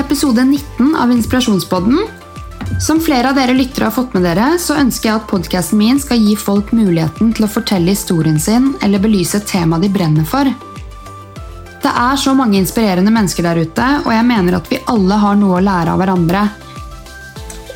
episode 0.00 0.44
19 0.44 0.96
av 0.96 1.12
Inspirasjonspodden. 1.12 1.98
Som 2.80 3.00
flere 3.00 3.28
av 3.28 3.36
dere 3.36 3.52
lyttere 3.54 3.88
har 3.88 3.94
fått 3.94 4.14
med 4.16 4.24
dere, 4.24 4.54
så 4.58 4.78
ønsker 4.80 5.10
jeg 5.10 5.18
at 5.18 5.28
podkasten 5.28 5.78
min 5.80 6.00
skal 6.00 6.22
gi 6.22 6.36
folk 6.38 6.72
muligheten 6.72 7.34
til 7.36 7.44
å 7.44 7.50
fortelle 7.50 7.92
historien 7.92 8.38
sin 8.40 8.72
eller 8.80 9.02
belyse 9.02 9.36
et 9.36 9.48
tema 9.50 9.78
de 9.82 9.90
brenner 9.92 10.24
for. 10.24 10.48
Det 11.80 11.92
er 11.92 12.16
så 12.20 12.32
mange 12.36 12.56
inspirerende 12.60 13.12
mennesker 13.12 13.44
der 13.44 13.60
ute, 13.60 13.90
og 14.06 14.10
jeg 14.14 14.28
mener 14.28 14.56
at 14.56 14.72
vi 14.72 14.80
alle 14.88 15.20
har 15.20 15.36
noe 15.40 15.58
å 15.58 15.64
lære 15.64 15.92
av 15.92 16.00
hverandre. 16.00 16.46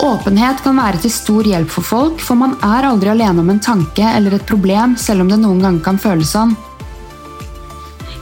Åpenhet 0.04 0.64
kan 0.64 0.80
være 0.80 1.04
til 1.04 1.12
stor 1.12 1.48
hjelp 1.48 1.70
for 1.76 1.90
folk, 1.90 2.24
for 2.24 2.40
man 2.40 2.56
er 2.64 2.88
aldri 2.88 3.12
alene 3.12 3.44
om 3.44 3.52
en 3.52 3.62
tanke 3.62 4.08
eller 4.16 4.38
et 4.38 4.48
problem, 4.48 4.96
selv 5.00 5.24
om 5.24 5.32
det 5.32 5.40
noen 5.42 5.60
ganger 5.64 5.84
kan 5.84 6.00
føles 6.00 6.32
sånn. 6.32 6.56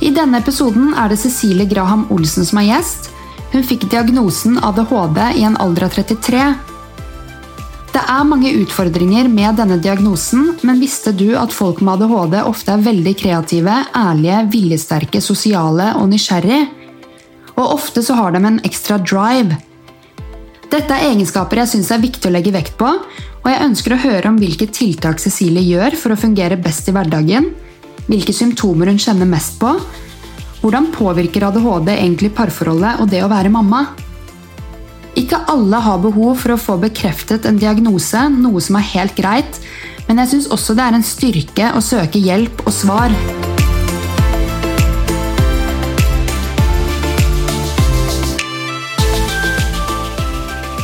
I 0.03 0.11
denne 0.11 0.43
episoden 0.43 0.97
er 0.99 1.13
det 1.13 1.23
Cecilie 1.23 1.71
Graham 1.71 2.09
Olsen 2.11 2.47
som 2.47 2.59
er 2.59 2.73
gjest. 2.73 3.12
Hun 3.53 3.65
fikk 3.69 3.85
diagnosen 3.93 4.57
ADHD 4.65 5.19
i 5.37 5.43
en 5.45 5.59
alder 5.61 5.85
av 5.85 5.97
33. 5.99 6.45
Det 7.93 8.01
er 8.09 8.25
mange 8.25 8.49
utfordringer 8.57 9.27
med 9.29 9.59
denne 9.61 9.77
diagnosen, 9.77 10.55
men 10.65 10.81
visste 10.81 11.13
du 11.13 11.35
at 11.37 11.53
folk 11.53 11.83
med 11.85 12.01
ADHD 12.01 12.39
ofte 12.49 12.73
er 12.73 12.87
veldig 12.87 13.13
kreative, 13.21 13.75
ærlige, 13.93 14.39
viljesterke, 14.55 15.21
sosiale 15.21 15.91
og 16.01 16.09
nysgjerrig? 16.15 16.63
Og 17.53 17.75
ofte 17.75 18.01
så 18.01 18.17
har 18.17 18.33
de 18.33 18.41
en 18.41 18.57
ekstra 18.65 18.97
drive. 19.05 19.59
Dette 20.73 20.97
er 20.97 21.11
egenskaper 21.11 21.61
jeg 21.61 21.75
syns 21.75 21.91
er 21.93 22.01
viktig 22.01 22.31
å 22.31 22.33
legge 22.33 22.55
vekt 22.55 22.79
på, 22.81 22.89
og 23.43 23.51
jeg 23.51 23.67
ønsker 23.67 23.93
å 23.93 24.01
høre 24.07 24.31
om 24.31 24.39
hvilke 24.41 24.71
tiltak 24.73 25.21
Cecilie 25.21 25.67
gjør 25.75 25.99
for 26.01 26.15
å 26.15 26.21
fungere 26.23 26.57
best 26.57 26.89
i 26.89 26.97
hverdagen, 26.97 27.51
hvilke 28.09 28.33
symptomer 28.33 28.89
hun 28.89 29.03
kjenner 29.03 29.29
mest 29.29 29.61
på, 29.61 29.75
hvordan 30.63 30.93
påvirker 30.95 31.49
ADHD 31.49 31.91
egentlig 31.91 32.31
parforholdet 32.37 33.01
og 33.03 33.09
det 33.11 33.25
å 33.25 33.31
være 33.31 33.51
mamma? 33.51 33.83
Ikke 35.19 35.41
alle 35.51 35.81
har 35.83 35.99
behov 36.01 36.39
for 36.41 36.55
å 36.55 36.61
få 36.61 36.77
bekreftet 36.81 37.49
en 37.51 37.59
diagnose, 37.59 38.23
noe 38.31 38.63
som 38.63 38.79
er 38.79 38.87
helt 38.93 39.17
greit, 39.19 39.59
men 40.07 40.23
jeg 40.23 40.31
syns 40.31 40.51
også 40.55 40.77
det 40.79 40.87
er 40.87 40.97
en 40.97 41.07
styrke 41.07 41.73
å 41.75 41.83
søke 41.83 42.23
hjelp 42.23 42.63
og 42.63 42.73
svar. 42.75 43.13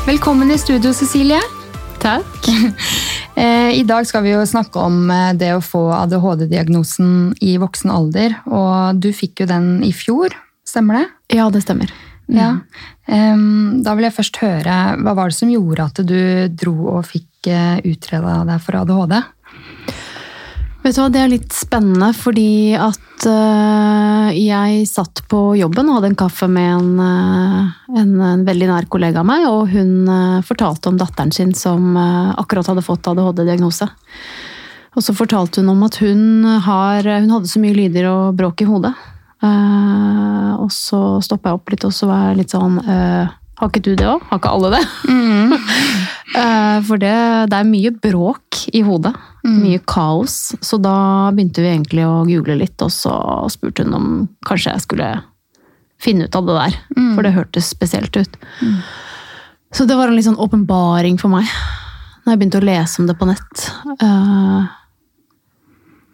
Velkommen 0.09 0.51
i 0.51 0.59
studio, 0.59 0.91
Cecilie. 0.97 1.41
Takk. 2.03 2.51
Eh, 3.37 3.79
I 3.79 3.85
dag 3.87 4.07
skal 4.09 4.25
vi 4.25 4.33
jo 4.33 4.43
snakke 4.47 4.81
om 4.83 5.11
eh, 5.11 5.33
det 5.39 5.53
å 5.57 5.65
få 5.65 5.89
ADHD-diagnosen 5.95 7.35
i 7.45 7.57
voksen 7.61 7.93
alder. 7.93 8.39
Og 8.47 9.01
du 9.03 9.11
fikk 9.15 9.45
jo 9.45 9.51
den 9.51 9.79
i 9.87 9.93
fjor, 9.95 10.35
stemmer 10.67 11.03
det? 11.03 11.07
Ja, 11.39 11.49
det 11.53 11.63
stemmer. 11.67 11.93
Ja. 12.29 12.59
Da 13.09 13.93
vil 13.97 14.05
jeg 14.05 14.13
først 14.13 14.37
høre, 14.43 14.73
hva 15.01 15.15
var 15.17 15.31
det 15.31 15.39
som 15.39 15.49
gjorde 15.49 15.87
at 15.89 16.01
du 16.05 16.19
dro 16.53 16.75
og 16.99 17.07
fikk 17.09 17.49
eh, 17.49 17.79
utreda 17.89 18.43
deg 18.45 18.61
for 18.61 18.77
ADHD? 18.83 19.15
Vet 20.89 20.97
du 20.97 21.03
hva, 21.03 21.11
Det 21.13 21.21
er 21.21 21.29
litt 21.29 21.53
spennende, 21.53 22.07
fordi 22.17 22.73
at 22.73 23.25
uh, 23.29 24.31
jeg 24.33 24.87
satt 24.89 25.21
på 25.29 25.51
jobben 25.59 25.91
og 25.91 25.99
hadde 25.99 26.09
en 26.15 26.17
kaffe 26.17 26.47
med 26.49 26.69
en, 26.79 26.95
uh, 26.97 27.75
en, 27.93 28.15
en 28.25 28.45
veldig 28.47 28.71
nær 28.71 28.87
kollega 28.89 29.21
av 29.21 29.27
meg, 29.29 29.45
og 29.51 29.69
hun 29.69 30.09
uh, 30.09 30.39
fortalte 30.49 30.89
om 30.89 30.97
datteren 30.97 31.35
sin 31.37 31.53
som 31.53 31.93
akkurat 31.93 32.71
hadde 32.73 32.87
fått 32.87 33.05
ADHD-diagnose. 33.13 33.91
Og 34.97 35.05
så 35.05 35.13
fortalte 35.13 35.61
hun 35.61 35.75
om 35.75 35.85
at 35.85 36.01
hun, 36.01 36.23
har, 36.65 37.05
hun 37.05 37.35
hadde 37.37 37.53
så 37.53 37.61
mye 37.61 37.77
lyder 37.77 38.09
og 38.09 38.39
bråk 38.41 38.65
i 38.65 38.71
hodet. 38.71 38.95
og 39.45 40.73
så 40.73 41.03
stoppa 41.21 41.53
jeg 41.53 41.61
opp 41.61 41.75
litt, 41.75 41.85
og 41.85 41.93
så 41.93 42.09
var 42.09 42.31
jeg 42.31 42.41
litt 42.41 42.57
sånn 42.57 42.81
Har 43.59 43.71
ikke 43.71 43.83
du 43.83 43.95
det 43.99 44.07
òg? 44.07 44.23
Har 44.31 44.39
ikke 44.39 44.53
alle 44.55 44.71
det? 44.77 44.85
Mm. 45.11 45.55
for 46.89 47.01
det, 47.03 47.15
det 47.51 47.59
er 47.59 47.67
mye 47.67 47.91
bråk 48.05 48.61
i 48.71 48.85
hodet. 48.87 49.15
Mm. 49.43 49.57
Mye 49.65 49.81
kaos. 49.89 50.37
Så 50.63 50.79
da 50.83 50.95
begynte 51.35 51.65
vi 51.65 51.73
egentlig 51.73 52.07
å 52.07 52.23
google 52.29 52.59
litt, 52.61 52.79
og 52.85 52.93
så 52.95 53.17
spurte 53.51 53.87
hun 53.87 53.97
om 53.99 54.09
kanskje 54.47 54.77
jeg 54.77 54.87
skulle 54.87 55.11
finne 55.99 56.29
ut 56.29 56.39
av 56.39 56.47
det 56.47 56.57
der. 56.61 56.79
Mm. 56.95 57.13
For 57.17 57.27
det 57.27 57.35
hørtes 57.35 57.73
spesielt 57.75 58.15
ut. 58.15 58.39
Mm. 58.63 58.79
Så 59.75 59.85
det 59.89 59.99
var 59.99 60.09
en 60.09 60.17
litt 60.17 60.29
sånn 60.29 60.41
åpenbaring 60.41 61.19
for 61.21 61.33
meg. 61.33 61.51
Når 62.25 62.35
jeg 62.35 62.41
begynte 62.41 62.61
å 62.63 62.69
lese 62.69 63.03
om 63.03 63.09
det 63.09 63.17
på 63.19 63.29
nett. 63.29 63.67
Uh, 63.99 64.69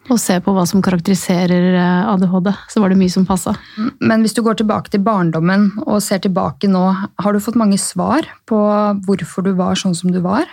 og 0.05 0.19
se 0.21 0.37
på 0.43 0.53
hva 0.53 0.65
som 0.69 0.83
karakteriserer 0.85 1.75
eh, 1.75 2.09
ADHD, 2.11 2.51
så 2.69 2.81
var 2.83 2.93
det 2.93 2.99
mye 2.99 3.13
som 3.13 3.25
passa. 3.27 3.55
Men 3.99 4.21
hvis 4.21 4.35
du 4.37 4.43
går 4.45 4.59
tilbake 4.61 4.93
til 4.93 5.03
barndommen 5.05 5.71
og 5.85 6.03
ser 6.05 6.21
tilbake 6.23 6.69
nå, 6.69 6.83
har 7.23 7.33
du 7.33 7.41
fått 7.41 7.57
mange 7.59 7.79
svar 7.81 8.27
på 8.49 8.59
hvorfor 9.07 9.45
du 9.45 9.55
var 9.57 9.79
sånn 9.79 9.97
som 9.97 10.13
du 10.13 10.21
var? 10.25 10.45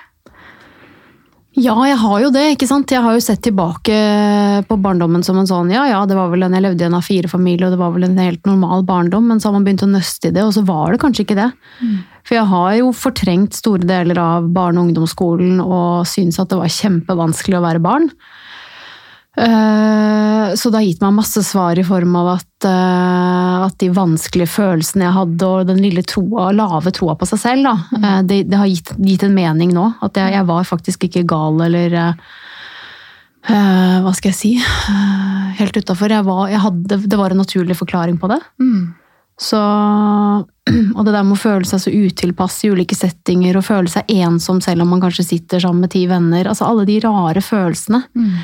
Ja, 1.52 1.74
jeg 1.84 1.98
har 2.00 2.20
jo 2.22 2.30
det. 2.32 2.46
ikke 2.54 2.66
sant? 2.68 2.92
Jeg 2.94 3.04
har 3.04 3.12
jo 3.12 3.20
sett 3.20 3.42
tilbake 3.44 3.96
på 4.64 4.76
barndommen 4.80 5.24
som 5.26 5.36
en 5.36 5.48
sånn 5.48 5.68
ja, 5.72 5.82
ja, 5.90 5.98
det 6.08 6.16
var 6.16 6.30
vel 6.32 6.46
en, 6.46 6.54
jeg 6.56 6.64
levde 6.64 6.86
i 6.86 6.88
en 6.88 6.96
A4-familie, 6.96 7.66
og 7.66 7.74
det 7.74 7.80
var 7.82 7.92
vel 7.92 8.06
en 8.06 8.22
helt 8.22 8.48
normal 8.48 8.86
barndom, 8.88 9.26
men 9.28 9.40
så 9.40 9.50
har 9.50 9.58
man 9.58 9.66
begynt 9.66 9.84
å 9.84 9.90
nøste 9.90 10.30
i 10.30 10.32
det, 10.32 10.46
og 10.46 10.54
så 10.56 10.62
var 10.64 10.94
det 10.94 11.02
kanskje 11.02 11.26
ikke 11.26 11.36
det. 11.36 11.50
Mm. 11.82 11.98
For 12.24 12.38
jeg 12.38 12.48
har 12.54 12.70
jo 12.78 12.94
fortrengt 12.96 13.58
store 13.58 13.84
deler 13.84 14.20
av 14.22 14.48
barne- 14.54 14.80
og 14.80 14.88
ungdomsskolen 14.88 15.60
og 15.60 16.08
syns 16.08 16.40
at 16.40 16.48
det 16.48 16.60
var 16.62 16.72
kjempevanskelig 16.72 17.60
å 17.60 17.64
være 17.66 17.84
barn. 17.84 18.08
Eh, 19.36 20.54
så 20.54 20.70
det 20.70 20.76
har 20.76 20.84
gitt 20.84 21.00
meg 21.00 21.14
masse 21.16 21.40
svar 21.46 21.78
i 21.80 21.84
form 21.86 22.16
av 22.20 22.34
at, 22.34 22.66
eh, 22.68 23.64
at 23.64 23.78
de 23.80 23.88
vanskelige 23.96 24.50
følelsene 24.52 25.06
jeg 25.06 25.16
hadde, 25.16 25.48
og 25.48 25.66
den 25.70 25.80
lille 25.80 26.04
troa, 26.04 26.50
lave 26.52 26.92
troa 26.92 27.16
på 27.16 27.28
seg 27.30 27.40
selv, 27.40 27.68
da, 27.70 27.74
mm. 27.96 28.04
Eh, 28.04 28.20
det, 28.28 28.40
det, 28.50 28.60
har 28.60 28.68
gitt, 28.68 28.94
gitt, 28.98 29.24
en 29.24 29.36
mening 29.36 29.72
nå. 29.72 29.88
At 30.04 30.20
jeg, 30.20 30.34
jeg 30.36 30.48
var 30.52 30.68
faktisk 30.68 31.08
ikke 31.08 31.24
gal 31.28 31.60
eller 31.64 31.96
uh, 31.98 32.14
Hva 34.04 34.12
skal 34.14 34.30
jeg 34.30 34.38
si? 34.38 34.50
Uh, 34.60 35.52
helt 35.58 35.76
utafor. 35.76 36.12
Det 36.12 37.18
var 37.18 37.32
en 37.32 37.40
naturlig 37.40 37.78
forklaring 37.78 38.20
på 38.20 38.30
det. 38.30 38.38
Mm. 38.60 38.92
Så, 39.42 39.58
og 40.96 41.04
det 41.06 41.14
der 41.14 41.24
med 41.26 41.34
å 41.34 41.42
føle 41.42 41.66
seg 41.66 41.82
så 41.82 41.92
utilpass 41.92 42.60
i 42.62 42.72
ulike 42.72 42.94
settinger 42.94 43.58
og 43.58 43.66
føle 43.66 43.90
seg 43.90 44.10
ensom 44.14 44.60
selv 44.62 44.84
om 44.84 44.92
man 44.94 45.02
kanskje 45.02 45.26
sitter 45.32 45.62
sammen 45.62 45.86
med 45.86 45.94
ti 45.94 46.04
venner. 46.10 46.46
altså 46.46 46.68
Alle 46.68 46.86
de 46.88 47.00
rare 47.02 47.42
følelsene. 47.44 48.04
Mm 48.14 48.36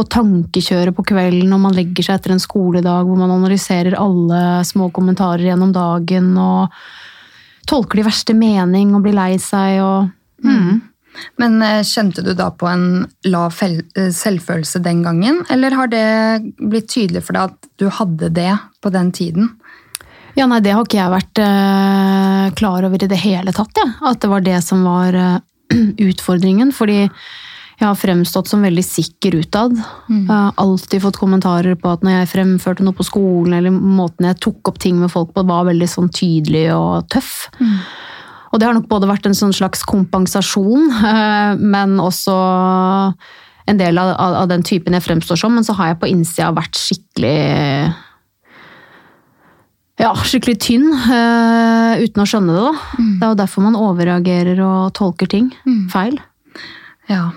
og 0.00 0.08
tankekjøret 0.12 0.96
på 0.96 1.04
kvelden 1.12 1.50
når 1.52 1.60
man 1.66 1.76
legger 1.76 2.06
seg 2.06 2.18
etter 2.18 2.34
en 2.34 2.42
skoledag 2.42 3.08
hvor 3.08 3.18
man 3.20 3.34
analyserer 3.34 3.98
alle 4.00 4.62
små 4.64 4.88
kommentarer 4.94 5.44
gjennom 5.50 5.72
dagen 5.74 6.32
og 6.40 6.72
tolker 7.68 8.00
de 8.00 8.06
verste 8.06 8.36
mening 8.36 8.94
og 8.96 9.04
blir 9.04 9.16
lei 9.18 9.34
seg 9.42 9.82
og 9.84 10.08
mm. 10.46 10.88
Men 11.36 11.58
eh, 11.60 11.82
kjente 11.84 12.22
du 12.24 12.30
da 12.32 12.46
på 12.56 12.64
en 12.70 13.02
lav 13.28 13.58
eh, 13.66 14.06
selvfølelse 14.16 14.80
den 14.80 15.02
gangen, 15.04 15.42
eller 15.52 15.76
har 15.76 15.90
det 15.92 16.06
blitt 16.56 16.88
tydelig 16.88 17.20
for 17.26 17.36
deg 17.36 17.50
at 17.50 17.68
du 17.76 17.84
hadde 17.92 18.30
det 18.32 18.54
på 18.80 18.88
den 18.94 19.10
tiden? 19.12 19.50
Ja, 20.38 20.48
nei, 20.48 20.62
det 20.64 20.72
har 20.72 20.84
ikke 20.86 21.00
jeg 21.00 21.12
vært 21.12 21.40
uh, 21.44 22.50
klar 22.58 22.86
over 22.88 23.02
i 23.04 23.10
det 23.10 23.20
hele 23.20 23.52
tatt, 23.54 23.76
ja. 23.76 23.88
At 24.10 24.22
det 24.22 24.30
var 24.32 24.44
det 24.44 24.58
som 24.64 24.84
var 24.86 25.16
uh, 25.16 25.40
utfordringen. 26.08 26.72
Fordi 26.76 27.02
jeg 27.82 27.88
har 27.88 27.98
fremstått 27.98 28.46
som 28.46 28.62
veldig 28.62 28.84
sikker 28.86 29.40
utad. 29.42 29.74
Mm. 30.06 30.22
Jeg 30.22 30.30
har 30.30 30.54
alltid 30.62 31.02
fått 31.02 31.18
kommentarer 31.18 31.74
på 31.78 31.90
at 31.90 32.04
når 32.06 32.20
jeg 32.20 32.32
fremførte 32.36 32.86
noe 32.86 32.94
på 32.96 33.06
skolen, 33.06 33.56
eller 33.58 33.74
måten 33.74 34.28
jeg 34.28 34.38
tok 34.44 34.70
opp 34.70 34.78
ting 34.82 35.00
med 35.00 35.10
folk 35.12 35.32
på, 35.34 35.44
var 35.48 35.66
veldig 35.66 35.88
sånn 35.90 36.12
tydelig 36.14 36.68
og 36.76 37.08
tøff. 37.12 37.48
Mm. 37.58 37.80
Og 38.52 38.60
det 38.60 38.68
har 38.68 38.76
nok 38.76 38.88
både 38.90 39.08
vært 39.08 39.26
en 39.26 39.36
sånn 39.36 39.54
slags 39.56 39.82
kompensasjon, 39.88 40.92
eh, 41.12 41.58
men 41.58 41.96
også 42.02 42.36
en 43.72 43.78
del 43.78 43.98
av, 43.98 44.14
av, 44.18 44.46
den 44.50 44.64
typen 44.66 44.94
jeg 44.94 45.06
fremstår 45.06 45.40
som. 45.40 45.54
Men 45.56 45.66
så 45.66 45.74
har 45.78 45.92
jeg 45.92 46.02
på 46.02 46.10
innsida 46.12 46.52
vært 46.54 46.78
skikkelig 46.78 47.36
ja, 50.02 50.10
skikkelig 50.26 50.58
tynn, 50.62 50.90
uh, 50.90 51.94
uten 52.02 52.24
å 52.24 52.28
skjønne 52.28 52.56
det. 52.56 52.66
da. 52.66 52.74
Mm. 52.98 53.14
Det 53.14 53.24
er 53.24 53.32
jo 53.32 53.40
derfor 53.44 53.66
man 53.68 53.78
overreagerer 53.78 54.62
og 54.66 54.92
tolker 54.98 55.30
ting 55.30 55.52
mm. 55.64 55.88
feil. 55.92 56.20
Ja, 57.10 57.32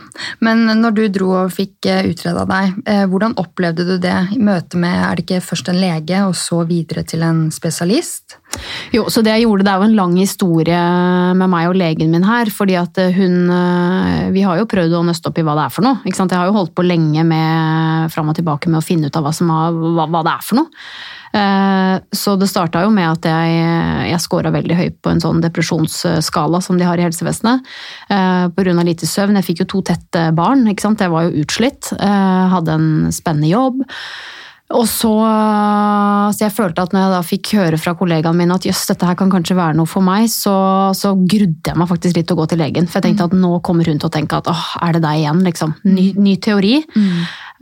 Men 0.45 0.67
når 0.79 0.93
du 0.93 1.01
dro 1.09 1.31
og 1.39 1.53
fikk 1.55 1.87
eh, 1.89 2.05
utreda 2.11 2.43
deg, 2.47 2.75
eh, 2.85 3.01
hvordan 3.09 3.33
opplevde 3.41 3.83
du 3.87 3.95
det 3.97 4.13
i 4.35 4.37
møte 4.37 4.77
med 4.77 4.93
Er 4.93 5.17
det 5.17 5.25
ikke 5.25 5.41
først 5.41 5.71
en 5.71 5.79
lege, 5.81 6.19
og 6.21 6.35
så 6.37 6.59
videre 6.69 7.01
til 7.07 7.25
en 7.25 7.47
spesialist? 7.51 8.37
Jo, 8.93 9.07
så 9.09 9.23
det 9.25 9.33
jeg 9.33 9.47
gjorde, 9.47 9.65
det 9.65 9.73
er 9.73 9.81
jo 9.81 9.87
en 9.89 9.97
lang 9.97 10.13
historie 10.21 10.83
med 11.41 11.51
meg 11.51 11.71
og 11.71 11.79
legen 11.81 12.13
min 12.13 12.23
her. 12.23 12.53
fordi 12.53 12.77
at 12.79 13.01
hun 13.17 13.49
Vi 14.37 14.45
har 14.45 14.61
jo 14.61 14.69
prøvd 14.69 14.93
å 14.95 15.03
nøste 15.09 15.33
opp 15.33 15.41
i 15.41 15.43
hva 15.43 15.57
det 15.57 15.65
er 15.65 15.73
for 15.73 15.89
noe. 15.89 15.97
Jeg 16.05 16.37
har 16.37 16.45
jo 16.45 16.55
holdt 16.61 16.75
på 16.77 16.85
lenge 16.85 17.25
med 17.25 18.13
fram 18.13 18.29
og 18.29 18.37
tilbake 18.37 18.69
med 18.69 18.79
å 18.79 18.85
finne 18.85 19.09
ut 19.09 19.17
av 19.17 19.25
hva, 19.25 19.33
som 19.33 19.49
er, 19.49 19.73
hva, 19.73 20.07
hva 20.07 20.23
det 20.23 20.37
er 20.37 20.45
for 20.45 20.61
noe. 20.61 20.85
Eh, 21.35 21.95
så 22.15 22.35
det 22.39 22.47
starta 22.47 22.85
jo 22.85 22.91
med 22.95 23.09
at 23.09 23.27
jeg, 23.27 23.55
jeg 24.11 24.23
scora 24.23 24.53
veldig 24.55 24.77
høyt 24.79 24.99
på 25.03 25.11
en 25.11 25.23
sånn 25.23 25.41
depresjonsskala 25.43 26.61
som 26.63 26.79
de 26.79 26.87
har 26.87 27.01
i 27.01 27.05
helsevesenet. 27.07 27.65
Eh, 28.09 28.45
Pga. 28.55 28.77
lite 28.85 29.09
søvn. 29.09 29.35
Jeg 29.41 29.49
fikk 29.49 29.65
jo 29.65 29.69
to 29.75 29.83
tette 29.91 30.29
barn, 30.37 30.63
ikke 30.71 30.87
sant. 30.87 31.03
Jeg 31.03 31.13
var 31.13 31.27
jo 31.27 31.43
utslitt. 31.43 31.91
Eh, 31.97 32.45
hadde 32.55 32.79
en 32.79 32.89
spennende 33.15 33.51
jobb. 33.51 33.83
Og 34.73 34.87
så, 34.89 35.11
så 36.33 36.41
jeg 36.41 36.53
følte 36.55 36.81
at 36.81 36.93
når 36.93 37.03
jeg 37.03 37.13
da 37.13 37.19
fikk 37.21 37.51
høre 37.59 37.77
fra 37.77 37.93
kollegaene 37.97 38.39
mine 38.39 38.55
at 38.57 38.65
jøss, 38.65 38.87
dette 38.89 39.05
her 39.05 39.17
kan 39.19 39.29
kanskje 39.29 39.57
være 39.59 39.77
noe 39.77 39.89
for 39.89 40.01
meg, 40.01 40.25
så, 40.33 40.55
så 40.97 41.13
grudde 41.13 41.69
jeg 41.69 41.77
meg 41.77 41.89
faktisk 41.91 42.17
litt 42.17 42.25
til 42.31 42.33
å 42.33 42.41
gå 42.41 42.47
til 42.49 42.63
legen. 42.63 42.89
For 42.89 42.97
jeg 42.97 43.11
tenkte 43.11 43.29
at 43.29 43.37
nå 43.37 43.59
kommer 43.65 43.85
hun 43.85 44.01
til 44.01 44.09
å 44.09 44.15
tenke 44.15 44.41
at 44.41 44.49
åh, 44.49 44.65
er 44.87 44.97
det 44.97 45.03
deg 45.05 45.21
igjen, 45.21 45.43
liksom. 45.45 45.75
Ny, 45.85 46.07
ny 46.17 46.33
teori. 46.41 46.79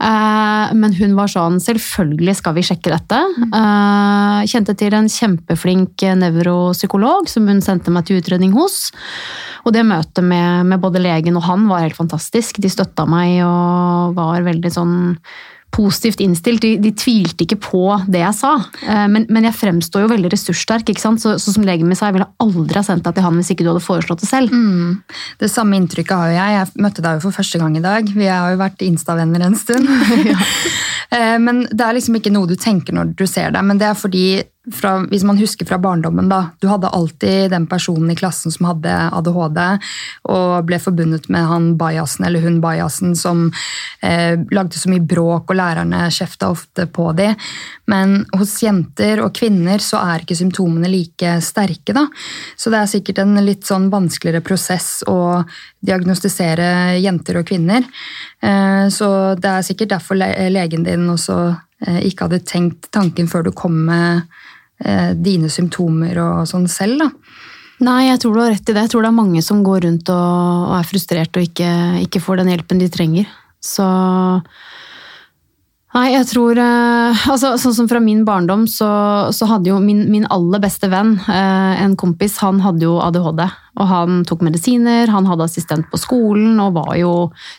Eh, 0.04 0.72
men 0.80 0.96
hun 0.96 1.12
var 1.14 1.30
sånn 1.30 1.60
selvfølgelig 1.62 2.38
skal 2.40 2.56
vi 2.56 2.64
sjekke 2.66 2.96
dette. 2.96 3.20
Eh, 3.44 4.40
kjente 4.50 4.74
til 4.80 4.96
en 4.96 5.12
kjempeflink 5.12 6.08
nevropsykolog 6.24 7.28
som 7.30 7.52
hun 7.52 7.60
sendte 7.64 7.92
meg 7.94 8.08
til 8.08 8.24
utredning 8.24 8.56
hos. 8.56 8.88
Og 9.68 9.76
det 9.76 9.84
møtet 9.88 10.24
med, 10.24 10.72
med 10.72 10.80
både 10.80 11.04
legen 11.04 11.36
og 11.36 11.44
han 11.46 11.68
var 11.68 11.84
helt 11.84 12.00
fantastisk. 12.00 12.64
De 12.64 12.72
støtta 12.72 13.04
meg 13.08 13.42
og 13.44 14.16
var 14.16 14.44
veldig 14.48 14.72
sånn 14.72 14.96
positivt 15.74 16.22
innstilt. 16.22 16.62
De, 16.62 16.76
de, 16.78 16.92
tvilte 16.94 17.44
ikke 17.44 17.58
på 17.62 17.82
det 18.10 18.22
jeg 18.22 18.36
sa. 18.38 18.52
Eh, 18.86 19.06
men, 19.10 19.26
men 19.32 19.48
jeg 19.48 19.56
fremstår 19.58 20.04
jo 20.04 20.12
veldig 20.12 20.30
ressurssterk. 20.32 20.90
ikke 20.90 21.02
sant? 21.02 21.22
Så, 21.22 21.34
så 21.42 21.54
som 21.54 21.66
legen 21.66 21.88
min 21.90 21.98
sa, 21.98 22.08
jeg 22.08 22.18
ville 22.18 22.30
aldri 22.42 22.78
ha 22.78 22.84
sendt 22.86 23.06
deg 23.06 23.16
til 23.16 23.26
han 23.26 23.40
hvis 23.40 23.52
ikke 23.54 23.66
du 23.66 23.72
hadde 23.72 23.84
foreslått 23.84 24.22
det 24.22 24.30
selv. 24.30 24.54
Mm. 24.54 25.02
Det 25.42 25.50
samme 25.52 25.78
inntrykket 25.80 26.14
har 26.14 26.30
jo 26.30 26.38
jeg. 26.38 26.56
Jeg 26.58 26.86
møtte 26.86 27.04
deg 27.04 27.18
jo 27.18 27.26
for 27.26 27.38
første 27.40 27.60
gang 27.62 27.78
i 27.78 27.84
dag. 27.84 28.14
Vi 28.14 28.30
har 28.30 28.54
jo 28.54 28.62
vært 28.62 28.86
Insta-venner 28.86 29.46
en 29.48 29.58
stund. 29.58 29.90
ja. 30.30 30.38
men 31.42 31.64
det 31.70 31.84
er 31.84 31.98
liksom 31.98 32.20
ikke 32.20 32.32
noe 32.34 32.50
du 32.50 32.56
tenker 32.60 32.96
når 32.96 33.14
du 33.18 33.26
ser 33.30 33.54
det. 33.54 33.64
Men 33.66 33.80
det 33.82 33.90
er 33.90 33.98
fordi 33.98 34.26
fra, 34.72 34.98
hvis 35.10 35.24
man 35.24 35.36
husker 35.36 35.66
fra 35.68 35.78
barndommen, 35.78 36.28
da. 36.28 36.50
Du 36.60 36.68
hadde 36.70 36.88
alltid 36.88 37.50
den 37.52 37.66
personen 37.68 38.10
i 38.10 38.16
klassen 38.16 38.52
som 38.52 38.68
hadde 38.70 38.92
ADHD, 39.12 39.60
og 40.32 40.64
ble 40.68 40.78
forbundet 40.80 41.28
med 41.32 41.44
han 41.50 41.66
bajasen 41.80 42.24
eller 42.24 42.44
hun 42.44 42.60
bajasen 42.64 43.12
som 43.18 43.46
eh, 44.00 44.38
lagde 44.54 44.80
så 44.80 44.88
mye 44.92 45.04
bråk, 45.04 45.50
og 45.50 45.58
lærerne 45.58 46.06
kjefta 46.14 46.48
ofte 46.54 46.86
på 46.86 47.10
dem. 47.18 47.36
Men 47.90 48.22
hos 48.38 48.56
jenter 48.64 49.20
og 49.24 49.34
kvinner 49.36 49.84
så 49.84 50.00
er 50.00 50.24
ikke 50.24 50.38
symptomene 50.38 50.88
like 50.88 51.36
sterke, 51.44 51.92
da. 51.96 52.06
Så 52.56 52.72
det 52.72 52.80
er 52.80 52.92
sikkert 52.94 53.20
en 53.20 53.36
litt 53.44 53.68
sånn 53.68 53.90
vanskeligere 53.92 54.44
prosess 54.44 55.02
å 55.10 55.42
diagnostisere 55.84 56.96
jenter 57.02 57.42
og 57.42 57.48
kvinner. 57.52 57.84
Eh, 58.40 58.88
så 58.88 59.10
det 59.36 59.52
er 59.52 59.68
sikkert 59.68 59.92
derfor 59.98 60.16
legen 60.16 60.88
din 60.88 61.04
også 61.12 61.38
eh, 61.84 62.00
ikke 62.08 62.30
hadde 62.30 62.44
tenkt 62.48 62.88
tanken 62.96 63.28
før 63.28 63.44
du 63.44 63.52
kom 63.52 63.84
med 63.90 64.24
dine 65.16 65.48
symptomer 65.48 66.18
og 66.20 66.48
sånn 66.50 66.68
selv, 66.68 67.00
da. 67.00 67.08
Nei, 67.82 68.06
jeg 68.06 68.20
tror 68.22 68.36
du 68.36 68.42
har 68.44 68.52
rett 68.54 68.70
i 68.70 68.74
det. 68.74 68.84
Jeg 68.86 68.92
tror 68.92 69.02
det 69.02 69.10
er 69.10 69.16
mange 69.16 69.42
som 69.42 69.64
går 69.66 69.82
rundt 69.88 70.10
og, 70.12 70.68
og 70.70 70.76
er 70.78 70.86
frustrert 70.86 71.34
og 71.34 71.48
ikke, 71.48 71.70
ikke, 72.04 72.22
får 72.22 72.40
den 72.40 72.52
hjelpen 72.52 72.80
de 72.82 72.88
trenger. 72.92 73.28
Så 73.64 73.88
Nei, 75.94 76.08
jeg 76.10 76.26
tror 76.26 76.58
eh, 76.58 77.26
altså, 77.30 77.52
Sånn 77.60 77.74
som 77.76 77.86
fra 77.86 78.00
min 78.02 78.24
barndom, 78.26 78.64
så, 78.66 78.88
så 79.30 79.46
hadde 79.46 79.70
jo 79.70 79.76
min, 79.78 80.00
min, 80.10 80.24
aller 80.34 80.58
beste 80.62 80.88
venn, 80.90 81.12
eh, 81.30 81.82
en 81.84 81.94
kompis, 81.98 82.40
han 82.42 82.58
hadde 82.64 82.82
jo 82.82 82.96
ADHD. 82.98 83.44
Og 83.78 83.90
han 83.90 84.24
tok 84.26 84.42
medisiner, 84.42 85.10
han 85.10 85.28
hadde 85.30 85.46
assistent 85.46 85.86
på 85.92 86.00
skolen 86.02 86.58
og 86.62 86.74
var 86.80 86.96
jo 86.98 87.12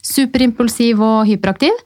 superimpulsiv 0.04 1.00
og 1.00 1.30
hyperaktiv. 1.30 1.80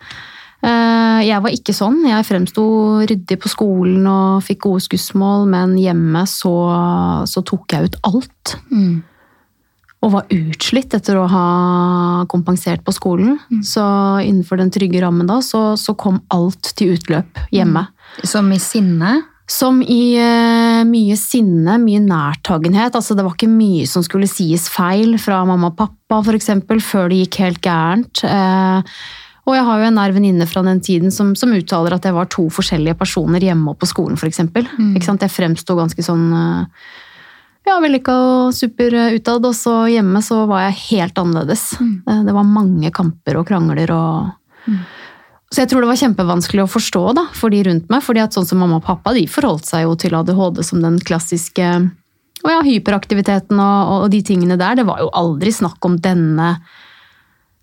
Eh, 0.60 1.20
jeg 1.24 1.44
var 1.44 1.56
ikke 1.56 1.76
sånn. 1.76 2.02
Jeg 2.10 2.28
fremsto 2.28 2.64
ryddig 3.08 3.38
på 3.40 3.52
skolen 3.52 4.08
og 4.10 4.44
fikk 4.46 4.66
gode 4.68 4.84
skussmål, 4.84 5.48
men 5.52 5.78
hjemme 5.80 6.26
så, 6.28 6.56
så 7.30 7.44
tok 7.48 7.76
jeg 7.76 7.90
ut 7.90 7.98
alt. 8.10 8.58
Mm. 8.74 9.00
Og 10.00 10.14
var 10.14 10.30
utslitt 10.32 10.94
etter 10.96 11.18
å 11.20 11.28
ha 11.32 11.48
kompensert 12.32 12.84
på 12.88 12.96
skolen. 12.96 13.38
Mm. 13.52 13.64
Så 13.68 13.84
innenfor 14.24 14.60
den 14.60 14.72
trygge 14.72 15.02
rammen 15.04 15.28
da, 15.28 15.42
så, 15.44 15.74
så, 15.80 15.96
kom 16.00 16.22
alt 16.36 16.72
til 16.80 16.96
utløp 16.96 17.44
hjemme. 17.56 17.88
Mm. 17.90 18.24
Som 18.28 18.52
i 18.56 18.60
sinne? 18.64 19.18
Som 19.50 19.80
i 19.82 20.14
uh, 20.22 20.84
mye 20.86 21.16
sinne, 21.18 21.80
mye 21.82 22.04
nærtagenhet. 22.04 22.96
Altså, 22.96 23.16
det 23.18 23.26
var 23.26 23.34
ikke 23.36 23.50
mye 23.52 23.88
som 23.90 24.04
skulle 24.06 24.30
sies 24.30 24.68
feil 24.72 25.18
fra 25.20 25.42
mamma 25.48 25.72
og 25.72 25.80
pappa, 25.80 26.22
f.eks., 26.22 26.52
før 26.86 27.10
det 27.10 27.24
gikk 27.24 27.40
helt 27.44 27.64
gærent. 27.66 28.24
Uh, 28.24 29.02
og 29.50 29.57
jeg 29.57 29.66
har 29.66 29.81
jo 29.81 29.90
en 29.90 29.98
nær 29.98 30.13
venninne 30.16 30.48
fra 30.50 30.63
den 30.66 30.81
tiden 30.86 31.13
som, 31.13 31.34
som, 31.38 31.54
uttaler 31.56 31.96
at 31.96 32.06
jeg 32.06 32.16
var 32.16 32.30
to 32.31 32.48
forskjellige 32.54 32.98
personer 33.00 33.44
hjemme 33.44 33.74
og 33.74 33.80
på 33.81 33.90
skolen, 33.90 34.19
f.eks. 34.19 34.44
Mm. 34.46 34.96
Jeg 34.96 35.34
fremsto 35.34 35.78
ganske 35.78 36.06
sånn 36.06 36.28
eh, 36.38 36.88
ja, 37.69 37.78
vellykka 37.81 38.16
og 38.16 38.56
super 38.56 38.96
utad, 39.16 39.46
og 39.46 39.56
så 39.57 39.81
hjemme 39.92 40.22
så 40.25 40.44
var 40.50 40.68
jeg 40.68 40.80
helt 40.86 41.22
annerledes. 41.22 41.66
Mm. 41.81 41.94
Eh, 42.06 42.24
det 42.30 42.36
var 42.38 42.48
mange 42.48 42.94
kamper 42.96 43.42
og 43.42 43.50
krangler 43.50 43.94
og 43.96 44.69
mm. 44.69 44.81
Så 45.50 45.63
jeg 45.63 45.72
tror 45.72 45.81
det 45.81 45.88
var 45.90 45.98
kjempevanskelig 45.98 46.62
å 46.62 46.69
forstå 46.69 47.00
da, 47.18 47.24
for 47.34 47.50
de 47.50 47.63
rundt 47.66 47.88
meg. 47.90 48.04
fordi 48.06 48.22
at 48.22 48.36
sånn 48.38 48.46
som 48.46 48.60
mamma 48.62 48.78
og 48.78 48.84
pappa 48.86 49.16
de 49.16 49.24
forholdt 49.25 49.66
seg 49.66 49.88
jo 49.88 49.96
til 49.98 50.13
ADHD 50.13 50.62
som 50.62 50.84
den 50.84 51.00
klassiske 51.01 51.69
og 52.44 52.51
ja, 52.54 52.60
hyperaktiviteten 52.63 53.57
og, 53.57 53.94
og 53.96 54.12
de 54.13 54.22
tingene 54.25 54.60
der. 54.60 54.78
Det 54.78 54.86
var 54.86 55.01
jo 55.01 55.10
aldri 55.18 55.50
snakk 55.50 55.84
om 55.90 55.98
denne 55.98 56.51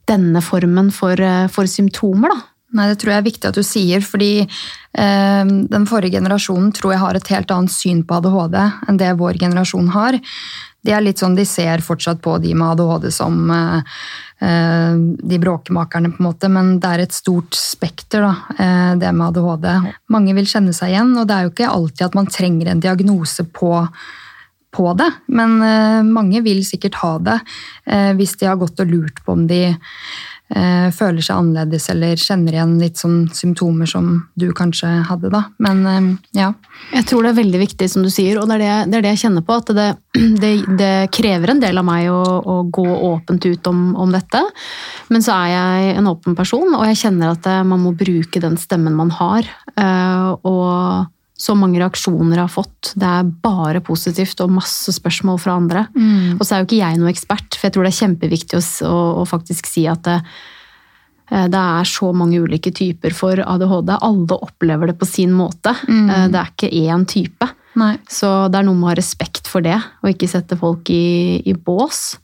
denne 0.06 0.42
formen 0.44 0.92
for, 0.94 1.20
eh, 1.20 1.46
for 1.52 1.68
symptomer, 1.70 2.34
da. 2.34 2.42
Nei, 2.76 2.88
Det 2.90 2.98
tror 2.98 3.12
jeg 3.12 3.22
er 3.22 3.30
viktig 3.30 3.48
at 3.48 3.54
du 3.54 3.62
sier, 3.62 4.02
fordi 4.02 4.32
eh, 4.42 5.44
den 5.44 5.86
forrige 5.86 6.18
generasjonen 6.18 6.72
tror 6.74 6.92
jeg 6.92 7.00
har 7.00 7.14
et 7.16 7.28
helt 7.32 7.52
annet 7.54 7.72
syn 7.72 8.02
på 8.04 8.18
ADHD 8.18 8.56
enn 8.88 8.98
det 9.00 9.12
vår 9.20 9.38
generasjon 9.38 9.92
har. 9.94 10.18
De 10.86 10.94
er 10.94 11.02
litt 11.02 11.22
sånn, 11.22 11.36
de 11.38 11.46
ser 11.48 11.82
fortsatt 11.82 12.20
på 12.22 12.36
de 12.42 12.52
med 12.54 12.74
ADHD 12.74 13.08
som 13.14 13.38
eh, 13.50 13.96
eh, 14.44 14.98
de 15.30 15.40
bråkemakerne, 15.42 16.12
på 16.12 16.22
en 16.22 16.28
måte, 16.28 16.50
men 16.52 16.76
det 16.82 16.92
er 16.92 17.06
et 17.06 17.16
stort 17.16 17.56
spekter, 17.58 18.26
da, 18.26 18.34
eh, 18.58 18.92
det 19.00 19.14
med 19.14 19.30
ADHD. 19.30 19.72
Mange 20.12 20.36
vil 20.36 20.50
kjenne 20.50 20.74
seg 20.76 20.92
igjen, 20.92 21.16
og 21.16 21.26
det 21.30 21.38
er 21.38 21.46
jo 21.46 21.54
ikke 21.54 21.72
alltid 21.72 22.06
at 22.10 22.18
man 22.18 22.30
trenger 22.30 22.70
en 22.70 22.84
diagnose 22.84 23.46
på 23.46 23.72
på 24.76 24.92
det, 24.98 25.08
men 25.32 25.58
eh, 25.64 26.04
mange 26.04 26.44
vil 26.44 26.62
sikkert 26.66 27.00
ha 27.02 27.16
det 27.22 27.40
eh, 27.88 28.12
hvis 28.16 28.36
de 28.40 28.50
har 28.50 28.60
gått 28.60 28.80
og 28.82 28.90
lurt 28.92 29.22
på 29.24 29.32
om 29.32 29.46
de 29.48 29.62
eh, 29.70 30.88
føler 30.92 31.24
seg 31.24 31.38
annerledes 31.38 31.88
eller 31.94 32.20
kjenner 32.20 32.58
igjen 32.58 32.74
litt 32.82 33.00
sånn 33.00 33.24
symptomer 33.34 33.88
som 33.88 34.10
du 34.36 34.50
kanskje 34.56 34.90
hadde, 35.08 35.32
da. 35.32 35.46
Men 35.64 36.18
ja. 36.36 36.52
Jeg 36.92 37.08
tror 37.08 37.24
det 37.24 37.32
er 37.32 37.40
veldig 37.40 37.62
viktig, 37.62 37.88
som 37.90 38.04
du 38.04 38.12
sier, 38.12 38.36
og 38.38 38.50
det 38.50 38.58
er 38.58 38.64
det, 38.66 38.76
det, 38.92 39.00
er 39.00 39.06
det 39.06 39.14
jeg 39.14 39.22
kjenner 39.24 39.46
på. 39.48 39.58
At 39.62 39.72
det, 40.44 40.52
det, 40.76 40.92
krever 41.16 41.54
en 41.54 41.64
del 41.64 41.80
av 41.80 41.88
meg 41.88 42.12
å, 42.12 42.20
å 42.20 42.60
gå 42.68 42.86
åpent 43.10 43.48
ut 43.48 43.72
om, 43.72 43.82
om, 43.96 44.12
dette. 44.12 44.44
Men 45.08 45.24
så 45.24 45.40
er 45.40 45.52
jeg 45.54 45.96
en 45.96 46.12
åpen 46.12 46.36
person, 46.38 46.68
og 46.76 46.86
jeg 46.90 47.02
kjenner 47.06 47.32
at 47.32 47.50
man 47.66 47.82
må 47.88 47.96
bruke 47.96 48.44
den 48.44 48.60
stemmen 48.60 48.96
man 48.98 49.14
har. 49.16 49.48
Og 50.44 51.15
så 51.36 51.54
mange 51.58 51.80
reaksjoner 51.80 52.38
jeg 52.38 52.44
har 52.46 52.52
fått. 52.52 52.92
Det 52.96 53.06
er 53.06 53.30
bare 53.44 53.82
positivt 53.84 54.40
og 54.44 54.54
masse 54.56 54.94
spørsmål 54.96 55.40
fra 55.42 55.56
andre. 55.60 55.86
Mm. 55.92 56.38
Og 56.38 56.44
så 56.44 56.56
er 56.56 56.62
jo 56.62 56.68
ikke 56.70 56.80
jeg 56.80 57.00
noe 57.00 57.12
ekspert, 57.12 57.56
for 57.56 57.68
jeg 57.68 57.76
tror 57.76 57.86
det 57.86 57.92
er 57.92 57.98
kjempeviktig 58.00 58.58
å, 58.58 58.62
å, 58.88 59.00
å 59.20 59.26
faktisk 59.28 59.68
si 59.68 59.84
at 59.90 60.02
det, 60.08 60.16
eh, 61.30 61.46
det, 61.52 61.60
er 61.60 61.90
så 61.92 62.08
mange 62.16 62.40
ulike 62.40 62.72
typer 62.76 63.16
for 63.16 63.42
ADHD. 63.44 63.92
Alle 63.98 64.40
opplever 64.48 64.92
det 64.92 64.98
på 65.00 65.08
sin 65.08 65.34
måte. 65.36 65.76
Mm. 65.84 66.08
Eh, 66.08 66.26
det 66.32 66.40
er 66.40 66.52
ikke 66.54 66.72
én 66.86 67.04
type. 67.12 67.50
Nei. 67.76 67.94
Så 68.08 68.32
det 68.48 68.62
er 68.62 68.68
noe 68.70 68.78
med 68.78 68.88
å 68.88 68.92
ha 68.94 68.96
respekt 68.96 69.50
for 69.52 69.64
det, 69.64 69.76
og 70.00 70.14
ikke 70.14 70.30
sette 70.32 70.56
folk 70.56 70.88
i, 70.92 71.42
i 71.44 71.52
bås. 71.52 72.16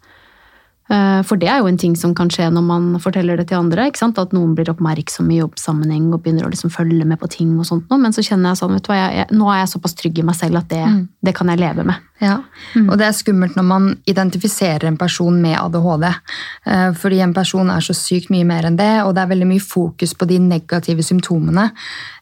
Eh, 0.90 1.20
for 1.22 1.38
det 1.38 1.46
er 1.48 1.60
jo 1.62 1.68
en 1.70 1.78
ting 1.78 1.94
som 1.96 2.14
kan 2.16 2.30
skje 2.32 2.48
når 2.52 2.64
man 2.66 2.86
forteller 3.02 3.38
det 3.38 3.48
til 3.50 3.60
andre. 3.60 3.86
At 3.92 4.34
noen 4.34 4.54
blir 4.56 4.70
oppmerksom 4.72 5.30
i 5.30 5.38
jobbsammenheng 5.38 6.10
og 6.12 6.22
begynner 6.24 6.46
å 6.46 6.50
liksom 6.52 6.72
følge 6.74 7.06
med 7.08 7.20
på 7.20 7.30
ting. 7.30 7.54
og 7.58 7.66
sånt. 7.68 7.90
Men 7.90 8.12
så 8.12 8.24
kjenner 8.26 8.52
jeg 8.52 8.62
sånn, 8.62 8.74
vet 8.76 8.86
du 8.86 8.92
hva, 8.92 8.98
jeg, 9.00 9.28
nå 9.32 9.50
er 9.52 9.62
jeg 9.62 9.72
såpass 9.74 9.96
trygg 9.98 10.18
i 10.18 10.26
meg 10.26 10.38
selv 10.38 10.62
at 10.62 10.68
det, 10.72 10.82
mm. 10.82 11.02
det 11.22 11.34
kan 11.38 11.52
jeg 11.52 11.62
leve 11.62 11.86
med. 11.88 12.08
Ja, 12.22 12.36
mm. 12.74 12.88
Og 12.88 12.98
det 12.98 13.08
er 13.08 13.18
skummelt 13.18 13.56
når 13.58 13.66
man 13.66 13.88
identifiserer 14.10 14.86
en 14.90 15.00
person 15.00 15.40
med 15.42 15.58
ADHD. 15.58 16.08
Eh, 16.10 16.88
fordi 16.98 17.20
en 17.24 17.34
person 17.34 17.70
er 17.72 17.84
så 17.84 17.96
sykt 17.96 18.32
mye 18.34 18.46
mer 18.48 18.68
enn 18.68 18.78
det, 18.78 18.94
og 19.06 19.14
det 19.14 19.24
er 19.24 19.34
veldig 19.34 19.50
mye 19.54 19.64
fokus 19.64 20.14
på 20.18 20.28
de 20.30 20.38
negative 20.42 21.06
symptomene. 21.06 21.70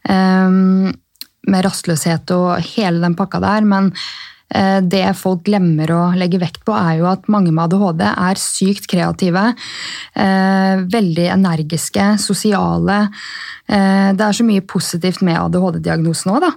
Eh, 0.08 0.58
med 1.50 1.64
rastløshet 1.64 2.30
og 2.36 2.60
hele 2.74 3.00
den 3.02 3.16
pakka 3.16 3.40
der. 3.40 3.64
men 3.64 3.94
det 4.82 5.04
folk 5.14 5.44
glemmer 5.46 5.90
å 5.94 6.00
legge 6.18 6.40
vekt 6.42 6.64
på, 6.66 6.74
er 6.74 6.98
jo 6.98 7.06
at 7.10 7.28
mange 7.30 7.52
med 7.54 7.68
ADHD 7.68 8.02
er 8.08 8.40
sykt 8.40 8.88
kreative. 8.90 9.44
Eh, 10.18 10.82
veldig 10.90 11.26
energiske, 11.36 12.06
sosiale. 12.18 12.98
Eh, 13.70 14.10
det 14.16 14.26
er 14.26 14.34
så 14.34 14.46
mye 14.46 14.64
positivt 14.66 15.22
med 15.26 15.38
ADHD-diagnosen 15.38 16.34
òg, 16.34 16.48
da. 16.48 16.50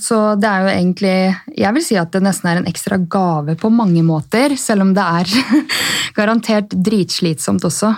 Så 0.00 0.16
det 0.38 0.46
er 0.46 0.60
jo 0.62 0.68
egentlig 0.70 1.14
Jeg 1.58 1.74
vil 1.74 1.82
si 1.82 1.96
at 1.98 2.12
det 2.14 2.20
nesten 2.22 2.46
er 2.46 2.60
en 2.60 2.68
ekstra 2.70 3.00
gave 3.10 3.56
på 3.58 3.70
mange 3.74 4.04
måter, 4.06 4.54
selv 4.60 4.84
om 4.84 4.92
det 4.94 5.02
er 5.02 5.64
garantert 6.18 6.70
dritslitsomt 6.70 7.64
også. 7.66 7.94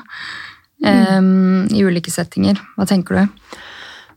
Mm. 0.83 1.69
I 1.71 1.85
ulike 1.85 2.11
settinger. 2.11 2.59
Hva 2.79 2.89
tenker 2.89 3.21
du? 3.21 3.43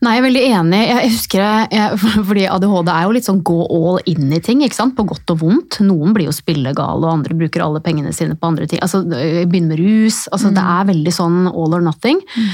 Nei, 0.02 0.16
jeg 0.16 0.22
er 0.22 0.26
veldig 0.26 0.46
enig. 0.58 0.82
Jeg 0.90 1.12
husker 1.14 1.44
jeg, 1.46 2.00
fordi 2.32 2.48
ADHD 2.50 2.92
er 2.96 3.06
jo 3.06 3.14
litt 3.16 3.30
sånn 3.30 3.44
gå 3.46 3.60
all 3.78 4.02
in 4.10 4.34
i 4.34 4.42
ting, 4.44 4.66
ikke 4.66 4.80
sant? 4.80 4.98
på 4.98 5.06
godt 5.08 5.36
og 5.36 5.44
vondt. 5.44 5.80
Noen 5.86 6.16
blir 6.16 6.30
jo 6.30 6.36
spillegale, 6.36 7.04
og 7.04 7.20
andre 7.20 7.38
bruker 7.38 7.64
alle 7.66 7.84
pengene 7.86 8.14
sine 8.16 8.38
på 8.40 8.50
andre 8.50 8.70
ting. 8.72 8.82
Altså, 8.86 9.04
Begynner 9.06 9.76
med 9.76 9.80
rus. 9.80 10.28
altså 10.32 10.50
mm. 10.50 10.56
Det 10.56 10.66
er 10.78 10.90
veldig 10.92 11.14
sånn 11.14 11.38
all 11.52 11.76
or 11.76 11.84
nothing. 11.84 12.22
Mm. 12.36 12.50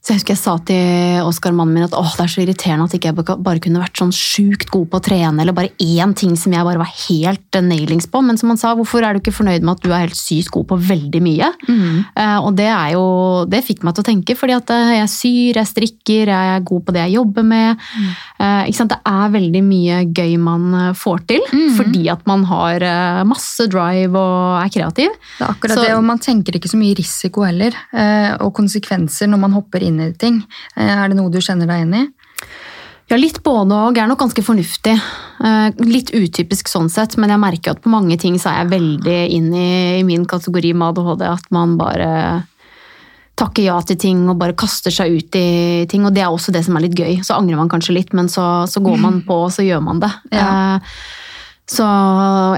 Så 0.00 0.14
jeg 0.14 0.20
husker 0.22 0.32
jeg 0.32 0.40
sa 0.40 0.52
til 0.64 1.20
Oskar, 1.28 1.52
mannen 1.52 1.74
min, 1.76 1.84
at 1.84 1.92
åh, 1.92 2.08
det 2.16 2.24
er 2.24 2.30
så 2.32 2.40
irriterende 2.40 2.86
at 2.88 2.94
ikke 2.96 3.10
jeg 3.10 3.36
bare 3.44 3.60
kunne 3.60 3.82
vært 3.82 4.00
sånn 4.00 4.12
sjukt 4.16 4.70
god 4.72 4.86
på 4.88 4.96
å 4.96 5.02
trene, 5.04 5.42
eller 5.42 5.52
bare 5.52 5.74
én 5.84 6.14
ting 6.16 6.32
som 6.40 6.54
jeg 6.56 6.64
bare 6.64 6.80
var 6.80 6.88
helt 7.04 7.58
eh, 7.58 7.60
nailings 7.66 8.06
på. 8.08 8.22
Men 8.24 8.38
som 8.40 8.48
han 8.48 8.56
sa, 8.56 8.70
hvorfor 8.78 9.04
er 9.04 9.12
du 9.12 9.20
ikke 9.20 9.34
fornøyd 9.36 9.60
med 9.60 9.74
at 9.76 9.82
du 9.84 9.90
er 9.92 10.06
helt 10.06 10.16
sykt 10.16 10.48
god 10.54 10.64
på 10.70 10.78
veldig 10.88 11.20
mye? 11.20 11.50
Mm. 11.68 11.98
Og 12.46 12.48
det 12.56 12.68
er 12.72 12.94
jo 12.94 13.02
Det 13.52 13.60
fikk 13.66 13.84
meg 13.84 13.94
til 13.98 14.02
å 14.04 14.08
tenke, 14.08 14.36
fordi 14.40 14.56
at 14.56 14.72
eh, 14.72 14.94
jeg 15.02 15.10
syr, 15.12 15.60
jeg 15.60 15.68
strikker, 15.74 16.32
jeg 16.32 16.54
er 16.56 16.64
god 16.72 16.86
på 16.88 16.96
det 16.96 17.04
jeg 17.04 17.16
jobber 17.18 17.46
med. 17.52 17.84
Mm. 18.00 18.08
Ikke 18.72 18.78
sant? 18.80 18.94
Det 18.96 19.00
er 19.12 19.34
veldig 19.36 19.62
mye 19.68 20.00
gøy 20.16 20.34
man 20.40 20.66
får 20.96 21.26
til, 21.28 21.44
Mm. 21.50 21.76
fordi 21.76 22.02
at 22.12 22.24
man 22.28 22.44
har 22.48 22.82
masse 23.28 23.66
drive 23.68 24.16
og 24.16 24.62
er 24.64 24.72
kreativ. 24.72 25.12
Det 25.38 25.44
er 25.44 25.52
akkurat 25.52 25.76
Så- 25.76 25.84
det, 25.84 25.94
og 25.96 26.04
man 26.04 26.18
tenker 26.18 26.56
ikke 26.56 26.70
så 26.72 26.78
mye 26.80 26.96
risiko 26.96 27.44
heller, 27.44 27.74
og 28.40 28.54
konsekvenser 28.56 29.28
når 29.28 29.38
man 29.44 29.52
hopper 29.52 29.82
inn 29.82 29.89
i 29.98 30.12
ting. 30.14 30.42
Eh, 30.76 30.92
Er 31.02 31.08
det 31.08 31.16
noe 31.18 31.30
du 31.32 31.40
kjenner 31.42 31.66
deg 31.66 31.80
igjen 31.82 31.96
i? 31.98 32.10
Ja, 33.10 33.16
litt 33.18 33.40
både 33.42 33.74
og. 33.74 33.98
Er 33.98 34.06
nok 34.06 34.20
ganske 34.22 34.42
fornuftig. 34.46 34.94
Eh, 35.42 35.70
Litt 35.82 36.12
utypisk 36.14 36.68
sånn 36.70 36.88
sett, 36.88 37.16
men 37.18 37.30
jeg 37.34 37.42
merker 37.42 37.70
at 37.74 37.82
på 37.82 37.90
mange 37.90 38.16
ting 38.22 38.36
så 38.38 38.52
er 38.52 38.60
jeg 38.62 38.70
veldig 38.76 39.18
inn 39.34 39.48
i, 39.52 39.98
i 39.98 40.04
min 40.06 40.24
kategori 40.30 40.70
med 40.78 40.92
ADHD. 40.94 41.26
At 41.26 41.50
man 41.50 41.74
bare 41.80 42.44
takker 43.40 43.64
ja 43.64 43.80
til 43.82 43.96
ting 43.96 44.28
og 44.28 44.36
bare 44.38 44.52
kaster 44.54 44.92
seg 44.94 45.16
ut 45.16 45.34
i 45.40 45.86
ting. 45.90 46.04
Og 46.06 46.14
det 46.14 46.22
er 46.22 46.30
også 46.30 46.52
det 46.54 46.62
som 46.66 46.76
er 46.76 46.84
litt 46.86 46.94
gøy. 46.94 47.18
Så 47.24 47.34
angrer 47.34 47.56
man 47.58 47.70
kanskje 47.72 47.96
litt, 47.96 48.12
men 48.14 48.28
så, 48.30 48.66
så 48.70 48.82
går 48.84 49.00
man 49.00 49.22
på, 49.26 49.40
og 49.48 49.50
så 49.50 49.64
gjør 49.66 49.82
man 49.82 49.98
det. 50.06 50.12
Ja. 50.30 50.76
Eh, 50.76 50.92
Så 51.70 51.84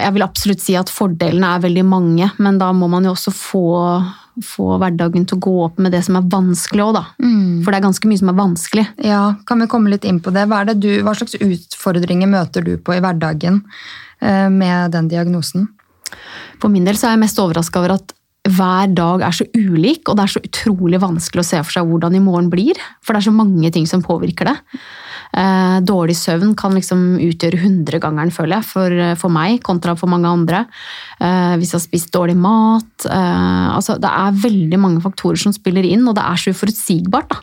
jeg 0.00 0.12
vil 0.14 0.22
absolutt 0.24 0.62
si 0.64 0.72
at 0.74 0.88
fordelene 0.88 1.44
er 1.54 1.60
veldig 1.60 1.82
mange, 1.84 2.30
men 2.40 2.56
da 2.56 2.70
må 2.72 2.86
man 2.88 3.04
jo 3.04 3.10
også 3.12 3.28
få, 3.36 3.60
få 4.40 4.78
hverdagen 4.80 5.26
til 5.28 5.36
å 5.36 5.42
gå 5.44 5.54
opp 5.66 5.80
med 5.82 5.92
det 5.92 6.00
som 6.06 6.16
er 6.16 6.28
vanskelig 6.32 6.84
òg, 6.86 6.94
da. 6.96 7.02
For 7.64 7.72
det 7.72 7.80
er 7.80 7.84
ganske 7.84 8.08
mye 8.08 8.22
som 8.22 8.32
er 8.32 8.38
vanskelig. 8.38 8.86
Ja, 9.04 9.20
kan 9.48 9.60
vi 9.60 9.68
komme 9.70 9.92
litt 9.92 10.06
inn 10.08 10.22
på 10.24 10.32
det? 10.34 10.46
Hva, 10.48 10.62
er 10.62 10.72
det 10.72 10.78
du, 10.80 10.90
hva 11.04 11.14
slags 11.18 11.36
utfordringer 11.36 12.30
møter 12.30 12.64
du 12.64 12.74
på 12.80 12.96
i 12.96 13.02
hverdagen 13.04 13.60
eh, 14.24 14.48
med 14.52 14.96
den 14.96 15.12
diagnosen? 15.12 15.68
For 16.62 16.72
min 16.72 16.88
del 16.88 16.96
så 16.96 17.10
er 17.10 17.16
jeg 17.16 17.24
mest 17.26 17.40
overraska 17.42 17.82
over 17.82 17.96
at 17.98 18.16
hver 18.52 18.90
dag 18.90 19.22
er 19.22 19.34
så 19.36 19.46
ulik, 19.54 20.08
og 20.08 20.18
det 20.18 20.24
er 20.24 20.32
så 20.32 20.42
utrolig 20.42 20.98
vanskelig 21.02 21.44
å 21.44 21.46
se 21.46 21.60
for 21.62 21.76
seg 21.76 21.86
hvordan 21.86 22.16
i 22.18 22.22
morgen 22.24 22.50
blir. 22.50 22.78
For 23.04 23.14
det 23.14 23.22
er 23.22 23.28
så 23.28 23.36
mange 23.36 23.70
ting 23.74 23.86
som 23.86 24.02
påvirker 24.02 24.50
det. 24.50 24.56
Eh, 25.32 25.78
dårlig 25.88 26.16
søvn 26.18 26.50
kan 26.58 26.74
liksom 26.76 27.16
utgjøre 27.24 27.62
hundregangeren, 27.62 28.32
føler 28.34 28.58
jeg, 28.58 28.68
for, 28.68 28.96
for 29.16 29.32
meg 29.32 29.62
kontra 29.64 29.94
for 29.96 30.12
mange 30.12 30.28
andre. 30.28 30.66
Eh, 31.18 31.54
hvis 31.56 31.72
jeg 31.72 31.78
har 31.78 31.86
spist 31.86 32.12
dårlig 32.12 32.36
mat 32.36 33.06
eh, 33.08 33.68
altså, 33.72 33.96
Det 34.02 34.10
er 34.10 34.42
veldig 34.42 34.80
mange 34.82 35.00
faktorer 35.00 35.40
som 35.40 35.54
spiller 35.56 35.88
inn, 35.88 36.04
og 36.08 36.18
det 36.18 36.26
er 36.26 36.42
så 36.42 36.52
uforutsigbart. 36.52 37.32
da. 37.32 37.40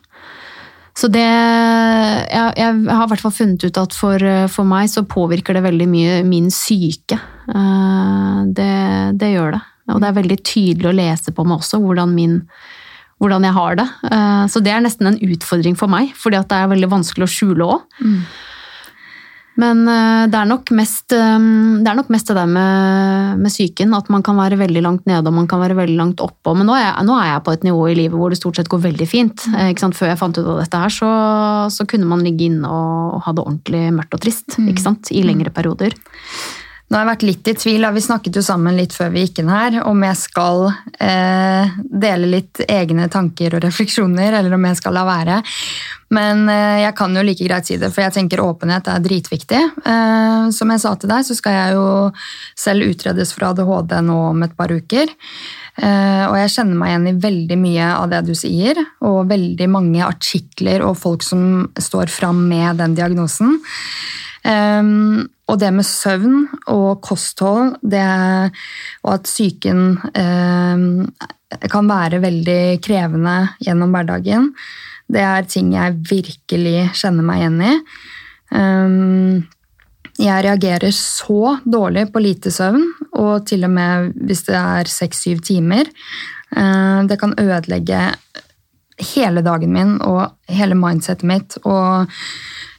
Så 0.99 1.07
det 1.07 1.23
jeg, 1.23 2.53
jeg 2.59 2.71
har 2.91 3.05
i 3.05 3.09
hvert 3.09 3.21
fall 3.23 3.31
funnet 3.31 3.63
ut 3.63 3.77
at 3.79 3.93
for, 3.95 4.23
for 4.51 4.67
meg 4.67 4.89
så 4.91 5.05
påvirker 5.07 5.55
det 5.55 5.63
veldig 5.63 5.87
mye 5.87 6.17
min 6.27 6.49
syke. 6.53 7.17
Eh, 7.49 8.39
Det, 8.53 8.73
det 9.19 9.33
gjør 9.33 9.57
det. 9.57 9.61
Og 9.89 10.01
det 10.01 10.07
er 10.09 10.19
veldig 10.19 10.37
tydelig 10.45 10.89
å 10.89 10.95
lese 10.95 11.31
på 11.33 11.43
meg 11.47 11.63
også 11.63 11.79
hvordan, 11.81 12.11
min, 12.13 12.35
hvordan 13.19 13.47
jeg 13.47 13.55
har 13.55 13.79
det. 13.79 13.87
Eh, 14.11 14.45
Så 14.51 14.61
det 14.63 14.71
er 14.73 14.85
nesten 14.85 15.09
en 15.11 15.19
utfordring 15.19 15.75
for 15.79 15.91
meg, 15.91 16.13
fordi 16.17 16.39
at 16.39 16.49
det 16.51 16.59
er 16.61 16.71
veldig 16.71 16.93
vanskelig 16.97 17.27
å 17.27 17.33
skjule 17.33 17.73
òg. 17.75 18.05
Men 19.59 19.81
eh, 19.91 20.27
det 20.31 20.37
er 20.39 20.47
nok 20.47 20.69
mest 20.71 21.11
eh, 21.11 21.47
det, 21.83 21.89
er 21.89 21.97
nok 21.97 22.11
mest 22.13 22.29
det 22.31 22.37
der 22.37 22.47
med, 22.47 23.41
med 23.43 23.51
psyken, 23.51 23.91
at 23.97 24.07
man 24.13 24.23
kan 24.23 24.39
være 24.39 24.59
veldig 24.61 24.83
langt 24.85 25.09
nede 25.09 25.27
og 25.27 25.35
man 25.35 25.49
kan 25.51 25.59
være 25.59 25.75
veldig 25.75 25.97
langt 25.99 26.23
oppå. 26.23 26.53
Men 26.55 26.69
nå 26.69 26.77
er, 26.77 26.85
jeg, 26.85 27.07
nå 27.09 27.17
er 27.19 27.27
jeg 27.33 27.43
på 27.43 27.57
et 27.57 27.67
nivå 27.67 27.81
i 27.89 27.97
livet 27.99 28.15
hvor 28.15 28.31
det 28.31 28.39
stort 28.39 28.61
sett 28.61 28.71
går 28.71 28.85
veldig 28.87 29.09
fint. 29.09 29.49
Ikke 29.67 29.83
sant? 29.83 29.99
Før 29.99 30.13
jeg 30.13 30.21
fant 30.21 30.39
ut 30.39 30.45
av 30.45 30.61
dette 30.63 30.83
her, 30.85 30.95
så, 30.95 31.11
så 31.75 31.87
kunne 31.89 32.07
man 32.07 32.23
ligge 32.23 32.47
inne 32.47 32.71
og, 32.71 33.19
og 33.19 33.27
ha 33.27 33.35
det 33.35 33.43
ordentlig 33.43 33.83
mørkt 33.99 34.15
og 34.15 34.23
trist 34.23 34.55
ikke 34.63 34.85
sant? 34.85 35.11
i 35.11 35.25
lengre 35.27 35.51
perioder. 35.51 35.97
Nå 36.89 36.97
har 36.97 37.03
jeg 37.03 37.09
vært 37.11 37.23
litt 37.27 37.49
i 37.51 37.53
tvil, 37.53 37.85
vi 37.93 38.01
snakket 38.01 38.37
jo 38.39 38.41
sammen 38.41 38.73
litt 38.73 38.95
før 38.97 39.11
vi 39.13 39.21
gikk 39.21 39.43
inn 39.43 39.51
her, 39.53 39.75
om 39.85 39.99
jeg 40.01 40.17
skal 40.17 40.63
eh, 40.97 41.75
dele 41.85 42.31
litt 42.31 42.63
egne 42.65 43.05
tanker 43.13 43.53
og 43.53 43.61
refleksjoner, 43.61 44.33
eller 44.39 44.55
om 44.57 44.65
jeg 44.65 44.79
skal 44.79 44.97
la 44.97 45.03
være. 45.05 45.35
Men 46.17 46.47
eh, 46.49 46.79
jeg 46.87 46.95
kan 46.97 47.13
jo 47.13 47.21
like 47.27 47.45
greit 47.45 47.69
si 47.69 47.77
det, 47.77 47.91
for 47.93 48.07
jeg 48.07 48.15
tenker 48.17 48.41
åpenhet 48.41 48.89
er 48.89 49.05
dritviktig. 49.05 49.61
Eh, 49.85 50.49
som 50.55 50.73
jeg 50.73 50.81
sa 50.81 50.95
til 50.97 51.13
deg, 51.13 51.29
så 51.29 51.37
skal 51.37 51.57
jeg 51.59 51.77
jo 51.77 51.87
selv 52.57 52.89
utredes 52.89 53.35
for 53.35 53.51
ADHD 53.51 53.93
nå 54.09 54.19
om 54.31 54.45
et 54.47 54.57
par 54.57 54.73
uker. 54.73 55.13
Eh, 55.77 56.23
og 56.25 56.39
jeg 56.41 56.55
kjenner 56.55 56.79
meg 56.79 56.95
igjen 56.95 57.09
i 57.11 57.17
veldig 57.29 57.59
mye 57.67 57.91
av 57.99 58.09
det 58.15 58.23
du 58.31 58.33
sier, 58.33 58.81
og 59.05 59.27
veldig 59.29 59.69
mange 59.69 60.01
artikler 60.09 60.81
og 60.89 60.97
folk 60.97 61.21
som 61.21 61.67
står 61.77 62.09
fram 62.09 62.47
med 62.49 62.81
den 62.81 62.97
diagnosen. 62.97 63.59
Um, 64.39 65.27
og 65.49 65.57
det 65.61 65.71
med 65.73 65.87
søvn 65.87 66.43
og 66.69 67.01
kosthold, 67.05 67.79
det, 67.81 68.05
og 69.05 69.13
at 69.15 69.25
psyken 69.25 69.81
eh, 70.13 70.83
kan 71.73 71.89
være 71.89 72.21
veldig 72.21 72.61
krevende 72.85 73.37
gjennom 73.65 73.95
hverdagen, 73.95 74.51
det 75.09 75.23
er 75.25 75.47
ting 75.49 75.71
jeg 75.73 75.97
virkelig 76.09 76.91
kjenner 76.99 77.25
meg 77.25 77.41
igjen 77.41 77.63
i. 77.65 77.73
Um, 78.53 79.47
jeg 80.19 80.43
reagerer 80.45 80.93
så 80.93 81.55
dårlig 81.65 82.09
på 82.13 82.21
lite 82.21 82.53
søvn, 82.53 82.83
og 83.17 83.47
til 83.49 83.65
og 83.65 83.73
med 83.73 84.11
hvis 84.29 84.45
det 84.49 84.57
er 84.59 84.91
seks-syv 84.91 85.41
timer. 85.49 85.89
Uh, 86.53 87.07
det 87.09 87.17
kan 87.21 87.33
ødelegge 87.41 88.03
hele 89.15 89.41
dagen 89.41 89.73
min 89.73 89.97
og 90.05 90.27
hele 90.51 90.77
mindsetet 90.77 91.25
mitt. 91.25 91.57
og 91.63 92.09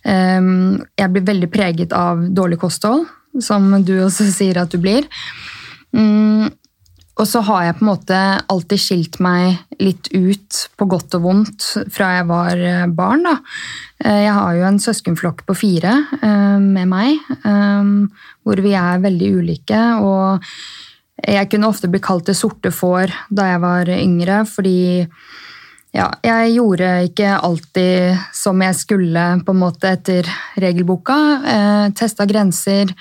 jeg 0.05 1.13
blir 1.13 1.27
veldig 1.27 1.51
preget 1.53 1.93
av 1.93 2.23
dårlig 2.33 2.61
kosthold, 2.63 3.05
som 3.43 3.69
du 3.85 3.99
også 4.01 4.27
sier 4.33 4.63
at 4.63 4.73
du 4.73 4.81
blir. 4.83 5.05
Um, 5.93 6.49
og 7.21 7.27
så 7.29 7.43
har 7.45 7.67
jeg 7.67 7.77
på 7.77 7.85
en 7.85 7.91
måte 7.91 8.19
alltid 8.49 8.81
skilt 8.81 9.19
meg 9.21 9.59
litt 9.83 10.09
ut 10.15 10.61
på 10.81 10.87
godt 10.89 11.19
og 11.19 11.25
vondt 11.27 11.67
fra 11.93 12.15
jeg 12.17 12.29
var 12.31 12.63
barn. 12.97 13.27
Da. 13.27 13.35
Jeg 14.25 14.37
har 14.39 14.55
jo 14.57 14.69
en 14.71 14.81
søskenflokk 14.81 15.43
på 15.45 15.57
fire 15.59 15.99
um, 16.23 16.71
med 16.79 16.89
meg, 16.89 17.19
hvor 18.41 18.63
vi 18.65 18.73
er 18.73 19.05
veldig 19.05 19.35
ulike. 19.37 19.83
og 20.01 20.49
jeg 21.21 21.51
kunne 21.53 21.69
ofte 21.69 21.91
bli 21.91 22.01
kalt 22.01 22.31
det 22.31 22.37
sorte 22.39 22.71
får 22.73 23.13
da 23.29 23.51
jeg 23.51 23.61
var 23.61 23.91
yngre, 23.93 24.41
fordi 24.49 25.05
ja, 25.91 26.07
jeg 26.23 26.53
gjorde 26.55 26.89
ikke 27.09 27.33
alltid 27.43 28.21
som 28.37 28.61
jeg 28.63 28.77
skulle 28.79 29.25
på 29.43 29.55
en 29.55 29.63
måte 29.63 29.91
etter 29.91 30.29
regelboka. 30.63 31.17
Eh, 31.55 31.87
Testa 31.99 32.27
grenser. 32.31 32.93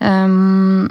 Um, 0.00 0.84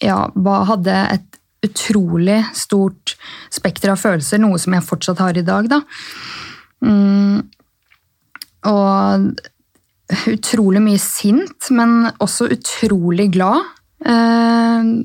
ja, 0.00 0.22
hadde 0.70 0.96
et 1.12 1.38
utrolig 1.66 2.38
stort 2.56 3.16
spekter 3.52 3.92
av 3.92 4.00
følelser, 4.00 4.40
noe 4.40 4.56
som 4.60 4.72
jeg 4.72 4.86
fortsatt 4.86 5.20
har 5.20 5.36
i 5.36 5.44
dag. 5.44 5.68
Da. 5.68 5.82
Um, 6.80 7.44
og 8.70 9.28
utrolig 10.32 10.80
mye 10.82 11.00
sint, 11.02 11.68
men 11.76 12.08
også 12.24 12.48
utrolig 12.56 13.28
glad. 13.36 13.68
Uh, 14.00 15.04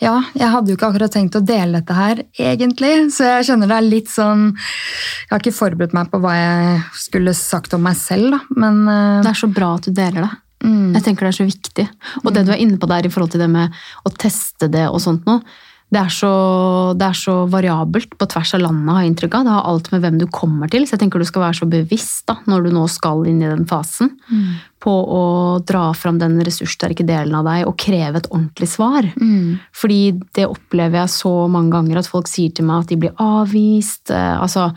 ja, 0.00 0.14
jeg 0.32 0.48
hadde 0.52 0.72
jo 0.72 0.78
ikke 0.78 0.88
akkurat 0.90 1.12
tenkt 1.12 1.36
å 1.36 1.42
dele 1.44 1.80
dette 1.80 1.96
her, 1.96 2.22
egentlig. 2.40 2.92
Så 3.12 3.26
jeg 3.26 3.48
skjønner 3.50 3.68
det 3.70 3.76
er 3.76 3.88
litt 3.88 4.12
sånn 4.12 4.46
Jeg 4.56 5.32
har 5.32 5.42
ikke 5.42 5.56
forberedt 5.56 5.96
meg 5.96 6.08
på 6.12 6.20
hva 6.22 6.34
jeg 6.36 6.78
skulle 7.02 7.34
sagt 7.36 7.76
om 7.76 7.84
meg 7.84 7.98
selv, 8.00 8.32
da, 8.36 8.40
men 8.56 8.80
uh, 8.88 9.20
Det 9.24 9.34
er 9.34 9.40
så 9.42 9.50
bra 9.52 9.74
at 9.76 9.88
du 9.88 9.92
deler 9.96 10.24
det. 10.24 10.30
mm, 10.64 10.94
Jeg 10.96 11.04
tenker 11.06 11.28
det 11.28 11.32
er 11.34 11.38
så 11.40 11.48
viktig. 11.50 11.88
Og 12.24 12.32
det 12.34 12.46
du 12.48 12.54
er 12.54 12.62
inne 12.64 12.80
på 12.80 12.88
der 12.90 13.06
i 13.06 13.12
forhold 13.12 13.34
til 13.34 13.44
det 13.44 13.50
med 13.52 13.76
å 14.08 14.14
teste 14.16 14.70
det 14.72 14.86
og 14.88 15.00
sånt 15.04 15.28
noe, 15.28 15.44
det 15.90 15.98
er, 15.98 16.10
så, 16.14 16.30
det 16.94 17.02
er 17.02 17.16
så 17.18 17.32
variabelt 17.50 18.12
på 18.14 18.26
tvers 18.30 18.52
av 18.54 18.62
landet, 18.62 18.90
har 18.94 19.02
jeg 19.02 19.10
inntrykk 19.10 19.32
av. 19.34 19.46
Det 19.46 19.54
har 19.56 19.70
alt 19.72 19.88
med 19.90 20.04
hvem 20.04 20.18
du 20.20 20.26
kommer 20.30 20.70
til. 20.70 20.86
Så 20.86 20.94
jeg 20.94 21.02
tenker 21.02 21.18
du 21.18 21.26
skal 21.26 21.42
være 21.48 21.58
så 21.58 21.66
bevisst 21.70 22.28
da, 22.30 22.36
når 22.46 22.68
du 22.68 22.70
nå 22.76 22.84
skal 22.92 23.24
inn 23.26 23.40
i 23.42 23.48
den 23.50 23.66
fasen, 23.66 24.12
på 24.80 24.94
å 25.18 25.24
dra 25.66 25.88
fram 25.98 26.20
den 26.22 26.38
ressurssterke 26.46 27.02
delen 27.08 27.34
av 27.40 27.48
deg 27.50 27.66
og 27.66 27.74
kreve 27.82 28.22
et 28.22 28.30
ordentlig 28.30 28.70
svar. 28.70 29.10
mm, 29.18 29.58
Fordi 29.74 30.02
det 30.38 30.46
opplever 30.46 31.02
jeg 31.02 31.16
så 31.18 31.34
mange 31.50 31.74
ganger, 31.74 31.98
at 31.98 32.12
folk 32.12 32.30
sier 32.30 32.54
til 32.54 32.70
meg 32.70 32.84
at 32.84 32.94
de 32.94 33.00
blir 33.02 33.18
avvist. 33.18 34.10
eh, 34.14 34.36
altså 34.38 34.70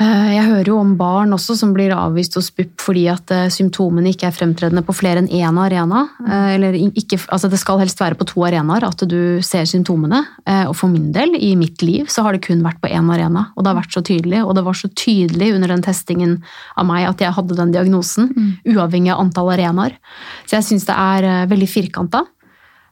jeg 0.00 0.46
hører 0.48 0.68
jo 0.70 0.78
om 0.80 0.94
barn 0.96 1.34
også 1.36 1.52
som 1.58 1.74
blir 1.76 1.92
avvist 1.92 2.38
hos 2.38 2.46
BUP 2.56 2.80
fordi 2.80 3.02
at 3.12 3.28
eh, 3.34 3.50
symptomene 3.52 4.08
ikke 4.08 4.30
er 4.30 4.32
fremtredende 4.32 4.80
på 4.86 4.94
flere 4.96 5.20
enn 5.20 5.28
én 5.28 5.58
arena. 5.60 6.06
Eh, 6.24 6.54
Eller 6.54 6.78
ikke, 6.80 7.18
altså 7.28 7.50
det 7.52 7.60
skal 7.60 7.82
helst 7.82 8.00
være 8.00 8.16
på 8.16 8.24
to 8.30 8.40
arenaer 8.48 8.86
at 8.88 9.04
du 9.04 9.42
ser 9.44 9.68
symptomene. 9.68 10.22
Eh, 10.48 10.64
Og 10.70 10.72
for 10.80 10.88
min 10.88 11.12
del, 11.12 11.36
i 11.36 11.52
mitt 11.60 11.84
liv, 11.84 12.06
så 12.08 12.24
har 12.24 12.32
det 12.32 12.40
kun 12.48 12.64
vært 12.64 12.80
på 12.80 12.88
én 12.88 13.12
arena. 13.12 13.50
Og 13.54 13.64
det 13.64 13.68
har 13.74 13.80
vært 13.82 13.92
så 13.92 14.00
tydelig, 14.00 14.40
og 14.40 14.54
det 14.56 14.64
var 14.64 14.80
så 14.80 14.88
tydelig 14.88 15.52
under 15.58 15.68
den 15.68 15.84
testingen 15.84 16.38
av 16.74 16.88
meg 16.88 17.06
at 17.10 17.20
jeg 17.20 17.36
hadde 17.36 17.60
den 17.60 17.72
diagnosen, 17.76 18.32
uavhengig 18.64 19.12
av 19.12 19.20
antall 19.20 19.52
arenaer. 19.52 19.98
Så 20.46 20.56
jeg 20.56 20.70
syns 20.72 20.88
det 20.88 20.96
er 20.96 21.28
eh, 21.28 21.46
veldig 21.52 21.68
firkanta. 21.68 22.24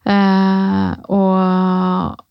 Eh, 0.04 0.92
og 1.09 2.26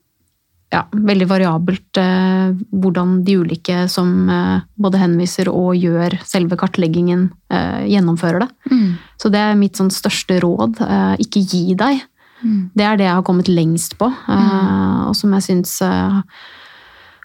ja, 0.69 0.83
veldig 0.93 1.25
variabelt 1.29 1.97
eh, 1.97 2.51
hvordan 2.69 3.19
de 3.25 3.37
ulike 3.41 3.87
som 3.89 4.29
eh, 4.29 4.61
både 4.77 5.01
henviser 5.01 5.49
og 5.49 5.73
gjør 5.79 6.19
selve 6.27 6.59
kartleggingen, 6.61 7.29
eh, 7.53 7.87
gjennomfører 7.89 8.45
det. 8.45 8.49
Mm. 8.69 8.91
Så 9.21 9.31
det 9.33 9.41
er 9.41 9.57
mitt 9.57 9.79
sånn 9.79 9.89
største 9.93 10.37
råd. 10.43 10.77
Eh, 10.85 11.15
ikke 11.25 11.41
gi 11.41 11.63
deg. 11.79 12.03
Mm. 12.43 12.69
Det 12.77 12.85
er 12.85 12.99
det 12.99 13.07
jeg 13.09 13.17
har 13.17 13.25
kommet 13.27 13.49
lengst 13.51 13.97
på, 13.99 14.07
eh, 14.07 15.01
og 15.09 15.17
som 15.17 15.33
jeg 15.35 15.47
syns 15.49 15.73
eh, 15.85 16.21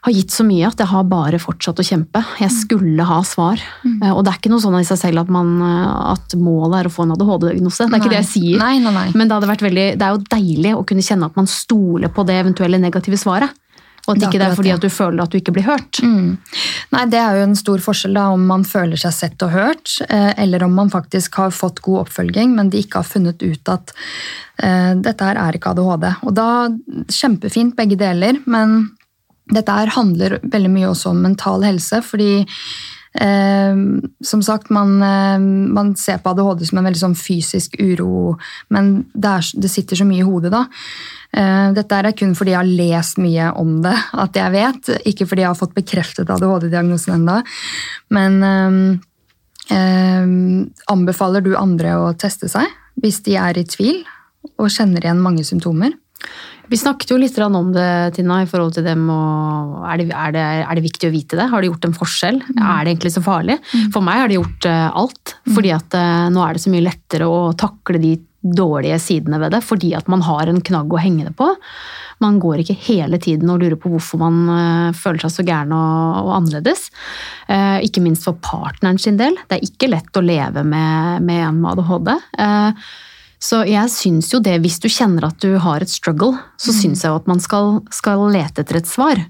har 0.05 0.13
gitt 0.13 0.35
så 0.35 0.45
mye 0.45 0.69
at 0.69 0.81
jeg 0.81 0.91
har 0.91 1.05
bare 1.09 1.41
fortsatt 1.41 1.81
å 1.81 1.87
kjempe. 1.87 2.21
Jeg 2.37 2.53
skulle 2.53 3.07
ha 3.09 3.23
svar. 3.25 3.61
Mm. 3.87 4.03
Og 4.13 4.21
det 4.25 4.35
er 4.35 4.41
ikke 4.41 4.53
noe 4.53 4.61
sånn 4.61 4.77
i 4.77 4.85
seg 4.85 5.01
selv 5.01 5.25
at, 5.25 5.33
man, 5.33 5.55
eh, 5.65 5.99
at 6.13 6.37
målet 6.37 6.83
er 6.83 6.91
å 6.91 6.93
få 6.93 7.07
en 7.07 7.15
ADHD-diagnose. 7.17 7.89
Det 7.89 7.97
er 7.97 8.03
ikke 8.03 8.13
det 8.13 8.21
jeg 8.21 8.31
sier. 8.35 8.61
Nei, 8.61 8.77
nei. 8.85 9.09
Men 9.17 9.33
det, 9.33 9.41
veldig, 9.49 9.87
det 9.97 10.07
er 10.07 10.17
jo 10.17 10.25
deilig 10.29 10.75
å 10.77 10.85
kunne 10.85 11.05
kjenne 11.05 11.31
at 11.31 11.39
man 11.41 11.49
stoler 11.49 12.13
på 12.13 12.27
det 12.29 12.37
eventuelle 12.43 12.81
negative 12.83 13.21
svaret. 13.21 13.57
Og 14.05 14.13
at 14.13 14.21
Det 14.21 14.29
ikke 14.29 14.41
det 14.43 14.47
er 14.51 14.59
fordi 14.59 14.73
at 14.75 14.83
du 14.85 14.91
føler 14.93 15.23
at 15.25 15.33
du 15.33 15.39
ikke 15.39 15.55
blir 15.57 15.65
hørt. 15.65 16.01
Mm. 16.05 16.35
Nei, 16.93 17.05
det 17.09 17.21
er 17.23 17.39
jo 17.39 17.47
en 17.47 17.57
stor 17.57 17.81
forskjell 17.81 18.19
da, 18.19 18.27
om 18.35 18.43
man 18.45 18.67
føler 18.69 19.01
seg 19.01 19.15
sett 19.17 19.45
og 19.47 19.55
hørt, 19.55 19.95
eh, 20.05 20.35
eller 20.45 20.67
om 20.67 20.75
man 20.77 20.93
faktisk 20.93 21.39
har 21.41 21.55
fått 21.57 21.81
god 21.87 22.03
oppfølging, 22.03 22.53
men 22.59 22.69
de 22.69 22.83
ikke 22.85 23.01
har 23.01 23.09
funnet 23.09 23.41
ut 23.41 23.73
at 23.73 23.95
uh, 24.61 24.93
dette 25.01 25.25
her 25.25 25.41
er 25.41 25.57
ikke 25.57 25.73
ADHD. 25.73 26.07
Og 26.29 26.37
da, 26.37 26.51
kjempefint 27.09 27.73
begge 27.81 27.97
deler, 28.05 28.43
men 28.45 28.93
dette 29.53 29.77
her 29.77 29.93
handler 29.93 30.39
veldig 30.43 30.73
mye 30.73 30.91
også 30.91 31.13
om 31.13 31.23
mental 31.25 31.65
helse, 31.67 32.01
fordi 32.07 32.45
eh, 33.21 33.83
som 34.25 34.43
sagt, 34.43 34.71
man, 34.73 34.97
eh, 35.03 35.39
man 35.77 35.93
ser 36.01 36.23
på 36.23 36.33
ADHD 36.33 36.65
som 36.69 36.81
en 36.81 36.89
veldig 36.89 37.03
sånn 37.03 37.19
fysisk 37.19 37.77
uro, 37.81 38.39
men 38.73 38.95
det, 39.13 39.35
er, 39.35 39.51
det 39.61 39.73
sitter 39.73 40.01
så 40.01 40.09
mye 40.09 40.23
i 40.23 40.27
hodet 40.29 40.55
da. 40.55 40.65
Eh, 41.35 41.69
Dette 41.77 41.99
er 41.99 42.13
kun 42.17 42.37
fordi 42.39 42.55
jeg 42.55 42.61
har 42.61 42.71
lest 42.83 43.21
mye 43.23 43.51
om 43.61 43.81
det, 43.85 43.97
at 44.13 44.39
jeg 44.39 44.55
vet. 44.55 44.93
Ikke 45.11 45.27
fordi 45.29 45.45
jeg 45.45 45.51
har 45.51 45.59
fått 45.59 45.77
bekreftet 45.77 46.31
ADHD-diagnosen 46.31 47.19
enda. 47.19 47.41
Men 48.15 48.41
eh, 48.49 48.81
eh, 49.77 50.33
anbefaler 50.95 51.45
du 51.45 51.55
andre 51.59 51.99
å 52.01 52.15
teste 52.19 52.51
seg 52.53 52.71
hvis 53.03 53.25
de 53.27 53.35
er 53.41 53.59
i 53.59 53.67
tvil 53.67 54.05
og 54.61 54.71
kjenner 54.71 55.03
igjen 55.03 55.23
mange 55.23 55.45
symptomer? 55.47 55.97
Vi 56.71 56.79
snakket 56.81 57.11
jo 57.13 57.19
litt 57.21 57.37
om 57.45 57.73
det, 57.75 58.15
Tina, 58.17 58.41
i 58.43 58.49
forhold 58.49 58.75
til 58.77 58.87
dem. 58.87 59.07
Og 59.13 59.85
er, 59.85 60.01
det, 60.01 60.07
er, 60.11 60.35
det, 60.35 60.45
er 60.65 60.79
det 60.79 60.85
viktig 60.87 61.11
å 61.11 61.15
vite 61.15 61.39
det? 61.39 61.49
Har 61.51 61.61
det 61.61 61.71
gjort 61.71 61.89
en 61.89 61.97
forskjell? 61.97 62.39
Er 62.55 62.85
det 62.85 62.95
egentlig 62.95 63.13
så 63.15 63.25
farlig? 63.25 63.59
For 63.95 64.05
meg 64.05 64.23
har 64.23 64.31
det 64.31 64.39
gjort 64.39 64.69
eh, 64.71 64.87
alt. 65.03 65.35
Fordi 65.55 65.75
at 65.77 65.99
eh, 65.99 66.31
nå 66.33 66.45
er 66.45 66.57
det 66.57 66.65
så 66.65 66.73
mye 66.73 66.87
lettere 66.87 67.29
å 67.29 67.43
takle 67.59 68.01
de 68.03 68.15
dårlige 68.45 68.99
sidene 69.01 69.39
ved 69.41 69.55
det, 69.57 69.63
fordi 69.65 69.95
at 69.97 70.09
man 70.13 70.25
har 70.25 70.51
en 70.51 70.61
knagg 70.65 70.93
å 70.93 71.01
henge 71.01 71.25
det 71.29 71.33
på. 71.37 71.47
Man 72.23 72.37
går 72.43 72.63
ikke 72.63 72.77
hele 72.87 73.19
tiden 73.23 73.49
og 73.51 73.63
lurer 73.63 73.79
på 73.81 73.91
hvorfor 73.93 74.21
man 74.21 74.43
eh, 74.53 74.91
føler 74.97 75.25
seg 75.25 75.33
så 75.35 75.47
gæren 75.47 75.73
og, 75.75 76.21
og 76.25 76.35
annerledes. 76.41 76.87
Eh, 77.49 77.81
ikke 77.89 78.05
minst 78.05 78.27
for 78.29 78.39
partneren 78.45 79.01
sin 79.01 79.19
del. 79.21 79.37
Det 79.49 79.59
er 79.59 79.67
ikke 79.69 79.91
lett 79.91 80.21
å 80.21 80.25
leve 80.25 80.65
med, 80.67 81.25
med 81.25 81.49
en 81.49 81.61
med 81.65 81.73
ADHD. 81.75 82.15
Eh, 82.45 82.87
så 83.45 83.61
jeg 83.69 83.93
syns 83.93 84.31
jo 84.33 84.41
det, 84.41 84.55
hvis 84.65 84.79
du 84.81 84.89
kjenner 84.89 85.27
at 85.29 85.43
du 85.45 85.59
har 85.61 85.85
et 85.85 85.93
struggle, 85.93 86.39
så 86.57 86.73
syns 86.73 87.03
jeg 87.05 87.13
jo 87.13 87.19
at 87.21 87.29
man 87.29 87.43
skal, 87.45 87.83
skal 87.93 88.25
lete 88.33 88.65
etter 88.65 88.81
et 88.81 88.89
svar. 88.89 89.21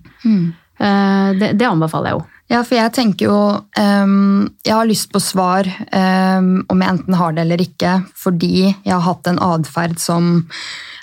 Eh, 0.78 1.28
Det, 1.40 1.52
det 1.59 1.66
anbefaler 1.66 2.12
jeg 2.12 2.21
jo. 2.21 2.25
Ja, 2.52 2.61
for 2.61 2.76
jeg 2.76 2.92
tenker 2.92 3.25
jo 3.25 3.37
um, 3.80 4.50
Jeg 4.66 4.75
har 4.76 4.85
lyst 4.85 5.09
på 5.14 5.21
svar 5.23 5.64
um, 5.64 6.50
om 6.68 6.83
jeg 6.83 6.92
enten 6.92 7.16
har 7.16 7.33
det 7.33 7.40
eller 7.47 7.62
ikke, 7.64 7.94
fordi 8.21 8.50
jeg 8.68 8.92
har 8.92 9.00
hatt 9.06 9.30
en 9.30 9.40
atferd 9.40 9.97
som 10.02 10.44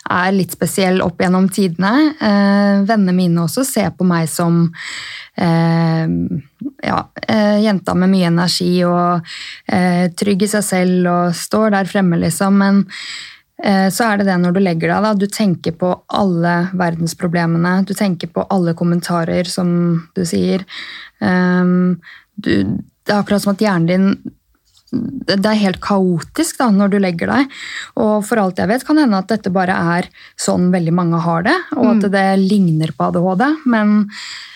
er 0.10 0.31
litt 0.34 0.53
spesiell 0.55 1.01
opp 1.05 1.22
gjennom 1.22 1.48
tidene. 1.53 2.13
Eh, 2.17 2.84
vennene 2.88 3.13
mine 3.15 3.43
også 3.43 3.65
ser 3.67 3.91
på 3.98 4.05
meg 4.08 4.29
som 4.31 4.63
eh, 5.38 6.08
ja, 6.88 7.01
eh, 7.27 7.60
jenta 7.62 7.96
med 7.98 8.12
mye 8.13 8.31
energi 8.31 8.72
og 8.88 9.27
eh, 9.67 10.08
trygg 10.17 10.48
i 10.48 10.51
seg 10.55 10.65
selv 10.65 11.12
og 11.12 11.38
står 11.38 11.75
der 11.75 11.91
fremme, 11.91 12.17
liksom. 12.24 12.58
Men 12.63 12.84
eh, 13.63 13.88
så 13.93 14.10
er 14.10 14.21
det 14.21 14.30
det 14.32 14.39
når 14.41 14.58
du 14.58 14.62
legger 14.63 14.95
deg, 14.95 15.06
da. 15.06 15.13
Du 15.13 15.28
tenker 15.30 15.78
på 15.78 15.93
alle 16.21 16.56
verdensproblemene. 16.73 17.82
Du 17.86 17.93
tenker 17.97 18.34
på 18.34 18.47
alle 18.49 18.73
kommentarer, 18.78 19.45
som 19.49 19.71
du 20.17 20.26
sier. 20.26 20.65
Um, 21.21 22.02
du, 22.41 22.82
det 23.06 23.13
er 23.13 23.21
akkurat 23.21 23.43
som 23.43 23.54
at 23.54 23.62
hjernen 23.62 23.89
din 23.89 24.36
det 24.91 25.47
er 25.47 25.60
helt 25.62 25.80
kaotisk 25.84 26.60
da, 26.60 26.67
når 26.75 26.91
du 26.91 26.97
legger 26.99 27.32
deg. 27.32 27.58
Og 28.01 28.25
for 28.27 28.41
alt 28.41 28.60
jeg 28.60 28.69
vet, 28.71 28.86
kan 28.88 28.99
hende 28.99 29.19
at 29.21 29.30
dette 29.32 29.54
bare 29.54 29.75
er 29.95 30.10
sånn 30.39 30.69
veldig 30.73 30.93
mange 30.95 31.21
har 31.23 31.45
det, 31.47 31.58
og 31.77 31.93
at 31.93 32.10
det 32.12 32.25
ligner 32.41 32.91
på 32.95 33.08
ADHD. 33.08 33.45
Men 33.71 33.93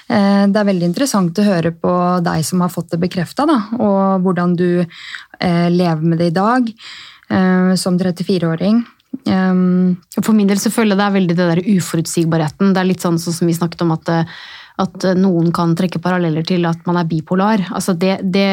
eh, 0.09 0.43
det 0.51 0.59
er 0.59 0.69
veldig 0.71 0.89
interessant 0.91 1.39
å 1.39 1.47
høre 1.47 1.71
på 1.71 1.93
deg 2.25 2.43
som 2.47 2.65
har 2.65 2.73
fått 2.73 2.91
det 2.91 3.01
bekrefta, 3.05 3.47
og 3.79 4.25
hvordan 4.25 4.57
du 4.59 4.69
eh, 4.83 5.69
lever 5.71 6.03
med 6.03 6.19
det 6.19 6.33
i 6.33 6.35
dag 6.35 6.67
eh, 6.67 7.71
som 7.79 7.99
34-åring. 8.01 8.83
Um, 9.23 9.95
For 10.19 10.35
min 10.35 10.49
del 10.49 10.59
så 10.59 10.71
føler 10.73 10.93
jeg 10.93 10.99
det 10.99 11.05
er 11.07 11.15
veldig 11.15 11.35
det 11.37 11.49
der 11.53 11.63
uforutsigbarheten. 11.77 12.73
Det 12.75 12.81
er 12.81 12.89
litt 12.89 13.05
sånn, 13.05 13.19
sånn 13.21 13.37
som 13.37 13.47
vi 13.47 13.55
snakket 13.55 13.85
om 13.85 13.93
at, 13.95 14.11
eh, 14.11 14.35
at 14.81 15.07
noen 15.15 15.53
kan 15.55 15.71
trekke 15.77 16.01
paralleller 16.03 16.43
til 16.47 16.65
at 16.67 16.81
man 16.87 16.99
er 16.99 17.07
bipolar. 17.07 17.63
Altså 17.71 17.95
det, 17.95 18.17
det, 18.27 18.47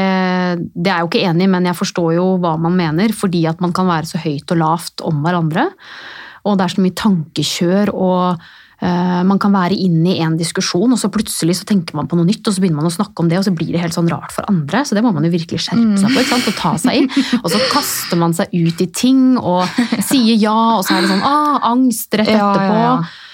det 0.71 0.89
er 0.89 1.01
jeg 1.01 1.07
jo 1.07 1.11
ikke 1.11 1.25
enig 1.27 1.49
i, 1.49 1.53
men 1.57 1.67
jeg 1.67 1.79
forstår 1.79 2.15
jo 2.21 2.27
hva 2.43 2.55
man 2.63 2.77
mener. 2.79 3.15
Fordi 3.17 3.43
at 3.51 3.63
man 3.65 3.75
kan 3.75 3.91
være 3.91 4.13
så 4.13 4.23
høyt 4.23 4.55
og 4.55 4.61
lavt 4.61 5.03
om 5.09 5.23
hverandre. 5.25 5.67
Og 6.47 6.59
det 6.59 6.67
er 6.67 6.75
så 6.75 6.83
mye 6.83 6.95
tankekjør, 6.99 7.91
og 7.95 8.45
eh, 8.83 9.21
man 9.27 9.39
kan 9.43 9.53
være 9.55 9.79
inne 9.79 10.17
i 10.17 10.23
en 10.27 10.35
diskusjon, 10.39 10.91
og 10.91 10.99
så 10.99 11.11
plutselig 11.15 11.61
så 11.61 11.67
tenker 11.69 11.95
man 11.95 12.09
på 12.11 12.19
noe 12.19 12.27
nytt, 12.27 12.43
og 12.43 12.55
så 12.55 12.63
begynner 12.63 12.81
man 12.81 12.91
å 12.91 12.95
snakke 12.95 13.23
om 13.23 13.31
det, 13.31 13.39
og 13.39 13.47
så 13.47 13.55
blir 13.55 13.71
det 13.71 13.83
helt 13.83 13.95
sånn 13.95 14.11
rart 14.11 14.35
for 14.35 14.47
andre. 14.51 14.83
Så 14.87 14.99
det 14.99 15.05
må 15.07 15.15
man 15.15 15.27
jo 15.27 15.31
virkelig 15.35 15.63
skjerpe 15.67 15.99
seg 16.03 16.17
på 16.19 16.39
og 16.41 16.59
ta 16.59 16.75
seg 16.83 17.03
i. 17.03 17.27
Og 17.43 17.51
så 17.51 17.63
kaster 17.71 18.19
man 18.19 18.35
seg 18.39 18.55
ut 18.55 18.83
i 18.83 18.89
ting 18.91 19.37
og 19.39 19.67
sier 20.11 20.35
ja, 20.35 20.79
og 20.79 20.87
så 20.87 20.97
er 20.97 21.05
det 21.07 21.13
sånn 21.15 21.29
ah, 21.31 21.63
angst 21.71 22.19
rett 22.19 22.31
etterpå. 22.31 22.79
ja, 22.79 22.89
ja. 22.89 22.97
Eh, 23.03 23.29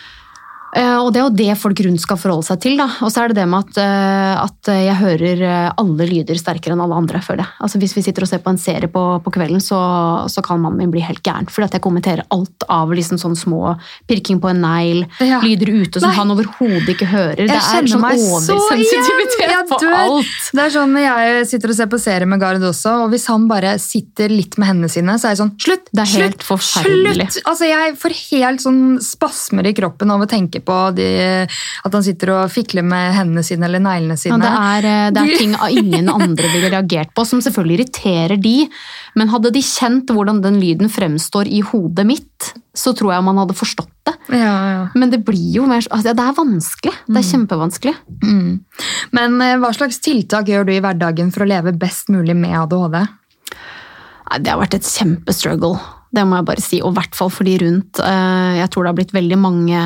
Og 0.76 1.08
det 1.14 1.20
er 1.20 1.24
jo 1.24 1.32
det 1.38 1.54
folk 1.58 1.80
rundt 1.86 2.02
skal 2.02 2.18
forholde 2.20 2.44
seg 2.44 2.60
til. 2.60 2.74
da. 2.76 2.84
Og 3.00 3.08
så 3.12 3.22
er 3.24 3.32
det 3.32 3.38
det 3.40 3.46
med 3.48 3.64
at, 3.64 3.78
eh, 3.80 4.42
at 4.42 4.68
jeg 4.68 4.96
hører 5.00 5.42
eh, 5.48 5.72
alle 5.80 6.06
lyder 6.10 6.36
sterkere 6.36 6.74
enn 6.76 6.82
alle 6.84 6.98
andre. 6.98 7.22
føler 7.24 7.40
jeg. 7.44 7.52
Altså 7.64 7.78
Hvis 7.80 7.94
vi 7.96 8.02
sitter 8.04 8.22
og 8.26 8.28
ser 8.28 8.42
på 8.44 8.50
en 8.52 8.60
serie 8.60 8.88
på, 8.92 9.04
på 9.24 9.32
kvelden, 9.32 9.62
så, 9.64 9.78
så 10.28 10.42
kan 10.44 10.60
mannen 10.60 10.78
min 10.82 10.90
bli 10.92 11.00
helt 11.00 11.22
gæren. 11.24 11.48
Fordi 11.48 11.64
at 11.70 11.78
jeg 11.78 11.84
kommenterer 11.86 12.24
alt 12.34 12.66
av 12.68 12.92
liksom 12.92 13.16
sånn 13.18 13.36
små 13.38 13.76
pirking 14.10 14.40
på 14.42 14.50
en 14.52 14.60
negl, 14.62 15.06
Ja. 15.24 15.40
lyder 15.40 15.72
ute 15.72 16.00
som 16.02 16.10
Nei. 16.10 16.16
han 16.18 16.30
overhodet 16.36 16.92
ikke 16.94 17.08
hører. 17.08 17.46
Det 17.48 17.56
er 17.56 17.88
sånn 17.88 18.04
oversensitivitet 18.04 19.38
så! 19.38 19.48
Jeg 19.48 19.66
på 19.70 19.78
alt. 19.94 20.36
Det 20.54 20.62
er 20.64 20.72
sånn 20.74 20.92
når 20.94 21.04
jeg 21.06 21.46
sitter 21.52 21.72
og 21.72 21.78
ser 21.80 21.90
på 21.92 22.00
serie 22.02 22.28
med 22.28 22.40
Gard 22.42 22.62
også, 22.62 22.94
og 23.04 23.12
hvis 23.12 23.26
han 23.30 23.46
bare 23.50 23.74
sitter 23.82 24.28
litt 24.32 24.58
med 24.60 24.68
hendene 24.72 24.90
sine, 24.92 25.16
så 25.18 25.28
er 25.30 25.36
jeg 25.36 25.42
sånn 25.42 25.54
Slutt! 25.58 25.88
Det 25.92 26.04
er 26.04 26.12
helt 26.12 26.36
slutt, 26.38 26.46
forferdelig. 26.52 27.28
Slutt! 27.32 27.46
Altså, 27.48 27.68
jeg 27.68 27.96
får 28.00 28.16
helt 28.28 28.64
sånn 28.64 28.80
spasmer 29.04 29.68
i 29.70 29.74
kroppen 29.76 30.10
av 30.14 30.22
å 30.24 30.28
tenke 30.30 30.57
på 30.64 30.76
de, 30.96 31.06
at 31.84 31.94
han 31.94 32.04
sitter 32.06 32.32
og 32.34 32.52
fikler 32.52 32.84
med 32.86 33.14
hendene 33.16 33.44
sine 33.46 33.66
eller 33.68 33.82
neglene 33.84 34.16
Ja, 34.16 34.22
sine. 34.22 34.38
det, 34.42 34.52
er, 34.52 34.88
eh, 34.88 35.10
det 35.14 35.22
er 35.24 35.38
ting 35.40 35.56
ingen 35.70 36.08
andre 36.12 36.48
ville 36.52 36.70
reagert 36.72 37.12
på, 37.16 37.24
som 37.28 37.42
selvfølgelig 37.44 37.78
irriterer 37.80 38.36
de. 38.42 38.56
Men 39.18 39.28
hadde 39.32 39.52
de 39.54 39.62
kjent 39.64 40.10
hvordan 40.14 40.42
den 40.44 40.58
lyden 40.62 40.88
fremstår 40.92 41.48
i 41.50 41.60
hodet 41.60 42.06
mitt, 42.08 42.52
så 42.78 42.92
tror 42.94 43.12
jeg 43.16 43.26
man 43.26 43.38
hadde 43.42 43.56
forstått 43.58 43.90
det. 44.06 44.14
ja, 44.38 44.56
ja. 44.72 44.82
Men 44.94 45.10
det 45.10 45.22
blir 45.26 45.56
jo 45.58 45.66
mer 45.68 45.82
altså, 45.90 46.14
Det 46.14 46.24
er 46.24 46.36
vanskelig. 46.36 46.94
Det 47.08 47.18
er 47.20 47.26
kjempevanskelig. 47.32 47.94
Mm. 48.24 48.52
Men 49.18 49.40
eh, 49.44 49.56
hva 49.60 49.72
slags 49.76 50.00
tiltak 50.04 50.48
gjør 50.48 50.64
du 50.68 50.72
i 50.76 50.80
hverdagen 50.84 51.32
for 51.34 51.44
å 51.44 51.48
leve 51.50 51.74
best 51.76 52.08
mulig 52.14 52.36
med 52.38 52.56
ADHD? 52.56 53.00
Det 54.38 54.50
har 54.52 54.60
vært 54.60 54.74
et 54.76 54.84
kjempestruggle. 54.88 55.78
Det 56.08 56.22
må 56.24 56.38
jeg 56.38 56.46
bare 56.48 56.62
si, 56.64 56.78
og 56.80 56.94
i 56.94 56.96
hvert 56.96 57.16
fall 57.18 57.28
for 57.32 57.44
de 57.44 57.54
rundt. 57.60 57.98
Eh, 58.00 58.52
Jeg 58.58 58.70
tror 58.72 58.84
det 58.84 58.90
har 58.90 58.96
blitt 58.96 59.12
veldig 59.12 59.38
mange, 59.38 59.80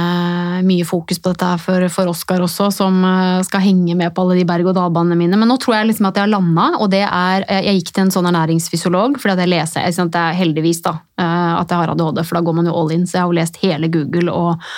mye 0.63 0.85
fokus 0.87 1.19
på 1.19 1.33
dette 1.33 1.49
her 1.51 1.59
for, 1.59 1.87
for 1.91 2.11
Oskar 2.13 2.45
også, 2.45 2.69
som 2.75 3.01
eh, 3.05 3.43
skal 3.43 3.65
henge 3.65 3.97
med 3.99 4.15
på 4.15 4.23
alle 4.23 4.37
de 4.39 4.45
berg-og-dal-banene 4.47 5.19
mine. 5.19 5.39
Men 5.41 5.51
nå 5.51 5.59
tror 5.63 5.81
jeg 5.81 5.91
liksom 5.91 6.07
at 6.07 6.21
jeg 6.21 6.27
har 6.29 6.31
landa, 6.31 6.69
og 6.79 6.93
det 6.95 7.03
er 7.09 7.47
eh, 7.49 7.65
Jeg 7.67 7.81
gikk 7.81 7.91
til 7.97 8.05
en 8.05 8.15
sånn 8.15 8.31
ernæringsfysiolog, 8.31 9.19
fordi 9.19 9.35
at 9.35 9.43
jeg 9.43 9.53
leser 9.53 9.89
jeg, 9.89 10.11
Det 10.13 10.23
er 10.23 10.39
heldigvis 10.39 10.83
da, 10.87 10.95
at 11.23 11.71
jeg 11.71 11.79
har 11.79 11.91
ADHD, 11.93 12.23
for 12.27 12.39
da 12.39 12.45
går 12.47 12.57
man 12.61 12.71
jo 12.71 12.77
all 12.79 12.95
in. 12.95 13.07
Så 13.07 13.19
jeg 13.19 13.25
har 13.25 13.33
jo 13.33 13.39
lest 13.41 13.59
hele 13.63 13.91
Google 13.93 14.31
og 14.31 14.71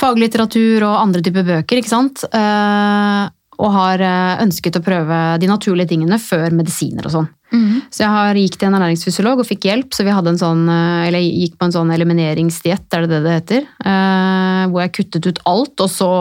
faglitteratur 0.00 0.86
og 0.88 0.96
andre 0.96 1.20
typer 1.24 1.44
bøker, 1.44 1.80
ikke 1.80 1.92
sant. 1.92 2.24
Og 3.60 3.74
har 3.74 4.02
eh, 4.04 4.40
ønsket 4.44 4.78
å 4.78 4.84
prøve 4.84 5.20
de 5.42 5.50
naturlige 5.50 5.92
tingene 5.92 6.18
før 6.22 6.48
medisiner 6.56 7.06
og 7.06 7.14
sånn. 7.18 7.28
Så 7.90 8.04
jeg 8.04 8.14
har 8.14 8.38
gikk 8.38 8.56
til 8.56 8.68
en 8.68 8.78
ernæringsfysiolog 8.78 9.42
og 9.42 9.48
fikk 9.48 9.66
hjelp, 9.66 9.90
så 9.94 10.06
vi 10.06 10.14
hadde 10.14 10.34
en 10.34 10.40
sånn, 10.40 10.62
eh, 10.70 11.08
eller 11.08 11.24
gikk 11.24 11.58
på 11.58 11.66
en 11.66 11.74
sånn 11.74 11.90
elimineringsdiett, 11.94 12.86
er 12.94 13.04
det 13.04 13.10
det 13.10 13.20
det 13.26 13.36
heter? 13.40 13.66
Eh, 13.82 14.62
hvor 14.70 14.84
jeg 14.84 14.94
kuttet 15.00 15.28
ut 15.28 15.42
alt, 15.50 15.74
og 15.82 15.90
så 15.90 16.12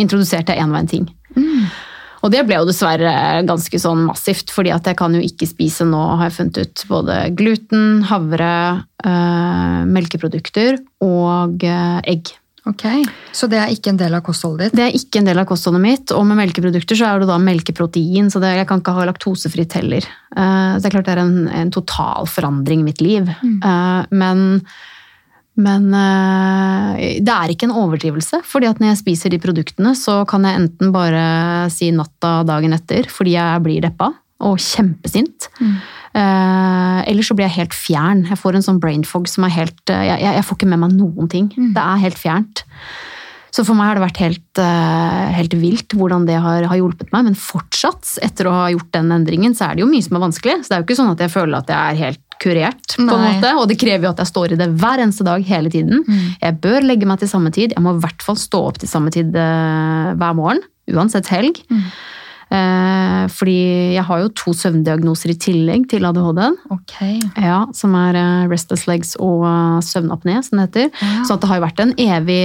introduserte 0.00 0.56
jeg 0.56 0.64
en 0.64 0.74
og 0.74 0.82
en 0.82 0.90
ting. 0.90 1.08
Og 2.22 2.30
det 2.30 2.44
ble 2.46 2.60
jo 2.60 2.66
dessverre 2.68 3.42
ganske 3.48 3.78
sånn 3.82 4.04
massivt, 4.06 4.52
fordi 4.54 4.70
at 4.74 4.86
jeg 4.86 4.98
kan 4.98 5.14
jo 5.16 5.22
ikke 5.26 5.48
spise 5.50 5.86
nå, 5.88 6.02
har 6.20 6.28
jeg 6.28 6.36
funnet 6.36 6.60
ut, 6.62 6.84
både 6.90 7.16
gluten, 7.38 7.86
havre, 8.06 8.52
eh, 9.02 9.80
melkeprodukter 9.90 10.78
og 11.02 11.66
eh, 11.66 11.98
egg. 12.14 12.30
Ok, 12.70 12.84
Så 13.34 13.48
det 13.50 13.58
er 13.58 13.72
ikke 13.74 13.90
en 13.90 13.98
del 13.98 14.14
av 14.14 14.22
kostholdet 14.22 14.70
ditt? 14.70 14.76
Det 14.78 14.84
er 14.84 14.94
ikke 14.94 15.18
en 15.18 15.26
del 15.26 15.40
av 15.42 15.48
kostholdet 15.50 15.82
mitt. 15.82 16.12
Og 16.14 16.22
med 16.28 16.38
melkeprodukter 16.38 16.98
så 16.98 17.08
er 17.08 17.22
det 17.22 17.26
da 17.32 17.40
melkeprotein, 17.42 18.30
så 18.30 18.38
det, 18.42 18.52
jeg 18.60 18.68
kan 18.70 18.82
ikke 18.82 18.94
ha 18.94 19.06
laktosefritt 19.08 19.74
heller. 19.80 20.06
Uh, 20.36 20.78
det 20.78 20.86
er 20.86 20.94
klart 20.94 21.10
det 21.10 21.16
er 21.16 21.24
en, 21.24 21.36
en 21.50 21.74
total 21.74 22.30
forandring 22.30 22.84
i 22.84 22.86
mitt 22.92 23.02
liv. 23.02 23.26
Mm. 23.42 23.58
Uh, 23.66 24.02
men 24.14 24.62
men 25.52 25.90
uh, 25.92 26.94
det 26.96 27.28
er 27.28 27.50
ikke 27.52 27.66
en 27.68 27.74
overdrivelse. 27.76 28.40
fordi 28.46 28.70
at 28.70 28.78
når 28.80 28.92
jeg 28.92 29.02
spiser 29.02 29.34
de 29.34 29.42
produktene, 29.42 29.92
så 29.98 30.22
kan 30.24 30.46
jeg 30.46 30.62
enten 30.62 30.94
bare 30.94 31.68
si 31.74 31.90
natta 31.92 32.40
dagen 32.48 32.72
etter 32.72 33.10
fordi 33.10 33.34
jeg 33.34 33.64
blir 33.66 33.82
deppa 33.84 34.14
og 34.42 34.58
kjempesint. 34.62 35.48
Mm. 35.60 35.76
Eh, 36.12 36.98
eller 37.08 37.24
så 37.26 37.36
blir 37.36 37.48
jeg 37.48 37.58
helt 37.60 37.76
fjern. 37.76 38.26
Jeg 38.28 38.40
får 38.40 38.58
en 38.58 38.66
sånn 38.66 38.82
brain 38.82 39.06
fog 39.08 39.30
som 39.30 39.46
er 39.48 39.54
helt 39.54 39.80
uh, 39.88 40.02
jeg, 40.04 40.20
jeg, 40.26 40.44
får 40.44 40.58
ikke 40.58 40.68
med 40.74 40.82
meg 40.84 40.98
noen 40.98 41.30
ting. 41.32 41.48
Mm. 41.56 41.72
Det 41.76 41.86
er 41.86 42.04
helt 42.04 42.20
fjernt. 42.20 42.64
Så 43.52 43.66
for 43.68 43.76
meg 43.76 43.90
har 43.90 43.98
det 43.98 44.06
vært 44.06 44.20
helt, 44.22 44.60
helt 45.36 45.54
vilt 45.60 45.92
hvordan 45.92 46.22
det 46.24 46.38
har, 46.40 46.64
har, 46.70 46.78
hjulpet 46.78 47.10
meg. 47.12 47.26
Men 47.26 47.34
fortsatt, 47.36 48.14
etter 48.24 48.48
å 48.48 48.54
ha 48.54 48.70
gjort 48.72 48.88
den 48.96 49.12
endringen, 49.12 49.52
så 49.52 49.66
er 49.66 49.76
det 49.76 49.82
jo 49.82 49.90
mye 49.90 50.04
som 50.06 50.16
er 50.16 50.22
vanskelig. 50.22 50.54
Så 50.62 50.72
det 50.72 50.76
er 50.78 50.80
jo 50.80 50.86
ikke 50.86 50.96
sånn 50.96 51.10
at 51.12 51.20
jeg 51.20 51.34
føler 51.34 51.58
at 51.58 51.72
jeg 51.74 51.76
er 51.76 52.00
helt 52.00 52.22
kurert, 52.42 52.96
på 52.96 53.04
en 53.04 53.22
måte, 53.22 53.52
og 53.60 53.68
det 53.70 53.78
krever 53.80 54.08
jo 54.08 54.12
at 54.12 54.22
jeg 54.22 54.30
står 54.32 54.54
i 54.54 54.58
det 54.58 54.68
hver 54.80 55.02
eneste 55.02 55.26
dag 55.26 55.44
hele 55.46 55.70
tiden. 55.72 56.02
Mm. 56.06 56.24
Jeg 56.42 56.58
bør 56.64 56.88
legge 56.88 57.08
meg 57.08 57.22
til 57.22 57.30
samme 57.30 57.52
tid. 57.54 57.76
Jeg 57.76 57.84
må 57.84 57.94
i 57.94 58.02
hvert 58.02 58.24
fall 58.24 58.38
stå 58.40 58.64
opp 58.70 58.80
til 58.82 58.90
samme 58.90 59.12
tid 59.14 59.36
uh, 59.36 60.12
hver 60.18 60.36
morgen. 60.38 60.62
Uansett 60.90 61.30
helg. 61.32 61.62
Mm. 61.70 61.86
Uh, 62.52 63.24
fordi 63.32 63.94
jeg 63.94 64.04
har 64.04 64.20
jo 64.20 64.32
to 64.36 64.52
søvndiagnoser 64.52 65.32
i 65.32 65.38
tillegg 65.40 65.86
til 65.88 66.04
ADHD-en. 66.04 66.58
Okay. 66.74 67.16
Ja, 67.40 67.62
som 67.76 67.96
er 67.96 68.18
uh, 68.18 68.50
restless 68.50 68.84
legs 68.90 69.14
og 69.16 69.46
søvnapné, 69.86 70.36
som 70.44 70.60
det 70.60 70.68
heter. 70.68 70.90
Ja. 71.00 71.22
Så 71.28 71.38
det 71.40 71.48
har 71.48 71.60
jo 71.60 71.64
vært 71.64 71.80
en 71.80 71.96
evig 71.96 72.42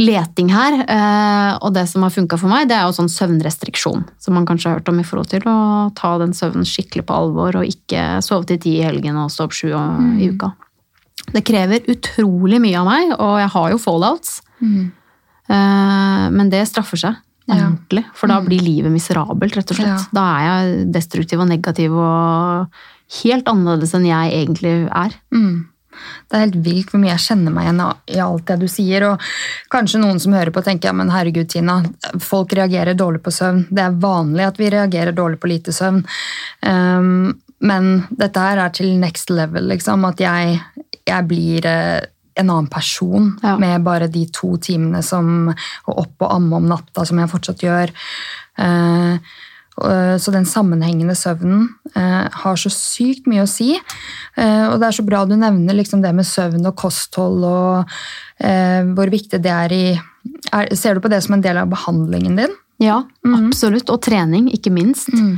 leting 0.00 0.50
her. 0.52 0.78
Eh, 0.88 1.52
og 1.60 1.74
det 1.76 1.84
som 1.90 2.04
har 2.04 2.12
funka 2.14 2.38
for 2.40 2.52
meg, 2.52 2.68
det 2.70 2.76
er 2.76 2.86
jo 2.86 2.96
sånn 2.96 3.10
søvnrestriksjon. 3.12 4.04
Som 4.22 4.36
man 4.38 4.46
kanskje 4.48 4.70
har 4.70 4.80
hørt 4.80 4.90
om 4.92 5.00
i 5.00 5.06
forhold 5.06 5.32
til 5.32 5.46
å 5.48 5.90
ta 5.98 6.14
den 6.22 6.34
søvnen 6.36 6.68
skikkelig 6.68 7.06
på 7.08 7.16
alvor 7.16 7.60
og 7.60 7.68
ikke 7.68 8.22
sove 8.24 8.48
til 8.48 8.60
ti 8.62 8.76
i 8.78 8.86
helgen 8.86 9.18
og 9.20 9.32
stå 9.32 9.48
opp 9.48 9.56
sju 9.56 9.72
mm. 9.72 10.14
i 10.22 10.30
uka. 10.32 10.52
Det 11.32 11.44
krever 11.46 11.84
utrolig 11.92 12.58
mye 12.62 12.80
av 12.80 12.88
meg, 12.88 13.12
og 13.18 13.36
jeg 13.42 13.52
har 13.54 13.74
jo 13.74 13.82
fallouts. 13.82 14.40
Mm. 14.62 14.88
Eh, 15.52 16.24
men 16.32 16.52
det 16.52 16.64
straffer 16.70 17.04
seg 17.04 17.20
ordentlig, 17.48 18.04
for 18.14 18.30
da 18.30 18.38
mm. 18.40 18.48
blir 18.48 18.62
livet 18.64 18.94
miserabelt, 18.94 19.56
rett 19.58 19.74
og 19.74 19.78
slett. 19.78 20.08
Da 20.14 20.24
er 20.36 20.46
jeg 20.46 20.88
destruktiv 20.94 21.42
og 21.42 21.50
negativ 21.50 21.94
og 21.98 22.82
helt 23.22 23.50
annerledes 23.50 23.94
enn 23.98 24.08
jeg 24.08 24.32
egentlig 24.38 24.74
er. 24.88 25.16
Mm. 25.34 25.68
Det 25.92 26.36
er 26.36 26.44
helt 26.46 26.58
vilt 26.64 26.92
hvor 26.92 27.02
mye 27.02 27.12
jeg 27.12 27.24
kjenner 27.26 27.54
meg 27.54 27.66
igjen 27.66 27.82
i 28.14 28.20
alt 28.24 28.46
det 28.48 28.58
du 28.62 28.66
sier. 28.70 29.06
Og 29.10 29.26
kanskje 29.72 30.00
noen 30.02 30.20
som 30.22 30.36
hører 30.36 30.52
på, 30.54 30.64
tenker 30.64 30.90
ja, 30.90 30.96
men 30.96 31.12
herregud, 31.12 31.50
Tina, 31.52 31.80
folk 32.22 32.54
reagerer 32.56 32.96
dårlig 32.98 33.22
på 33.24 33.34
søvn. 33.34 33.66
Det 33.70 33.84
er 33.84 34.00
vanlig 34.02 34.48
at 34.48 34.60
vi 34.60 34.70
reagerer 34.72 35.16
dårlig 35.16 35.40
på 35.42 35.52
lite 35.52 35.74
søvn. 35.76 36.00
Um, 36.64 37.34
men 37.62 37.92
dette 38.10 38.42
her 38.42 38.62
er 38.64 38.72
til 38.74 38.96
next 38.98 39.30
level, 39.30 39.68
liksom. 39.70 40.08
At 40.08 40.22
jeg, 40.22 40.58
jeg 41.06 41.28
blir 41.30 41.68
uh, 41.68 42.00
en 42.34 42.50
annen 42.50 42.68
person 42.72 43.32
ja. 43.42 43.56
med 43.60 43.84
bare 43.84 44.10
de 44.12 44.26
to 44.32 44.56
timene 44.62 45.02
som 45.04 45.50
å 45.50 45.96
opp 46.04 46.24
og 46.24 46.34
amme 46.34 46.60
om 46.60 46.68
natta, 46.70 47.06
som 47.08 47.20
jeg 47.20 47.32
fortsatt 47.32 47.64
gjør. 47.66 47.92
Eh, 48.58 50.16
så 50.20 50.30
den 50.34 50.44
sammenhengende 50.46 51.14
søvnen 51.16 51.68
eh, 51.96 52.26
har 52.44 52.58
så 52.60 52.70
sykt 52.72 53.28
mye 53.30 53.46
å 53.46 53.50
si. 53.50 53.72
Eh, 53.72 54.66
og 54.68 54.78
det 54.80 54.88
er 54.88 54.98
så 54.98 55.04
bra 55.06 55.22
du 55.24 55.34
nevner 55.38 55.78
liksom 55.78 56.02
det 56.04 56.12
med 56.16 56.28
søvn 56.28 56.68
og 56.68 56.76
kosthold 56.78 57.48
og 57.48 57.96
hvor 58.42 59.06
viktig 59.06 59.38
det 59.38 59.50
er 59.54 59.72
i 59.76 59.84
er, 59.94 60.72
Ser 60.74 60.96
du 60.96 61.02
på 61.04 61.10
det 61.12 61.20
som 61.22 61.36
en 61.36 61.44
del 61.44 61.60
av 61.60 61.68
behandlingen 61.70 62.34
din? 62.40 62.56
Ja, 62.82 62.96
mm. 63.22 63.36
absolutt. 63.36 63.90
Og 63.94 64.00
trening, 64.02 64.48
ikke 64.50 64.72
minst. 64.74 65.12
Mm. 65.14 65.36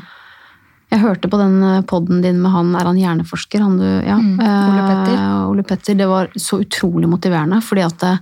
Jeg 0.95 1.03
hørte 1.03 1.27
på 1.31 1.39
den 1.41 1.57
poden 1.91 2.21
din 2.23 2.39
med 2.39 2.55
han, 2.55 2.69
er 2.79 2.87
han 2.87 2.99
hjerneforsker? 3.01 3.65
Han 3.67 3.81
du, 3.81 3.87
ja. 4.07 4.15
mm. 4.15 4.37
Ole 4.39 4.85
Petter. 4.87 5.17
Eh, 5.17 5.49
Ole 5.51 5.65
Petter. 5.67 5.99
Det 5.99 6.07
var 6.07 6.31
så 6.39 6.61
utrolig 6.63 7.11
motiverende, 7.11 7.59
fordi 7.67 7.83
at 7.83 7.99
det, 8.05 8.15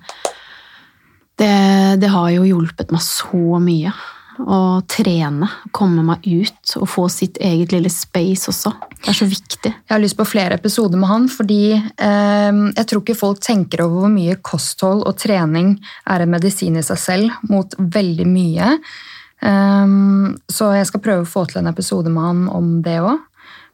det, 1.42 1.52
det 2.00 2.12
har 2.14 2.30
jo 2.32 2.48
hjulpet 2.48 2.94
meg 2.94 3.04
så 3.04 3.60
mye 3.60 3.92
å 4.40 4.80
trene, 4.88 5.48
komme 5.76 6.02
meg 6.06 6.24
ut 6.24 6.74
og 6.80 6.88
få 6.88 7.04
sitt 7.12 7.36
eget 7.42 7.74
lille 7.74 7.90
space 7.92 8.48
også. 8.48 8.72
Det 9.02 9.10
er 9.12 9.18
så 9.18 9.28
viktig. 9.28 9.72
Jeg 9.72 9.92
har 9.92 10.00
lyst 10.00 10.16
på 10.18 10.26
flere 10.28 10.56
episoder 10.56 11.00
med 11.00 11.10
han, 11.10 11.28
fordi 11.30 11.74
eh, 11.76 12.60
jeg 12.72 12.88
tror 12.88 13.02
ikke 13.02 13.18
folk 13.18 13.42
tenker 13.44 13.84
over 13.84 14.06
hvor 14.06 14.14
mye 14.14 14.38
kosthold 14.40 15.04
og 15.08 15.18
trening 15.20 15.74
er 16.08 16.24
en 16.24 16.32
medisin 16.32 16.78
i 16.80 16.86
seg 16.86 17.00
selv 17.02 17.50
mot 17.52 17.76
veldig 17.76 18.28
mye. 18.30 18.76
Um, 19.42 20.36
så 20.50 20.70
jeg 20.76 20.86
skal 20.88 21.02
prøve 21.02 21.24
å 21.24 21.28
få 21.28 21.44
til 21.50 21.62
en 21.62 21.70
episode 21.72 22.10
med 22.12 22.22
han 22.22 22.42
om 22.52 22.74
det 22.84 23.00
òg. 23.02 23.22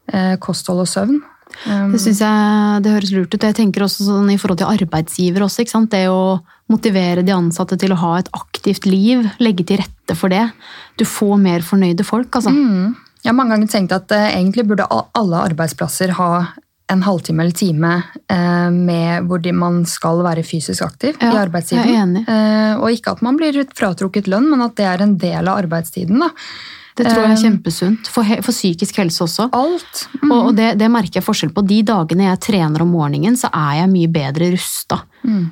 Eh, 0.09 0.35
kosthold 0.41 0.81
og 0.81 0.89
søvn. 0.89 1.19
Um, 1.65 1.91
det 1.93 1.99
synes 2.01 2.21
jeg 2.23 2.85
det 2.85 2.93
høres 2.95 3.11
lurt 3.13 3.35
ut. 3.35 3.45
Jeg 3.45 3.57
tenker 3.57 3.85
også 3.85 4.07
sånn 4.07 4.31
i 4.33 4.37
forhold 4.41 4.61
til 4.61 4.71
arbeidsgiver 4.71 5.45
også. 5.45 5.65
Det 5.89 6.07
å 6.09 6.39
motivere 6.69 7.25
de 7.25 7.33
ansatte 7.33 7.77
til 7.81 7.93
å 7.93 7.99
ha 8.01 8.15
et 8.19 8.31
aktivt 8.37 8.87
liv. 8.89 9.27
Legge 9.41 9.65
til 9.65 9.81
rette 9.81 10.17
for 10.17 10.33
det. 10.33 10.47
Du 10.97 11.05
får 11.05 11.37
mer 11.41 11.65
fornøyde 11.65 12.05
folk, 12.05 12.33
altså. 12.33 12.53
Mm. 12.53 12.97
Jeg 13.19 13.29
har 13.29 13.35
mange 13.35 13.55
ganger 13.55 13.69
tenkt 13.69 13.93
at 13.93 14.09
uh, 14.15 14.29
egentlig 14.31 14.65
burde 14.69 14.89
alle 14.89 15.45
arbeidsplasser 15.51 16.15
ha 16.17 16.31
en 16.89 17.03
halvtime 17.05 17.43
eller 17.43 17.55
time 17.55 17.91
eh, 18.31 18.71
med 18.73 19.29
hvor 19.29 19.45
man 19.53 19.83
skal 19.89 20.23
være 20.25 20.43
fysisk 20.47 20.83
aktiv 20.85 21.15
ja, 21.21 21.31
i 21.33 21.39
arbeidstiden. 21.43 22.17
Eh, 22.23 22.73
og 22.79 22.89
ikke 22.95 23.13
at 23.13 23.23
man 23.25 23.37
blir 23.39 23.61
fratrukket 23.77 24.29
lønn, 24.31 24.49
men 24.49 24.65
at 24.65 24.75
det 24.79 24.87
er 24.89 25.05
en 25.05 25.15
del 25.21 25.47
av 25.47 25.61
arbeidstiden. 25.61 26.19
da. 26.25 26.31
Det 26.99 27.07
tror 27.07 27.23
jeg 27.23 27.35
er 27.37 27.43
kjempesunt. 27.45 28.09
For, 28.11 28.27
for 28.43 28.51
psykisk 28.51 28.97
helse 28.99 29.23
også. 29.23 29.45
Alt. 29.55 30.01
Mm. 30.19 30.31
Og, 30.33 30.39
og 30.49 30.57
det, 30.57 30.73
det, 30.81 30.89
merker 30.91 31.21
jeg 31.21 31.27
forskjell 31.27 31.53
på. 31.55 31.63
De 31.67 31.79
dagene 31.87 32.27
jeg 32.27 32.41
trener 32.49 32.83
om 32.83 32.91
morgenen, 32.91 33.37
så 33.39 33.51
er 33.55 33.79
jeg 33.79 33.91
mye 33.93 34.09
bedre 34.11 34.49
rusta. 34.51 34.99
Mm. 35.23 35.45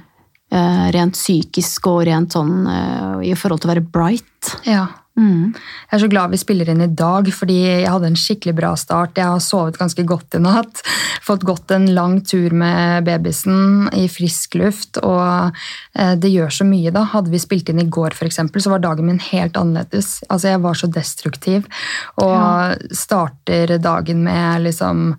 Eh, 0.48 0.86
rent 0.96 1.16
psykisk 1.16 1.88
og 1.92 2.02
rent 2.08 2.36
sånn 2.36 2.68
uh, 2.68 3.20
i 3.24 3.34
forhold 3.36 3.64
til 3.64 3.70
å 3.70 3.74
være 3.74 3.86
bright. 3.96 4.52
Ja. 4.68 4.86
Mm. 5.18 5.54
Jeg 5.56 5.96
er 5.98 6.02
så 6.04 6.10
glad 6.12 6.34
vi 6.34 6.40
spiller 6.40 6.70
inn 6.70 6.84
i 6.86 6.90
dag, 6.94 7.30
fordi 7.34 7.58
jeg 7.64 7.90
hadde 7.90 8.12
en 8.12 8.20
skikkelig 8.20 8.54
bra 8.60 8.72
start. 8.78 9.18
Jeg 9.18 9.26
har 9.26 9.42
sovet 9.42 9.80
ganske 9.80 10.06
godt 10.08 10.38
i 10.38 10.42
natt. 10.44 10.84
Fått 11.28 11.46
gått 11.48 11.74
en 11.74 11.90
lang 11.98 12.20
tur 12.22 12.54
med 12.54 13.08
babysen 13.08 13.90
i 13.98 14.06
frisk 14.12 14.60
luft. 14.62 15.02
Og 15.02 15.58
eh, 15.98 16.14
det 16.22 16.34
gjør 16.34 16.54
så 16.60 16.68
mye, 16.70 16.94
da. 16.94 17.08
Hadde 17.16 17.34
vi 17.34 17.42
spilt 17.42 17.72
inn 17.74 17.82
i 17.82 17.90
går, 17.90 18.18
f.eks., 18.18 18.42
så 18.58 18.74
var 18.74 18.84
dagen 18.86 19.10
min 19.10 19.22
helt 19.32 19.58
annerledes. 19.58 20.20
Altså, 20.30 20.54
jeg 20.54 20.64
var 20.66 20.78
så 20.78 20.92
destruktiv. 20.92 21.70
Og 22.22 22.36
ja. 22.36 22.76
starter 23.06 23.78
dagen 23.82 24.26
med 24.28 24.68
liksom 24.68 25.16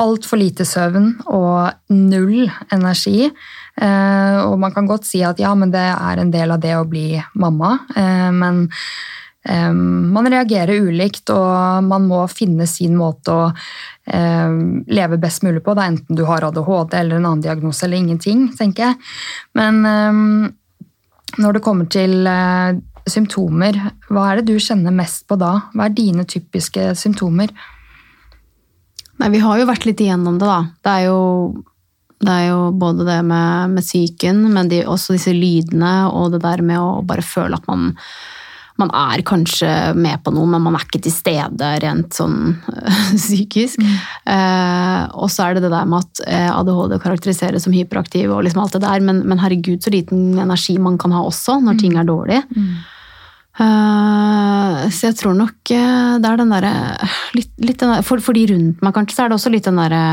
altfor 0.00 0.40
lite 0.40 0.66
søvn 0.68 1.14
og 1.30 1.72
null 1.92 2.50
energi. 2.72 3.30
Eh, 3.80 4.38
og 4.44 4.58
man 4.60 4.74
kan 4.74 4.88
godt 4.88 5.08
si 5.08 5.22
at 5.24 5.40
ja, 5.40 5.54
men 5.56 5.72
det 5.72 5.86
er 5.94 6.20
en 6.20 6.32
del 6.32 6.52
av 6.52 6.60
det 6.60 6.74
å 6.76 6.88
bli 6.88 7.14
mamma, 7.40 7.72
eh, 7.96 8.28
men 8.36 8.66
eh, 9.48 9.72
man 9.72 10.28
reagerer 10.28 10.84
ulikt, 10.84 11.32
og 11.32 11.86
man 11.88 12.04
må 12.10 12.26
finne 12.32 12.68
sin 12.68 12.98
måte 12.98 13.36
å 13.36 13.46
leve 14.10 15.20
best 15.22 15.44
mulig 15.46 15.60
på. 15.62 15.70
Er 15.76 15.92
enten 15.92 16.16
du 16.18 16.24
har 16.26 16.42
ADHD 16.42 16.96
eller 16.98 17.20
en 17.20 17.26
annen 17.28 17.42
diagnose 17.44 17.84
eller 17.86 18.00
ingenting, 18.00 18.48
tenker 18.58 18.88
jeg. 18.88 18.96
Men 19.54 19.84
når 21.38 21.54
det 21.54 21.62
kommer 21.62 21.86
til 21.86 22.26
symptomer, 23.06 23.78
hva 24.10 24.24
er 24.32 24.40
det 24.40 24.50
du 24.50 24.58
kjenner 24.58 24.96
mest 24.96 25.28
på 25.30 25.38
da? 25.38 25.52
Hva 25.76 25.86
er 25.86 25.94
dine 25.94 26.26
typiske 26.26 26.88
symptomer? 26.98 27.54
Nei, 29.20 29.30
Vi 29.36 29.44
har 29.44 29.60
jo 29.60 29.68
vært 29.68 29.86
litt 29.86 30.02
igjennom 30.02 30.40
det, 30.40 30.48
da. 30.48 30.60
Det 30.82 30.96
er 30.96 31.06
jo 31.12 31.20
det 32.20 32.32
er 32.32 32.50
jo 32.50 32.68
både 32.76 33.06
det 33.08 33.22
med, 33.24 33.76
med 33.76 33.84
psyken, 33.84 34.44
men 34.52 34.68
de, 34.68 34.82
også 34.84 35.16
disse 35.16 35.32
lydene 35.32 36.10
og 36.12 36.34
det 36.34 36.42
der 36.44 36.60
med 36.64 36.76
å 36.76 37.00
bare 37.06 37.24
føle 37.24 37.56
at 37.56 37.64
man, 37.70 37.94
man 38.80 38.92
er 38.96 39.22
kanskje 39.24 39.70
med 39.96 40.20
på 40.24 40.34
noe, 40.36 40.50
men 40.52 40.66
man 40.66 40.76
er 40.76 40.84
ikke 40.84 41.00
til 41.06 41.14
stede 41.14 41.70
rent 41.80 42.16
sånn 42.16 42.58
psykisk. 43.22 43.80
Mm. 43.80 43.96
Eh, 44.36 45.16
og 45.16 45.32
så 45.32 45.48
er 45.48 45.56
det 45.56 45.64
det 45.64 45.72
der 45.72 45.88
med 45.88 46.04
at 46.04 46.22
eh, 46.28 46.52
ADHD 46.52 46.98
karakteriseres 47.00 47.64
som 47.64 47.76
hyperaktiv, 47.76 48.28
og 48.28 48.44
liksom 48.44 48.66
alt 48.66 48.76
det 48.76 48.84
der, 48.84 49.08
men, 49.08 49.24
men, 49.24 49.40
herregud 49.40 49.80
så 49.80 49.94
liten 49.94 50.36
energi 50.36 50.76
man 50.76 51.00
kan 51.00 51.16
ha 51.16 51.24
også 51.24 51.56
når 51.62 51.78
mm. 51.78 51.82
ting 51.86 51.96
er 51.96 52.08
dårlig. 52.08 52.44
Mm. 52.52 52.72
Uh, 53.60 54.86
så 54.88 55.10
jeg 55.10 55.16
tror 55.18 55.34
nok 55.36 55.72
uh, 55.74 56.16
det 56.22 56.28
er 56.28 56.38
den 56.38 56.52
derre 56.54 58.04
for, 58.06 58.22
for, 58.22 58.32
de 58.32 58.46
rundt 58.48 58.80
meg, 58.80 58.94
kanskje, 58.94 59.16
så 59.16 59.24
er 59.24 59.28
det 59.32 59.36
også 59.36 59.52
litt 59.52 59.66
den 59.66 59.80
derre 59.80 60.04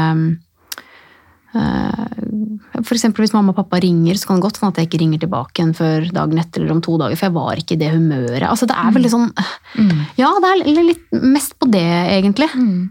Eh, 1.58 2.82
eksempel 2.88 3.26
hvis 3.26 3.34
mamma 3.36 3.54
og 3.54 3.60
pappa 3.60 3.80
ringer, 3.84 4.18
så 4.18 4.30
kan 4.30 4.40
det 4.40 4.46
godt 4.48 4.60
hende 4.62 4.74
at 4.74 4.82
jeg 4.82 4.90
ikke 4.90 5.02
ringer 5.04 5.24
tilbake 5.24 5.60
igjen 5.60 5.74
før 5.78 6.06
dagen 6.14 6.42
etter 6.42 6.64
eller 6.64 6.76
om 6.78 6.84
to 6.86 6.98
dager, 7.02 7.20
for 7.20 7.28
jeg 7.28 7.36
var 7.38 7.62
ikke 7.62 7.78
i 7.78 7.82
det 7.82 7.94
humøret. 7.96 8.46
Altså, 8.48 8.68
det 8.70 8.78
er 8.78 8.94
veldig 8.96 9.14
sånn 9.14 9.26
mm. 9.34 9.98
Ja, 10.20 10.30
det 10.44 10.54
er 10.54 10.86
litt 10.86 11.18
mest 11.24 11.58
på 11.60 11.70
det, 11.74 11.88
egentlig. 12.18 12.50
Mm. 12.54 12.86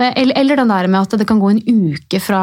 Eller, 0.00 0.32
eller, 0.40 0.62
den 0.62 0.72
der 0.72 0.88
med 0.88 1.04
at 1.04 1.18
det 1.20 1.26
kan 1.28 1.40
gå 1.42 1.50
en 1.52 1.60
uke 1.60 2.22
fra, 2.24 2.42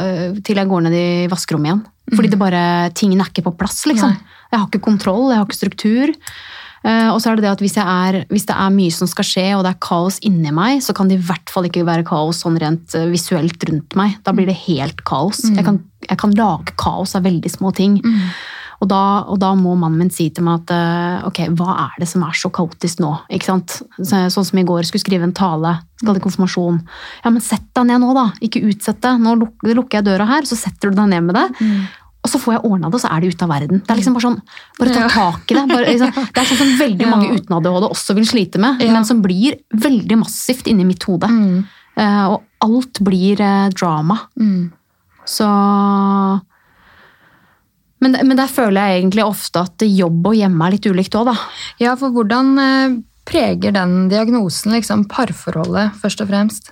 eh, 0.00 0.38
til 0.44 0.60
jeg 0.62 0.70
går 0.70 0.86
ned 0.86 0.96
i 0.96 1.08
vaskerommet 1.32 1.70
igjen. 1.70 1.84
Fordi 2.14 2.30
det 2.32 2.38
bare, 2.40 2.62
tingene 2.96 3.24
er 3.24 3.32
ikke 3.32 3.48
på 3.48 3.56
plass, 3.58 3.82
liksom. 3.90 4.14
Nei. 4.14 4.34
Jeg 4.52 4.60
har 4.62 4.68
ikke 4.70 4.84
kontroll, 4.86 5.26
jeg 5.32 5.40
har 5.40 5.48
ikke 5.48 5.58
struktur. 5.58 6.12
Eh, 6.84 7.08
og 7.10 7.20
så 7.22 7.30
er 7.30 7.38
det 7.38 7.46
det 7.46 7.52
at 7.54 7.62
hvis, 7.64 7.76
jeg 7.78 7.86
er, 7.86 8.26
hvis 8.32 8.46
det 8.48 8.56
er 8.56 8.74
mye 8.74 8.94
som 8.94 9.08
skal 9.10 9.26
skje, 9.26 9.46
og 9.56 9.64
det 9.66 9.72
er 9.74 9.80
kaos 9.86 10.18
inni 10.26 10.52
meg, 10.54 10.82
så 10.84 10.94
kan 10.96 11.08
det 11.10 11.18
i 11.20 11.24
hvert 11.28 11.52
fall 11.52 11.68
ikke 11.68 11.86
være 11.86 12.06
kaos 12.06 12.42
sånn 12.44 12.58
rent 12.62 12.94
eh, 12.98 13.08
visuelt 13.12 13.64
rundt 13.70 13.96
meg. 13.98 14.18
Da 14.26 14.34
blir 14.36 14.50
det 14.50 14.58
helt 14.66 15.02
kaos. 15.08 15.46
Jeg, 15.48 15.64
kan, 15.66 15.80
jeg 16.06 16.20
kan 16.20 16.36
lage 16.36 16.76
kaos 16.80 17.16
av 17.18 17.26
veldig 17.26 17.52
små 17.52 17.72
ting. 17.76 17.98
Og 18.76 18.88
da, 18.90 19.02
og 19.32 19.38
da 19.40 19.54
må 19.56 19.72
mannen 19.78 20.02
min 20.04 20.12
si 20.12 20.26
til 20.34 20.44
meg 20.44 20.66
at 20.66 20.72
eh, 20.76 21.26
ok, 21.30 21.38
hva 21.56 21.76
er 21.86 22.00
det 22.02 22.08
som 22.10 22.24
er 22.26 22.36
så 22.36 22.50
kaotisk 22.52 23.00
nå? 23.00 23.12
Ikke 23.32 23.48
sant? 23.48 23.78
Så, 23.96 24.26
sånn 24.34 24.48
som 24.50 24.60
i 24.60 24.66
går, 24.68 24.84
skulle 24.84 25.00
skrive 25.00 25.24
en 25.24 25.36
tale, 25.36 25.78
skal 26.02 26.18
til 26.18 26.24
konfirmasjon. 26.26 26.82
Ja, 27.24 27.32
men 27.32 27.44
sett 27.44 27.64
deg 27.72 27.88
ned 27.88 28.04
nå, 28.04 28.12
da! 28.16 28.26
Ikke 28.44 28.60
utsett 28.68 29.00
det. 29.00 29.14
Nå 29.22 29.38
lukker 29.40 30.02
jeg 30.02 30.08
døra 30.10 30.28
her, 30.28 30.48
så 30.48 30.58
setter 30.60 30.92
du 30.92 31.00
deg 31.00 31.08
ned 31.14 31.30
med 31.30 31.40
det. 31.40 31.46
Og 32.26 32.30
så 32.32 32.40
får 32.42 32.56
jeg 32.56 32.64
ordna 32.66 32.90
det, 32.90 32.98
og 32.98 33.02
så 33.04 33.10
er 33.14 33.22
det 33.22 33.30
ute 33.30 33.46
av 33.46 33.52
verden. 33.54 33.82
Det 33.84 33.92
er 33.94 34.00
liksom 34.00 34.16
bare 34.16 34.26
sånn, 34.26 34.40
bare 34.80 34.94
ta 34.96 35.06
tak 35.12 35.52
i 35.52 35.58
det. 35.58 35.62
Bare, 35.70 35.92
liksom, 35.92 36.16
det 36.18 36.42
er 36.42 36.48
sånn 36.50 36.58
som 36.58 36.72
veldig 36.80 37.10
mange 37.12 37.28
uten 37.36 37.56
ADHD 37.60 37.86
også 37.86 38.16
vil 38.18 38.26
slite 38.26 38.62
med, 38.62 38.82
men 38.82 39.06
som 39.06 39.22
blir 39.22 39.60
veldig 39.86 40.18
massivt 40.24 40.66
inni 40.72 40.88
mitt 40.88 41.06
hode. 41.06 41.30
Eh, 41.96 42.24
og 42.28 42.42
alt 42.66 43.00
blir 43.06 43.40
uh, 43.40 43.70
drama. 43.72 44.18
Mm. 44.40 44.66
Så 45.26 45.46
men, 48.04 48.16
men 48.28 48.36
der 48.36 48.50
føler 48.52 48.76
jeg 48.76 49.00
egentlig 49.00 49.24
ofte 49.24 49.62
at 49.64 49.84
jobb 49.86 50.28
og 50.28 50.36
hjemme 50.36 50.66
er 50.66 50.76
litt 50.76 50.88
ulikt 50.88 51.16
òg, 51.16 51.30
da. 51.30 51.36
Ja, 51.80 51.94
for 51.98 52.12
hvordan 52.14 52.52
eh, 52.60 52.98
preger 53.26 53.72
den 53.74 54.10
diagnosen 54.12 54.76
liksom 54.76 55.06
parforholdet, 55.10 55.96
først 56.02 56.20
og 56.22 56.28
fremst? 56.30 56.70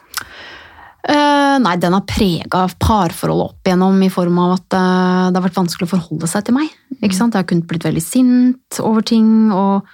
Eh, 1.05 1.57
nei, 1.61 1.75
den 1.77 1.93
har 1.93 2.07
prega 2.09 2.63
parforholdet 2.81 3.53
opp 3.53 3.69
igjennom 3.69 3.99
i 4.07 4.13
form 4.13 4.39
av 4.41 4.55
at 4.57 4.77
eh, 4.79 5.27
det 5.29 5.37
har 5.37 5.45
vært 5.45 5.59
vanskelig 5.59 5.89
å 5.89 5.93
forholde 5.93 6.31
seg 6.31 6.47
til 6.47 6.57
meg. 6.57 6.71
Ikke 7.03 7.19
sant? 7.19 7.37
Jeg 7.37 7.45
har 7.45 7.51
kunnet 7.51 7.69
blitt 7.69 7.85
veldig 7.85 8.03
sint 8.03 8.81
over 8.81 9.05
ting 9.05 9.53
og 9.53 9.85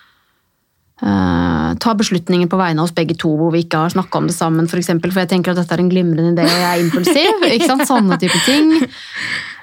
uh, 1.03 1.71
ta 1.83 1.95
beslutninger 1.99 2.47
på 2.47 2.59
vegne 2.61 2.79
av 2.79 2.87
oss 2.87 2.95
begge 2.95 3.17
to 3.19 3.33
hvor 3.41 3.51
vi 3.51 3.65
ikke 3.65 3.81
har 3.83 3.95
snakka 3.97 4.21
om 4.21 4.29
det 4.31 4.37
sammen, 4.37 4.69
for, 4.71 4.79
eksempel, 4.79 5.11
for 5.11 5.25
jeg 5.25 5.33
tenker 5.33 5.51
at 5.51 5.59
dette 5.59 5.75
er 5.75 5.83
en 5.83 5.91
glimrende 5.91 6.37
idé, 6.37 6.47
og 6.47 6.63
jeg 6.63 6.69
er 6.71 6.85
impulsiv. 6.85 7.47
ikke 7.57 7.71
sant? 7.73 7.87
Sånne 7.91 8.21
type 8.21 8.39
ting. 8.47 8.71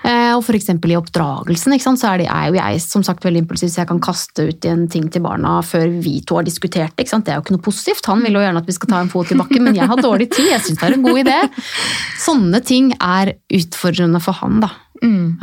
Eh, 0.07 0.33
og 0.37 0.47
eksempel 0.55 0.93
i 0.93 0.97
oppdragelsen, 0.97 1.75
så 1.83 2.13
er, 2.13 2.21
det, 2.21 2.27
er 2.31 2.47
jo 2.47 2.57
jeg 2.59 2.81
som 2.83 3.03
sagt 3.03 3.25
veldig 3.27 3.43
impulsiv, 3.43 3.71
så 3.73 3.81
jeg 3.81 3.89
kan 3.89 4.01
kaste 4.03 4.47
ut 4.47 4.67
en 4.69 4.85
ting 4.91 5.09
til 5.11 5.23
barna 5.25 5.57
før 5.65 5.89
vi 6.03 6.21
to 6.27 6.37
har 6.39 6.47
diskutert 6.47 6.95
det. 6.95 7.09
Det 7.11 7.33
er 7.33 7.39
jo 7.39 7.43
ikke 7.43 7.57
noe 7.57 7.65
positivt. 7.65 8.07
Han 8.07 8.23
vil 8.23 8.37
jo 8.37 8.43
gjerne 8.45 8.61
at 8.63 8.69
vi 8.69 8.77
skal 8.77 8.93
ta 8.93 9.01
en 9.03 9.11
fot 9.11 9.33
i 9.33 9.39
bakken, 9.39 9.65
men 9.67 9.75
jeg 9.75 9.89
har 9.89 9.99
dårlig 9.99 10.29
tid. 10.31 10.51
Jeg 10.53 10.63
syns 10.63 10.79
det 10.79 10.87
er 10.87 10.95
en 10.95 11.07
god 11.07 11.19
idé. 11.25 11.41
Sånne 12.23 12.63
ting 12.63 12.93
er 12.95 13.35
utfordrende 13.59 14.23
for 14.23 14.39
han, 14.39 14.63
da. 14.63 14.71
Mm. 14.97 15.37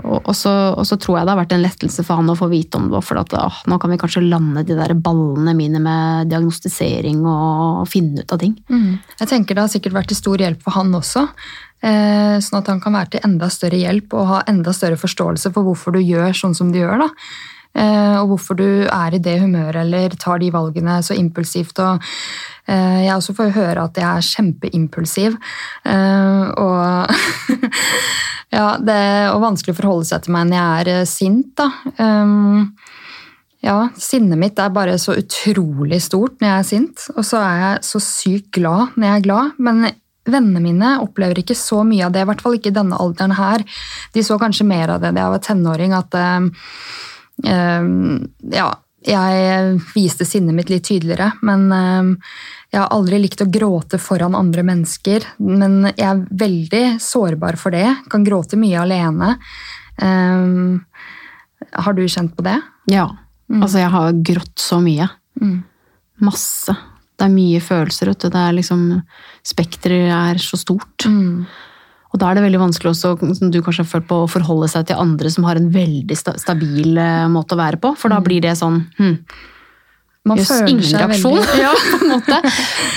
og, 0.00 0.20
og, 0.22 0.30
så, 0.32 0.52
og 0.78 0.86
så 0.88 0.96
tror 0.96 1.18
jeg 1.18 1.26
det 1.26 1.32
har 1.34 1.40
vært 1.42 1.50
en 1.52 1.60
lettelse 1.66 2.04
for 2.06 2.16
han 2.16 2.32
å 2.32 2.36
få 2.38 2.46
vite 2.48 2.78
om 2.78 2.86
det, 2.88 3.02
for 3.04 3.20
at 3.20 3.34
å, 3.36 3.42
nå 3.68 3.76
kan 3.82 3.92
vi 3.92 3.98
kanskje 4.00 4.22
lande 4.24 4.62
de 4.68 4.78
der 4.78 4.94
ballene 4.96 5.52
mine 5.58 5.82
med 5.82 6.30
diagnostisering 6.30 7.26
og 7.26 7.82
finne 7.90 8.22
ut 8.22 8.32
av 8.32 8.40
ting. 8.40 8.54
Jeg 9.18 9.28
tenker 9.34 9.58
det 9.58 9.66
har 9.66 9.74
sikkert 9.74 9.98
vært 9.98 10.12
til 10.14 10.20
stor 10.22 10.46
hjelp 10.46 10.62
for 10.64 10.78
han 10.78 10.94
også. 10.96 11.26
Eh, 11.82 12.36
sånn 12.38 12.60
at 12.60 12.68
han 12.70 12.80
kan 12.82 12.94
være 12.94 13.16
til 13.16 13.24
enda 13.26 13.48
større 13.50 13.80
hjelp 13.80 14.14
og 14.14 14.28
ha 14.28 14.42
enda 14.50 14.74
større 14.76 14.98
forståelse 15.00 15.50
for 15.50 15.66
hvorfor 15.66 15.96
du 15.96 15.98
gjør 16.02 16.30
sånn 16.38 16.54
som 16.54 16.70
du 16.70 16.78
gjør. 16.78 17.02
da. 17.02 17.08
Eh, 17.72 18.16
og 18.20 18.28
hvorfor 18.34 18.58
du 18.58 18.84
er 18.84 19.16
i 19.16 19.22
det 19.22 19.38
humøret 19.40 19.80
eller 19.82 20.14
tar 20.20 20.38
de 20.38 20.52
valgene 20.54 21.00
så 21.02 21.16
impulsivt. 21.18 21.78
og 21.82 22.02
eh, 22.68 23.02
Jeg 23.06 23.16
også 23.16 23.34
får 23.34 23.54
høre 23.56 23.88
at 23.88 23.98
jeg 23.98 24.06
er 24.06 24.28
kjempeimpulsiv. 24.30 25.38
Og 26.62 27.14
ja, 28.56 28.66
det 28.78 28.94
er 28.94 29.42
vanskelig 29.42 29.74
å 29.74 29.80
forholde 29.80 30.10
seg 30.12 30.22
til 30.22 30.36
meg 30.36 30.52
når 30.52 30.60
jeg 30.60 31.02
er 31.02 31.10
sint. 31.10 31.58
da. 31.58 31.70
Ja, 33.62 33.76
Sinnet 33.94 34.40
mitt 34.40 34.58
er 34.58 34.72
bare 34.74 34.96
så 34.98 35.14
utrolig 35.14 36.00
stort 36.02 36.40
når 36.40 36.48
jeg 36.48 36.58
er 36.58 36.66
sint, 36.66 37.04
og 37.14 37.22
så 37.22 37.38
er 37.38 37.60
jeg 37.60 37.84
så 37.86 38.00
sykt 38.02 38.48
glad 38.58 38.96
når 38.96 39.06
jeg 39.06 39.20
er 39.20 39.26
glad. 39.28 39.52
Men 39.62 39.84
vennene 40.28 40.62
mine 40.62 40.92
opplever 41.02 41.42
ikke 41.42 41.56
så 41.58 41.82
mye 41.86 42.06
av 42.06 42.14
det, 42.14 42.22
i 42.22 42.28
hvert 42.30 42.42
fall 42.44 42.56
ikke 42.58 42.70
i 42.72 42.76
denne 42.76 42.98
alderen 43.00 43.34
her. 43.36 43.64
De 44.14 44.24
så 44.24 44.38
kanskje 44.40 44.68
mer 44.68 44.94
av 44.94 45.02
det 45.02 45.12
da 45.16 45.26
jeg 45.26 45.34
var 45.34 45.44
tenåring, 45.46 45.94
at 45.96 46.16
eh, 46.18 46.48
eh, 47.50 47.90
ja, 48.54 48.68
jeg 49.02 49.78
viste 49.96 50.26
sinnet 50.28 50.54
mitt 50.54 50.70
litt 50.70 50.86
tydeligere. 50.86 51.32
Men 51.42 51.66
eh, 51.74 52.12
jeg 52.72 52.80
har 52.80 52.92
aldri 52.94 53.18
likt 53.22 53.42
å 53.42 53.50
gråte 53.50 54.00
foran 54.02 54.38
andre 54.38 54.64
mennesker. 54.66 55.26
Men 55.42 55.90
jeg 55.90 56.06
er 56.06 56.22
veldig 56.44 56.84
sårbar 57.02 57.58
for 57.60 57.74
det. 57.74 57.88
Kan 58.12 58.26
gråte 58.26 58.60
mye 58.60 58.84
alene. 58.84 59.34
Eh, 59.98 60.46
har 61.82 61.98
du 61.98 62.06
kjent 62.06 62.36
på 62.36 62.46
det? 62.46 62.60
Ja. 62.90 63.10
Altså, 63.52 63.82
jeg 63.82 63.92
har 63.92 64.22
grått 64.24 64.62
så 64.62 64.78
mye. 64.82 65.10
Masse. 66.22 66.74
Det 67.22 67.28
er 67.28 67.36
mye 67.36 67.60
følelser, 67.62 68.10
vet 68.10 68.24
du. 68.24 68.32
Det 68.34 68.40
er 68.42 68.56
liksom 68.56 68.80
Spekteret 69.46 70.10
er 70.10 70.40
så 70.42 70.58
stort. 70.58 71.06
Og 72.12 72.20
da 72.20 72.28
er 72.28 72.36
det 72.36 72.44
veldig 72.44 72.60
vanskelig 72.60 72.90
også, 72.92 73.14
som 73.38 73.50
du 73.50 73.60
kanskje 73.64 73.86
har 73.86 73.88
følt 73.88 74.06
på, 74.10 74.18
å 74.24 74.30
forholde 74.30 74.68
seg 74.68 74.88
til 74.90 74.98
andre 75.00 75.30
som 75.32 75.46
har 75.48 75.56
en 75.58 75.70
veldig 75.72 76.16
sta 76.18 76.34
stabil 76.40 76.98
eh, 77.00 77.24
måte 77.32 77.56
å 77.56 77.60
være 77.62 77.80
på. 77.80 77.94
For 77.98 78.12
da 78.12 78.18
blir 78.24 78.42
det 78.44 78.52
sånn 78.60 78.82
hm, 78.98 79.14
Man 80.28 80.38
jøss, 80.42 80.52
ingen 80.68 80.84
reaksjon, 81.00 81.40
ja, 81.62 81.72
på 81.72 82.02
en 82.02 82.12
måte. 82.12 82.40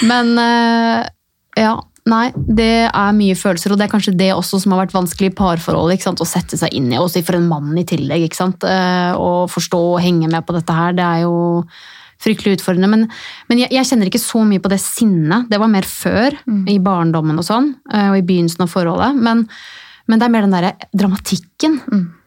Men 0.09 0.33
eh, 0.41 1.07
ja, 1.63 1.73
nei, 2.11 2.25
det 2.35 2.69
er 2.89 3.17
mye 3.17 3.39
følelser, 3.39 3.73
og 3.73 3.79
det 3.79 3.87
er 3.87 3.93
kanskje 3.95 4.17
det 4.19 4.31
også 4.35 4.59
som 4.61 4.75
har 4.75 4.83
vært 4.83 4.97
vanskelig 4.97 5.31
i 5.31 5.37
parforholdet. 5.39 6.09
Å 6.11 6.27
sette 6.27 6.59
seg 6.59 6.75
inn 6.75 6.91
i, 6.91 6.99
også 6.99 7.23
for 7.25 7.39
en 7.39 7.47
mann 7.49 7.71
i 7.79 7.87
tillegg. 7.87 8.27
sant? 8.35 8.67
Eh, 8.67 9.13
Å 9.15 9.45
forstå 9.49 9.83
og 9.95 10.01
henge 10.03 10.27
med 10.27 10.43
på 10.45 10.57
dette 10.57 10.75
her, 10.75 10.97
det 10.97 11.07
er 11.07 11.23
jo 11.23 11.37
fryktelig 12.23 12.59
utfordrende. 12.59 12.89
Men, 12.91 13.07
men 13.49 13.63
jeg, 13.63 13.71
jeg 13.75 13.89
kjenner 13.89 14.11
ikke 14.11 14.23
så 14.23 14.43
mye 14.47 14.63
på 14.63 14.71
det 14.71 14.81
sinnet. 14.83 15.49
Det 15.51 15.61
var 15.61 15.71
mer 15.71 15.87
før, 15.87 16.37
i 16.71 16.77
barndommen 16.83 17.39
og 17.41 17.47
sånn, 17.47 17.73
eh, 17.91 18.11
og 18.11 18.19
i 18.19 18.27
begynnelsen 18.27 18.65
av 18.65 18.71
forholdet. 18.71 19.17
Men, 19.17 19.47
men 20.09 20.21
det 20.21 20.27
er 20.27 20.35
mer 20.35 20.47
den 20.47 20.55
derre 20.55 20.75
dramatikken. 20.95 21.81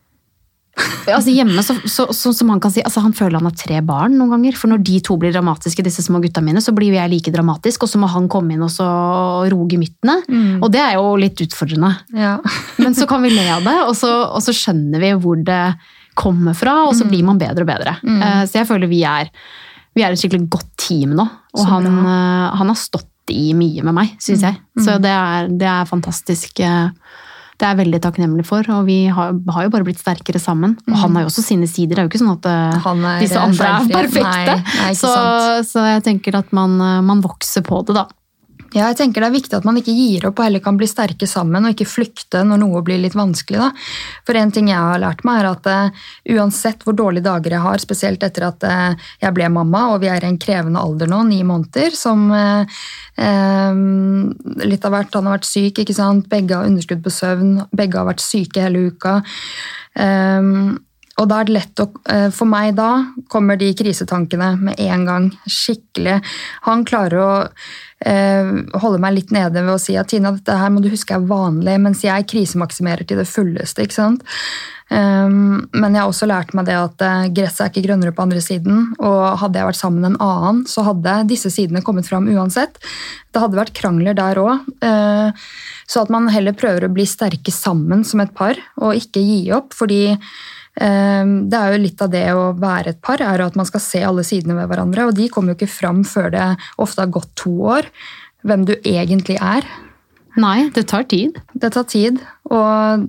Altså 1.08 1.32
Hjemme, 1.32 1.62
så, 1.64 1.74
så, 1.90 2.04
så, 2.14 2.32
som 2.36 2.50
han 2.52 2.60
kan 2.62 2.72
si, 2.72 2.82
altså 2.84 3.02
han 3.02 3.14
føler 3.16 3.40
han 3.40 3.48
har 3.48 3.54
tre 3.58 3.80
barn 3.84 4.14
noen 4.18 4.36
ganger. 4.36 4.58
For 4.58 4.70
når 4.70 4.82
de 4.86 5.00
to 5.04 5.16
blir 5.20 5.32
dramatiske, 5.34 5.82
disse 5.84 6.04
små 6.04 6.20
gutta 6.22 6.42
mine, 6.44 6.62
så 6.62 6.74
blir 6.76 6.92
jo 6.92 6.98
jeg 6.98 7.12
like 7.12 7.32
dramatisk, 7.34 7.84
og 7.84 7.90
så 7.90 7.98
må 7.98 8.10
han 8.12 8.28
komme 8.30 8.54
inn 8.54 8.64
og 8.64 8.70
så 8.72 8.86
roe 9.50 9.68
gemyttene. 9.70 10.20
Og 10.62 10.68
det 10.74 10.82
er 10.84 10.98
jo 10.98 11.14
litt 11.20 11.40
utfordrende. 11.44 11.94
Ja. 12.14 12.36
Men 12.82 12.94
så 12.98 13.08
kan 13.10 13.24
vi 13.24 13.32
le 13.34 13.46
av 13.56 13.64
det, 13.66 13.78
og 13.86 13.94
så, 13.98 14.12
og 14.28 14.44
så 14.44 14.54
skjønner 14.54 15.02
vi 15.02 15.14
hvor 15.18 15.40
det 15.48 15.62
kommer 16.18 16.54
fra, 16.58 16.80
og 16.88 16.96
så 16.98 17.06
blir 17.06 17.22
man 17.26 17.38
bedre 17.38 17.62
og 17.62 17.68
bedre. 17.68 17.94
Mm. 18.02 18.22
Så 18.50 18.58
jeg 18.58 18.66
føler 18.66 18.90
vi 18.90 19.04
er, 19.06 19.28
vi 19.96 20.02
er 20.04 20.12
et 20.12 20.18
skikkelig 20.20 20.48
godt 20.50 20.68
team 20.76 21.14
nå, 21.18 21.24
og 21.54 21.64
han, 21.66 21.86
eh, 22.06 22.56
han 22.58 22.68
har 22.68 22.76
stått 22.76 23.06
i 23.30 23.52
mye 23.52 23.82
med 23.84 23.92
meg, 23.94 24.14
syns 24.20 24.40
jeg. 24.46 24.56
Så 24.84 24.98
det 25.02 25.10
er, 25.12 25.48
det 25.48 25.66
er 25.68 25.84
fantastisk. 25.84 26.60
eh, 26.60 26.88
Det 27.58 27.66
er 27.66 27.74
jeg 27.74 27.78
veldig 27.86 27.98
takknemlig 28.00 28.44
for, 28.46 28.62
og 28.70 28.84
vi 28.86 29.06
har, 29.10 29.32
har 29.50 29.62
jo 29.64 29.70
bare 29.74 29.82
blitt 29.84 29.98
sterkere 29.98 30.38
sammen. 30.38 30.76
Og 30.86 30.94
han 30.96 31.14
har 31.16 31.22
jo 31.24 31.26
også 31.32 31.42
sine 31.42 31.66
sider, 31.66 31.96
det 31.96 31.98
er 31.98 32.06
jo 32.06 32.12
ikke 32.12 32.20
sånn 32.22 32.36
at 32.38 32.46
eh, 32.46 32.78
disse 33.20 33.34
andre 33.40 33.66
er 33.66 33.88
perfekte. 33.98 34.54
Nei, 34.62 34.84
nei, 34.84 34.92
så, 34.94 35.10
så 35.66 35.84
jeg 35.88 36.04
tenker 36.06 36.38
at 36.38 36.52
man, 36.52 36.76
man 37.04 37.20
vokser 37.20 37.62
på 37.66 37.82
det, 37.84 37.96
da. 37.98 38.06
Ja, 38.76 38.90
jeg 38.90 38.98
tenker 38.98 39.24
Det 39.24 39.28
er 39.30 39.32
viktig 39.32 39.56
at 39.56 39.66
man 39.66 39.78
ikke 39.80 39.94
gir 39.96 40.26
opp 40.28 40.40
og 40.40 40.44
heller 40.44 40.62
kan 40.64 40.76
bli 40.76 40.88
sterke 40.90 41.28
sammen 41.30 41.64
og 41.64 41.72
ikke 41.72 41.88
flykte 41.88 42.42
når 42.44 42.60
noe 42.60 42.82
blir 42.84 43.00
litt 43.00 43.16
vanskelig. 43.16 43.62
Da. 43.62 43.68
For 44.28 44.36
en 44.36 44.52
ting 44.52 44.68
jeg 44.68 44.76
har 44.76 45.00
lært 45.00 45.24
meg 45.24 45.40
er 45.40 45.48
at 45.50 45.68
uh, 45.72 46.02
uansett 46.36 46.84
hvor 46.84 46.96
dårlige 46.98 47.24
dager 47.24 47.56
jeg 47.56 47.64
har, 47.64 47.80
spesielt 47.80 48.26
etter 48.26 48.48
at 48.50 48.66
uh, 48.68 49.08
jeg 49.22 49.36
ble 49.36 49.48
mamma 49.54 49.86
og 49.94 50.02
vi 50.04 50.10
er 50.12 50.24
i 50.24 50.28
en 50.28 50.40
krevende 50.40 50.82
alder 50.82 51.08
nå, 51.08 51.22
ni 51.30 51.40
måneder, 51.48 51.96
som 51.96 52.28
uh, 52.32 52.82
litt 54.62 54.84
av 54.84 54.94
hvert 54.94 55.16
Han 55.16 55.30
har 55.30 55.38
vært 55.38 55.48
syk, 55.48 55.80
ikke 55.80 55.96
sant? 55.96 56.28
begge 56.28 56.58
har 56.58 56.68
underskudd 56.68 57.00
på 57.02 57.14
søvn, 57.14 57.56
begge 57.74 57.98
har 57.98 58.06
vært 58.10 58.22
syke 58.22 58.68
hele 58.68 58.90
uka. 58.92 59.18
Um, 59.98 60.76
og 61.18 61.26
da 61.26 61.40
er 61.40 61.48
det 61.48 61.56
lett 61.56 61.82
å, 61.82 61.88
eh, 62.12 62.28
For 62.34 62.48
meg 62.48 62.76
da 62.78 62.90
kommer 63.30 63.58
de 63.58 63.72
krisetankene 63.74 64.52
med 64.60 64.80
en 64.80 65.04
gang. 65.08 65.28
Skikkelig. 65.50 66.20
Han 66.68 66.84
klarer 66.86 67.18
å 67.18 67.30
eh, 68.06 68.50
holde 68.78 69.02
meg 69.02 69.16
litt 69.16 69.32
nede 69.34 69.64
ved 69.64 69.74
å 69.74 69.82
si 69.82 69.96
at 69.98 70.10
Tina, 70.12 70.32
dette 70.36 70.54
her 70.54 70.70
må 70.70 70.82
du 70.82 70.90
huske 70.92 71.16
er 71.16 71.26
vanlig, 71.26 71.78
mens 71.82 72.04
jeg 72.06 72.28
krisemaksimerer 72.30 73.06
til 73.08 73.18
det 73.18 73.28
fulleste. 73.30 73.82
ikke 73.82 73.98
sant? 73.98 74.22
Um, 74.88 75.68
men 75.76 75.92
jeg 75.92 76.00
har 76.00 76.08
også 76.08 76.24
lært 76.30 76.54
meg 76.56 76.64
det 76.64 76.76
at 76.78 77.02
eh, 77.04 77.26
gresset 77.36 77.66
er 77.66 77.72
ikke 77.72 77.88
grønnere 77.88 78.14
på 78.14 78.24
andre 78.24 78.42
siden. 78.44 78.92
Og 79.02 79.24
hadde 79.42 79.58
jeg 79.58 79.68
vært 79.72 79.80
sammen 79.80 80.04
med 80.04 80.12
en 80.12 80.22
annen, 80.28 80.60
så 80.70 80.86
hadde 80.86 81.16
disse 81.32 81.50
sidene 81.52 81.82
kommet 81.84 82.06
fram 82.08 82.30
uansett. 82.30 82.78
Det 83.34 83.42
hadde 83.42 83.58
vært 83.58 83.74
krangler 83.76 84.14
der 84.16 84.38
òg. 84.40 84.70
så 85.88 86.00
at 86.00 86.10
man 86.12 86.30
heller 86.32 86.56
prøver 86.56 86.86
å 86.86 86.92
bli 86.92 87.04
sterke 87.06 87.52
sammen 87.52 88.00
som 88.04 88.22
et 88.24 88.32
par, 88.34 88.56
og 88.80 88.96
ikke 88.96 89.20
gi 89.20 89.42
opp. 89.52 89.74
fordi 89.76 90.16
Det 90.78 91.58
er 91.58 91.72
jo 91.74 91.80
litt 91.82 92.02
av 92.04 92.10
det 92.12 92.24
å 92.30 92.52
være 92.54 92.92
et 92.92 93.00
par, 93.02 93.18
er 93.18 93.42
at 93.42 93.56
man 93.58 93.66
skal 93.66 93.82
se 93.82 94.02
alle 94.06 94.22
sidene 94.26 94.54
ved 94.60 94.68
hverandre. 94.70 95.08
Og 95.08 95.16
de 95.18 95.26
kommer 95.32 95.52
jo 95.52 95.58
ikke 95.58 95.72
fram 95.72 96.04
før 96.06 96.30
det 96.34 96.46
ofte 96.78 97.02
har 97.02 97.10
gått 97.16 97.32
to 97.40 97.50
år. 97.74 97.88
Hvem 98.46 98.66
du 98.68 98.76
egentlig 98.86 99.40
er. 99.42 99.66
Nei, 100.38 100.68
det 100.74 100.86
tar 100.90 101.06
tid. 101.10 101.40
Det 101.58 101.72
tar 101.74 101.86
tid. 101.90 102.20
Og 102.52 103.08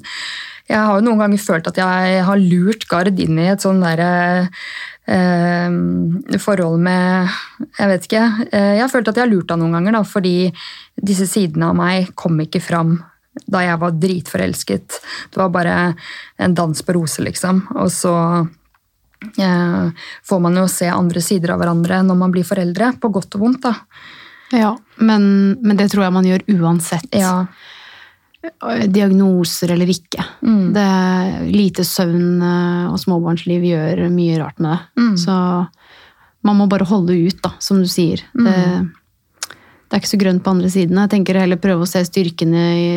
jeg 0.70 0.78
har 0.78 1.00
jo 1.00 1.06
noen 1.06 1.22
ganger 1.24 1.42
følt 1.42 1.68
at 1.70 1.80
jeg 1.82 2.24
har 2.26 2.42
lurt 2.42 2.86
Gard 2.90 3.20
inn 3.22 3.40
i 3.42 3.50
et 3.50 3.64
sånn 3.64 3.82
derre 3.82 4.10
eh, 5.10 5.78
forhold 6.42 6.82
med 6.86 7.30
Jeg 7.80 7.92
vet 7.94 8.10
ikke. 8.10 8.26
Eh, 8.52 8.74
jeg 8.78 8.84
har 8.84 8.92
følt 8.94 9.10
at 9.10 9.18
jeg 9.18 9.26
har 9.26 9.32
lurt 9.32 9.54
han 9.54 9.64
noen 9.64 9.80
ganger, 9.80 9.98
da, 9.98 10.04
fordi 10.06 10.52
disse 11.02 11.26
sidene 11.30 11.72
av 11.72 11.80
meg 11.80 12.12
kom 12.20 12.38
ikke 12.44 12.62
fram 12.62 13.00
da 13.48 13.64
jeg 13.66 13.80
var 13.82 13.98
dritforelsket. 14.02 15.00
Det 15.32 15.42
var 15.42 15.52
bare 15.54 15.76
en 16.38 16.56
dans 16.58 16.82
på 16.82 16.96
roser, 16.96 17.28
liksom. 17.30 17.62
Og 17.78 17.92
så 17.94 18.14
eh, 19.38 20.06
får 20.30 20.40
man 20.44 20.60
jo 20.60 20.68
se 20.72 20.90
andre 20.92 21.24
sider 21.24 21.56
av 21.56 21.62
hverandre 21.62 22.02
når 22.06 22.20
man 22.24 22.36
blir 22.36 22.48
foreldre, 22.48 22.94
på 23.00 23.12
godt 23.16 23.40
og 23.40 23.46
vondt, 23.46 23.68
da. 23.68 23.76
Ja, 24.56 24.74
men, 24.98 25.24
men 25.62 25.78
det 25.78 25.92
tror 25.92 26.08
jeg 26.08 26.16
man 26.16 26.26
gjør 26.26 26.46
uansett. 26.58 27.12
Ja. 27.14 27.46
Diagnoser 28.90 29.76
eller 29.76 29.90
ikke. 29.92 30.24
Mm. 30.42 30.72
Det, 30.74 30.88
lite 31.54 31.86
søvn 31.86 32.40
eh, 32.42 32.86
og 32.90 32.98
småbarnsliv 33.02 33.68
gjør 33.68 34.08
mye 34.14 34.40
rart 34.42 34.64
med 34.64 34.74
det. 34.74 35.04
Mm. 35.04 35.18
Så 35.22 35.36
man 36.48 36.56
må 36.56 36.70
bare 36.72 36.88
holde 36.88 37.18
ut, 37.20 37.42
da, 37.44 37.52
som 37.60 37.82
du 37.84 37.88
sier. 37.92 38.24
Mm. 38.34 38.90
Det, 39.90 39.98
er 39.98 40.04
ikke 40.04 40.12
så 40.14 40.22
grønt 40.22 40.44
på 40.46 40.54
andre 40.54 40.70
siden. 40.70 41.02
Jeg 41.02 41.14
tenker 41.16 41.42
heller 41.42 41.62
prøve 41.62 41.86
å 41.86 41.90
se 41.90 42.04
styrkene 42.06 42.64
i, 42.78 42.90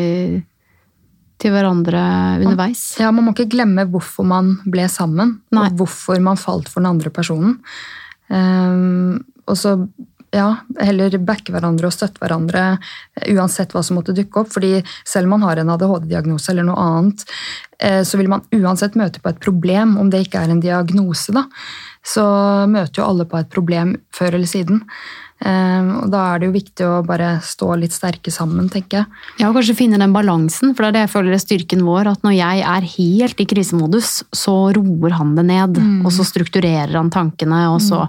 til 1.40 1.54
hverandre 1.54 2.04
underveis. 2.42 2.84
Ja, 3.00 3.10
Man 3.14 3.26
må 3.26 3.32
ikke 3.32 3.50
glemme 3.56 3.88
hvorfor 3.88 4.28
man 4.28 4.58
ble 4.68 4.84
sammen, 4.92 5.38
Nei. 5.54 5.66
og 5.66 5.80
hvorfor 5.80 6.20
man 6.20 6.40
falt 6.40 6.68
for 6.68 6.84
den 6.84 6.92
andre 6.92 7.12
personen. 7.14 7.58
Um, 8.28 9.22
og 9.48 9.56
så 9.58 9.76
ja, 10.32 10.46
heller 10.80 11.12
backe 11.20 11.52
hverandre 11.52 11.88
og 11.88 11.92
støtte 11.92 12.22
hverandre 12.22 12.62
eh, 12.72 13.32
uansett 13.34 13.74
hva 13.74 13.82
som 13.84 13.98
måtte 13.98 14.14
dukke 14.16 14.40
opp. 14.40 14.52
fordi 14.54 14.78
selv 15.04 15.28
om 15.28 15.36
man 15.36 15.44
har 15.44 15.60
en 15.60 15.72
ADHD-diagnose 15.74 16.52
eller 16.52 16.66
noe 16.68 16.80
annet, 16.80 17.24
eh, 17.78 18.00
så 18.08 18.20
vil 18.20 18.30
man 18.32 18.46
uansett 18.56 18.96
møte 18.96 19.20
på 19.20 19.28
et 19.28 19.42
problem, 19.44 19.98
om 20.00 20.08
det 20.10 20.24
ikke 20.24 20.40
er 20.40 20.54
en 20.54 20.62
diagnose. 20.64 21.34
da. 21.36 21.44
Så 22.02 22.24
møter 22.66 23.02
jo 23.02 23.10
alle 23.10 23.28
på 23.28 23.38
et 23.38 23.52
problem 23.52 23.98
før 24.16 24.38
eller 24.38 24.48
siden. 24.48 24.80
Ehm, 25.42 25.90
og 26.04 26.10
da 26.12 26.22
er 26.30 26.40
det 26.40 26.48
jo 26.48 26.54
viktig 26.54 26.86
å 26.86 27.02
bare 27.06 27.34
stå 27.42 27.72
litt 27.80 27.94
sterke 27.94 28.32
sammen, 28.34 28.68
tenker 28.70 29.02
jeg. 29.02 29.22
Ja, 29.40 29.48
og 29.48 29.58
kanskje 29.58 29.76
finne 29.78 30.00
den 30.00 30.14
balansen, 30.14 30.76
for 30.76 30.84
det 30.84 30.92
er 30.92 30.96
det 30.96 31.04
jeg 31.06 31.14
føler 31.16 31.36
er 31.36 31.42
styrken 31.42 31.84
vår. 31.86 32.12
At 32.14 32.26
når 32.26 32.36
jeg 32.38 32.64
er 32.74 32.88
helt 32.94 33.42
i 33.42 33.48
krisemodus, 33.50 34.14
så 34.30 34.56
roer 34.76 35.18
han 35.18 35.36
det 35.38 35.46
ned. 35.50 35.82
Og 36.06 36.10
så 36.14 36.26
strukturerer 36.28 36.94
han 36.98 37.12
tankene, 37.12 37.64
og 37.74 37.80
så 37.82 38.06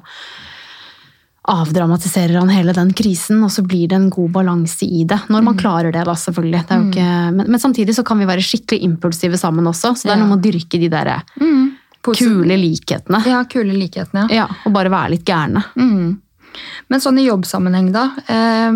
avdramatiserer 1.43 2.37
han 2.39 2.51
hele 2.53 2.71
den 2.75 2.93
krisen, 2.95 3.41
og 3.43 3.51
så 3.51 3.65
blir 3.67 3.89
det 3.91 3.97
en 3.97 4.09
god 4.13 4.29
balanse 4.37 4.87
i 4.87 5.03
det. 5.07 5.17
Når 5.33 5.43
man 5.43 5.57
klarer 5.59 5.91
det, 5.91 6.05
da, 6.07 6.15
selvfølgelig. 6.15 6.61
Det 6.69 6.77
jo 6.79 6.89
ikke, 6.91 7.07
men, 7.35 7.49
men 7.51 7.59
samtidig 7.59 7.95
så 7.97 8.05
kan 8.07 8.21
vi 8.21 8.27
være 8.29 8.45
skikkelig 8.45 8.85
impulsive 8.87 9.39
sammen 9.41 9.67
også, 9.67 9.91
så 9.99 10.07
det 10.07 10.13
er 10.15 10.21
noe 10.21 10.31
med 10.31 10.39
å 10.39 10.45
dyrke 10.45 10.79
de 10.79 10.87
der 10.93 11.11
mm. 11.41 11.65
kule 12.07 12.59
likhetene. 12.61 13.19
Ja, 13.27 13.41
kule 13.51 13.75
likhetene, 13.75 14.29
ja. 14.29 14.45
Ja, 14.45 14.61
og 14.63 14.77
bare 14.77 14.93
være 14.93 15.17
litt 15.17 15.27
gærne. 15.27 15.65
Mm. 15.75 16.13
Men 16.91 17.03
sånn 17.03 17.19
i 17.21 17.27
jobbsammenheng, 17.27 17.91
da. 17.95 18.09
Eh, 18.27 18.71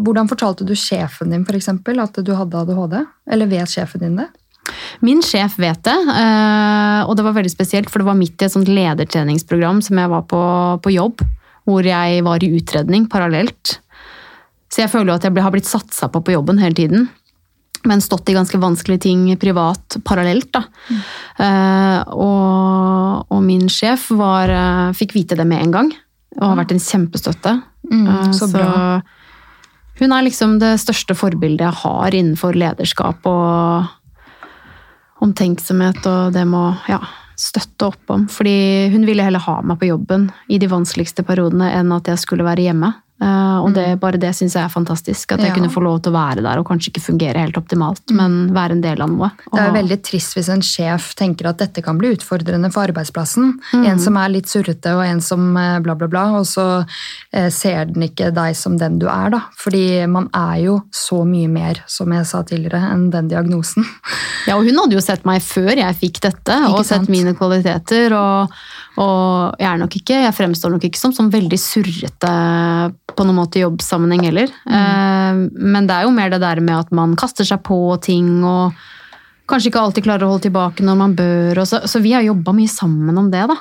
hvordan 0.00 0.30
fortalte 0.30 0.66
du 0.66 0.74
sjefen 0.78 1.32
din 1.34 1.46
for 1.48 1.58
eksempel, 1.58 2.00
at 2.02 2.20
du 2.24 2.32
hadde 2.36 2.62
ADHD? 2.62 3.00
Eller 3.30 3.50
vet 3.50 3.70
sjefen 3.70 4.04
din 4.04 4.16
det? 4.20 4.28
Min 5.04 5.22
sjef 5.24 5.56
vet 5.58 5.82
det, 5.86 5.96
eh, 6.14 7.02
og 7.06 7.16
det 7.16 7.24
var 7.26 7.36
veldig 7.36 7.52
spesielt, 7.52 7.90
for 7.90 8.02
det 8.02 8.10
var 8.10 8.18
midt 8.18 8.42
i 8.42 8.46
et 8.46 8.54
sånt 8.54 8.70
ledertreningsprogram 8.70 9.80
som 9.82 9.98
jeg 9.98 10.12
var 10.12 10.26
på 10.30 10.42
på 10.84 10.92
jobb, 10.94 11.24
hvor 11.68 11.86
jeg 11.86 12.24
var 12.26 12.42
i 12.42 12.52
utredning 12.58 13.08
parallelt. 13.10 13.78
Så 14.70 14.84
jeg 14.84 14.92
føler 14.92 15.12
jo 15.12 15.18
at 15.18 15.26
jeg 15.26 15.42
har 15.42 15.54
blitt 15.54 15.68
satsa 15.68 16.08
på 16.12 16.22
på 16.22 16.36
jobben 16.36 16.60
hele 16.62 16.76
tiden. 16.78 17.08
Men 17.88 18.02
stått 18.04 18.28
i 18.28 18.36
ganske 18.36 18.58
vanskelige 18.60 19.06
ting 19.06 19.24
privat 19.40 19.96
parallelt. 20.04 20.52
da. 20.52 20.64
Eh, 21.40 22.00
og, 22.12 23.26
og 23.32 23.42
min 23.42 23.68
sjef 23.72 24.10
var, 24.12 24.52
eh, 24.52 24.92
fikk 24.96 25.16
vite 25.16 25.38
det 25.38 25.46
med 25.48 25.64
en 25.64 25.74
gang, 25.78 25.92
og 26.38 26.44
har 26.46 26.60
vært 26.62 26.74
en 26.76 26.82
kjempestøtte. 26.84 27.56
Mm, 27.90 28.06
Eh, 28.06 28.32
så 28.36 28.46
bra. 28.52 29.02
hun 29.98 30.12
er 30.12 30.22
liksom 30.22 30.58
det 30.60 30.78
største 30.80 31.16
forbildet 31.16 31.66
jeg 31.66 31.80
har 31.82 32.14
innenfor 32.14 32.54
lederskap 32.54 33.26
og 33.26 33.88
omtenksomhet 35.20 36.06
og 36.06 36.32
det 36.32 36.46
må 36.48 36.76
ja, 36.88 37.00
støtte 37.36 37.90
opp 37.90 38.12
om. 38.12 38.26
Fordi 38.28 38.90
hun 38.92 39.04
ville 39.08 39.24
heller 39.26 39.42
ha 39.44 39.60
meg 39.62 39.80
på 39.80 39.90
jobben 39.90 40.30
i 40.48 40.58
de 40.58 40.68
vanskeligste 40.70 41.24
periodene 41.26 41.70
enn 41.76 41.92
at 41.92 42.08
jeg 42.08 42.18
skulle 42.22 42.46
være 42.46 42.68
hjemme. 42.68 42.94
Eh, 43.20 43.58
og 43.60 43.74
det, 43.76 43.84
bare 44.00 44.16
det 44.20 44.30
syns 44.36 44.54
jeg 44.56 44.64
er 44.64 44.72
fantastisk. 44.72 45.32
At 45.34 45.40
jeg 45.44 45.50
Ja. 45.50 45.54
kunne 45.54 45.68
få 45.72 45.82
lov 45.84 46.00
til 46.02 46.12
å 46.12 46.16
være 46.16 46.42
der 46.42 46.58
og 46.58 46.66
kanskje 46.66 46.88
ikke 46.90 47.02
fungere 47.04 47.36
helt 47.42 47.58
optimalt, 47.58 48.00
men 48.10 48.52
være 48.54 48.72
en 48.72 48.80
del 48.80 49.00
av 49.02 49.10
noe. 49.10 49.30
Det 49.52 49.60
er 49.60 49.72
veldig 49.76 50.02
trist 50.02 50.34
hvis 50.36 50.48
en 50.48 50.62
sjef 50.64 51.14
tenker 51.14 51.46
at 51.50 51.58
dette 51.58 51.82
kan 51.84 51.98
bli 51.98 52.14
utfordrende 52.16 52.72
for 52.72 52.86
arbeidsplassen. 52.88 53.58
Mm. 53.74 53.86
En 53.86 53.98
som 53.98 54.16
er 54.16 54.28
litt 54.32 54.46
surrete 54.48 54.94
og 54.96 55.04
en 55.04 55.20
som 55.20 55.56
eh, 55.56 55.78
bla, 55.80 55.94
bla, 55.94 56.08
bla, 56.08 56.24
og 56.40 56.46
så 56.46 56.86
eh, 57.32 57.50
ser 57.50 57.84
den 57.92 58.08
ikke 58.08 58.32
deg 58.32 58.56
som 58.56 58.78
den 58.78 58.98
du 58.98 59.06
er, 59.08 59.30
da. 59.30 59.42
Fordi 59.58 60.06
man 60.08 60.30
er 60.32 60.64
jo 60.64 60.80
så 60.90 61.20
mye 61.28 61.48
mer, 61.48 61.82
som 61.86 62.10
jeg 62.12 62.24
sa 62.26 62.42
tidligere, 62.42 62.80
enn 62.94 63.10
den 63.10 63.28
diagnosen. 63.28 63.84
Ja, 64.46 64.56
og 64.56 64.64
hun 64.64 64.78
hadde 64.80 64.96
jo 64.96 65.00
sett 65.04 65.26
meg 65.28 65.42
før 65.44 65.76
jeg 65.76 65.96
fikk 66.00 66.20
dette, 66.24 66.56
og 66.72 66.80
sant? 66.86 67.04
sett 67.06 67.08
mine 67.12 67.34
kvaliteter. 67.36 68.14
Og, 68.16 68.50
og 69.00 69.56
jeg 69.60 69.68
er 69.70 69.80
nok 69.80 69.96
ikke, 69.96 70.22
jeg 70.26 70.36
fremstår 70.36 70.74
nok 70.74 70.86
ikke 70.90 71.00
som, 71.00 71.12
som 71.16 71.30
veldig 71.32 71.58
surrete 71.60 72.32
på 73.16 73.26
noen 73.26 73.38
måte 73.38 73.60
i 73.60 73.64
jobbsammenheng 73.64 74.26
heller. 74.28 74.52
Eh, 74.68 75.44
men 75.56 75.88
det 75.88 75.96
er 75.96 76.06
jo 76.06 76.14
mer 76.14 76.32
det 76.32 76.42
der 76.42 76.60
med 76.64 76.76
at 76.82 76.92
man 76.96 77.16
kaster 77.18 77.48
seg 77.48 77.62
på 77.66 77.80
ting 78.04 78.42
og 78.44 78.76
kanskje 79.50 79.70
ikke 79.72 79.82
alltid 79.82 80.06
klarer 80.06 80.26
å 80.26 80.34
holde 80.34 80.46
tilbake 80.46 80.84
når 80.86 80.98
man 81.00 81.16
bør. 81.18 81.62
Og 81.62 81.66
så, 81.66 81.80
så 81.90 82.02
vi 82.04 82.12
har 82.14 82.26
jobba 82.26 82.54
mye 82.54 82.70
sammen 82.70 83.16
om 83.18 83.32
det. 83.32 83.46
da. 83.50 83.56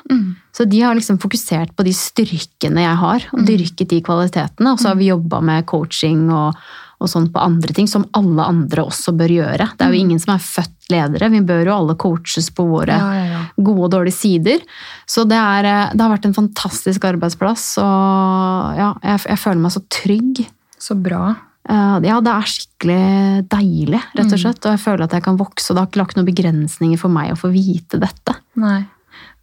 Så 0.55 0.67
de 0.69 0.83
har 0.83 0.97
liksom 0.97 1.17
fokusert 1.21 1.73
på 1.77 1.85
de 1.87 1.95
styrkene 1.95 2.83
jeg 2.83 2.99
har, 3.03 3.25
og 3.33 3.47
dyrket 3.47 3.89
de 3.95 4.03
kvalitetene. 4.05 4.75
Og 4.75 4.81
så 4.81 4.91
har 4.91 4.99
vi 4.99 5.09
jobba 5.09 5.41
med 5.45 5.65
coaching 5.69 6.27
og, 6.29 6.59
og 6.99 7.07
sånn 7.07 7.29
på 7.31 7.39
andre 7.39 7.71
ting, 7.73 7.87
som 7.87 8.03
alle 8.17 8.43
andre 8.43 8.83
også 8.83 9.13
bør 9.15 9.31
gjøre. 9.31 9.69
Det 9.79 9.85
er 9.85 9.93
jo 9.93 9.99
ingen 10.03 10.19
som 10.19 10.33
er 10.35 10.43
født 10.43 10.89
ledere. 10.91 11.29
Vi 11.31 11.39
bør 11.47 11.61
jo 11.69 11.75
alle 11.77 11.95
coaches 12.01 12.49
på 12.51 12.65
våre 12.67 12.95
Ja, 12.99 13.09
ja, 13.15 13.25
ja. 13.31 13.41
gode 13.55 13.85
og 13.87 13.91
dårlige 13.93 14.17
sider. 14.17 14.59
Så 15.07 15.23
det, 15.29 15.37
er, 15.39 15.63
eh, 15.69 15.93
det 15.95 16.01
har 16.03 16.11
vært 16.11 16.27
en 16.27 16.35
fantastisk 16.35 17.05
arbeidsplass, 17.07 17.77
og 17.79 18.75
ja, 18.79 18.89
jeg, 19.05 19.23
jeg 19.31 19.39
føler 19.45 19.63
meg 19.63 19.75
så 19.77 19.83
trygg. 19.89 20.43
Så 20.79 20.95
bra. 20.99 21.35
Eh, 21.69 21.97
Ja, 22.09 22.19
det 22.25 22.31
er 22.35 22.51
skikkelig 22.51 23.49
deilig, 23.51 24.03
rett 24.19 24.33
og 24.35 24.39
slett. 24.43 24.63
Og 24.65 24.71
jeg 24.75 24.83
føler 24.83 25.07
at 25.07 25.15
jeg 25.15 25.23
kan 25.23 25.39
vokse, 25.39 25.69
og 25.71 25.75
det 25.77 25.81
har 25.85 25.91
ikke 25.91 26.03
lagt 26.03 26.17
noen 26.19 26.29
begrensninger 26.33 26.99
for 26.99 27.09
meg 27.13 27.31
å 27.33 27.39
få 27.39 27.51
vite 27.55 27.99
dette. 28.01 28.35
Nei. 28.59 28.81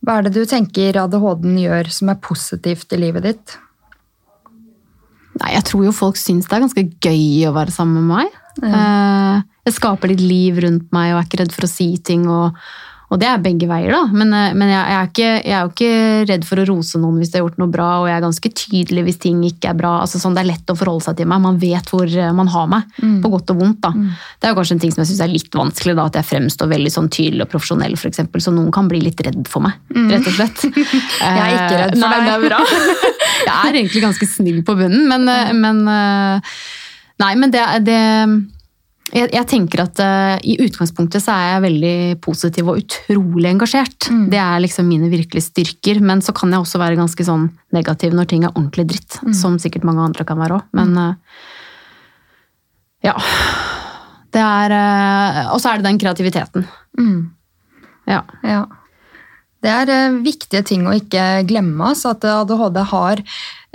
Hva 0.04 0.18
er 0.20 0.26
det 0.28 0.34
du 0.36 0.44
tenker 0.46 0.96
ADHD-en 1.00 1.56
gjør 1.58 1.88
som 1.90 2.10
er 2.12 2.20
positivt 2.22 2.92
i 2.92 2.98
livet 3.00 3.24
ditt? 3.26 3.56
Nei, 5.36 5.52
jeg 5.52 5.66
tror 5.68 5.84
jo 5.84 5.94
folk 5.94 6.18
syns 6.20 6.48
det 6.48 6.56
er 6.56 6.64
ganske 6.64 6.84
gøy 7.04 7.46
å 7.48 7.54
være 7.56 7.74
sammen 7.74 8.02
med 8.02 8.16
meg. 8.16 8.42
Ja. 8.64 9.42
Jeg 9.66 9.74
skaper 9.76 10.08
litt 10.12 10.22
liv 10.24 10.60
rundt 10.64 10.92
meg 10.94 11.12
og 11.12 11.20
er 11.20 11.26
ikke 11.26 11.40
redd 11.42 11.52
for 11.52 11.66
å 11.66 11.70
si 11.70 11.90
ting. 12.00 12.24
Og, 12.30 12.56
og 13.06 13.20
det 13.22 13.28
er 13.30 13.42
begge 13.42 13.68
veier, 13.70 13.92
da. 13.94 14.02
Men, 14.10 14.32
eh, 14.34 14.54
men 14.58 14.70
jeg, 14.72 14.82
jeg, 14.82 14.96
er 14.98 15.10
ikke, 15.10 15.28
jeg 15.36 15.54
er 15.54 15.60
jo 15.60 15.72
ikke 15.72 16.30
redd 16.32 16.46
for 16.48 16.58
å 16.58 16.64
rose 16.72 16.98
noen 16.98 17.20
hvis 17.20 17.30
de 17.30 17.38
har 17.38 17.44
gjort 17.44 17.60
noe 17.62 17.70
bra, 17.70 17.88
og 18.00 18.08
jeg 18.10 18.16
er 18.16 18.24
ganske 18.24 18.50
tydelig 18.62 19.04
hvis 19.06 19.20
ting 19.22 19.44
ikke 19.46 19.70
er 19.70 19.78
bra. 19.78 19.92
Altså, 20.02 20.18
sånn, 20.22 20.34
det 20.34 20.42
er 20.42 20.50
lett 20.50 20.72
å 20.72 20.76
forholde 20.78 21.06
seg 21.06 21.20
til 21.20 21.30
meg. 21.30 21.44
Man 21.44 21.60
vet 21.62 21.92
hvor 21.92 22.06
eh, 22.10 22.32
man 22.34 22.50
har 22.50 22.66
meg, 22.72 22.96
på 23.22 23.30
godt 23.36 23.52
og 23.54 23.60
vondt. 23.62 23.78
da. 23.86 23.92
Det 23.94 24.48
er 24.48 24.54
jo 24.54 24.58
kanskje 24.58 24.78
en 24.78 24.82
ting 24.82 24.94
som 24.94 25.04
jeg 25.04 25.12
syns 25.12 25.22
er 25.28 25.32
litt 25.32 25.60
vanskelig, 25.60 25.94
da, 26.00 26.08
at 26.10 26.18
jeg 26.18 26.30
fremstår 26.32 26.72
veldig 26.72 26.94
sånn 26.96 27.12
tydelig 27.14 27.46
og 27.46 27.52
profesjonell, 27.54 27.94
eksempel, 28.10 28.42
så 28.42 28.54
noen 28.54 28.72
kan 28.74 28.90
bli 28.90 29.04
litt 29.04 29.22
redd 29.22 29.46
for 29.50 29.62
meg, 29.66 29.78
rett 30.10 30.26
og 30.26 30.34
slett. 30.40 30.66
Jeg 31.26 31.38
er 31.42 31.54
ikke 31.54 31.78
redd 31.80 31.94
for 31.98 32.12
deg. 32.12 32.26
det 32.26 32.34
er 32.34 32.44
bra. 32.44 32.58
Jeg 33.46 33.54
er 33.54 33.78
egentlig 33.78 34.02
ganske 34.02 34.28
snill 34.30 34.60
på 34.66 34.74
bunnen, 34.78 35.06
men, 35.10 35.30
eh, 35.30 35.54
men 35.56 35.86
eh, 35.92 36.58
Nei, 37.16 37.30
men 37.40 37.48
det, 37.48 37.62
det 37.86 38.00
jeg, 39.14 39.30
jeg 39.30 39.46
tenker 39.46 39.84
at 39.84 40.00
uh, 40.02 40.34
I 40.42 40.56
utgangspunktet 40.64 41.22
så 41.22 41.34
er 41.34 41.50
jeg 41.52 41.64
veldig 41.66 41.96
positiv 42.24 42.70
og 42.72 42.80
utrolig 42.80 43.50
engasjert. 43.52 44.08
Det 44.32 44.40
er 44.42 44.62
liksom 44.64 44.88
mine 44.90 45.10
virkelige 45.12 45.46
styrker. 45.46 46.00
Men 46.02 46.24
så 46.24 46.34
kan 46.36 46.50
jeg 46.50 46.64
også 46.64 46.80
være 46.82 46.98
ganske 46.98 47.26
sånn 47.28 47.46
negativ 47.76 48.16
når 48.16 48.30
ting 48.32 48.46
er 48.46 48.54
ordentlig 48.54 48.88
dritt. 48.90 49.20
Som 49.36 49.60
sikkert 49.62 49.86
mange 49.86 50.02
andre 50.02 50.26
kan 50.26 50.40
være 50.40 50.58
òg. 50.58 50.66
Men 50.76 50.96
uh, 50.98 51.14
ja. 53.06 53.14
Det 54.34 54.42
er 54.42 54.74
uh, 54.74 55.54
Og 55.54 55.62
så 55.62 55.70
er 55.70 55.78
det 55.78 55.86
den 55.86 56.02
kreativiteten. 56.02 56.66
Mm. 56.98 57.20
Ja. 58.10 58.24
Ja. 58.42 58.64
Det 59.62 59.72
er 59.72 60.18
viktige 60.22 60.62
ting 60.66 60.84
å 60.86 60.94
ikke 60.98 61.46
glemme. 61.48 61.94
Så 61.98 62.12
at 62.14 62.26
ADHD 62.26 62.82
har 62.90 63.22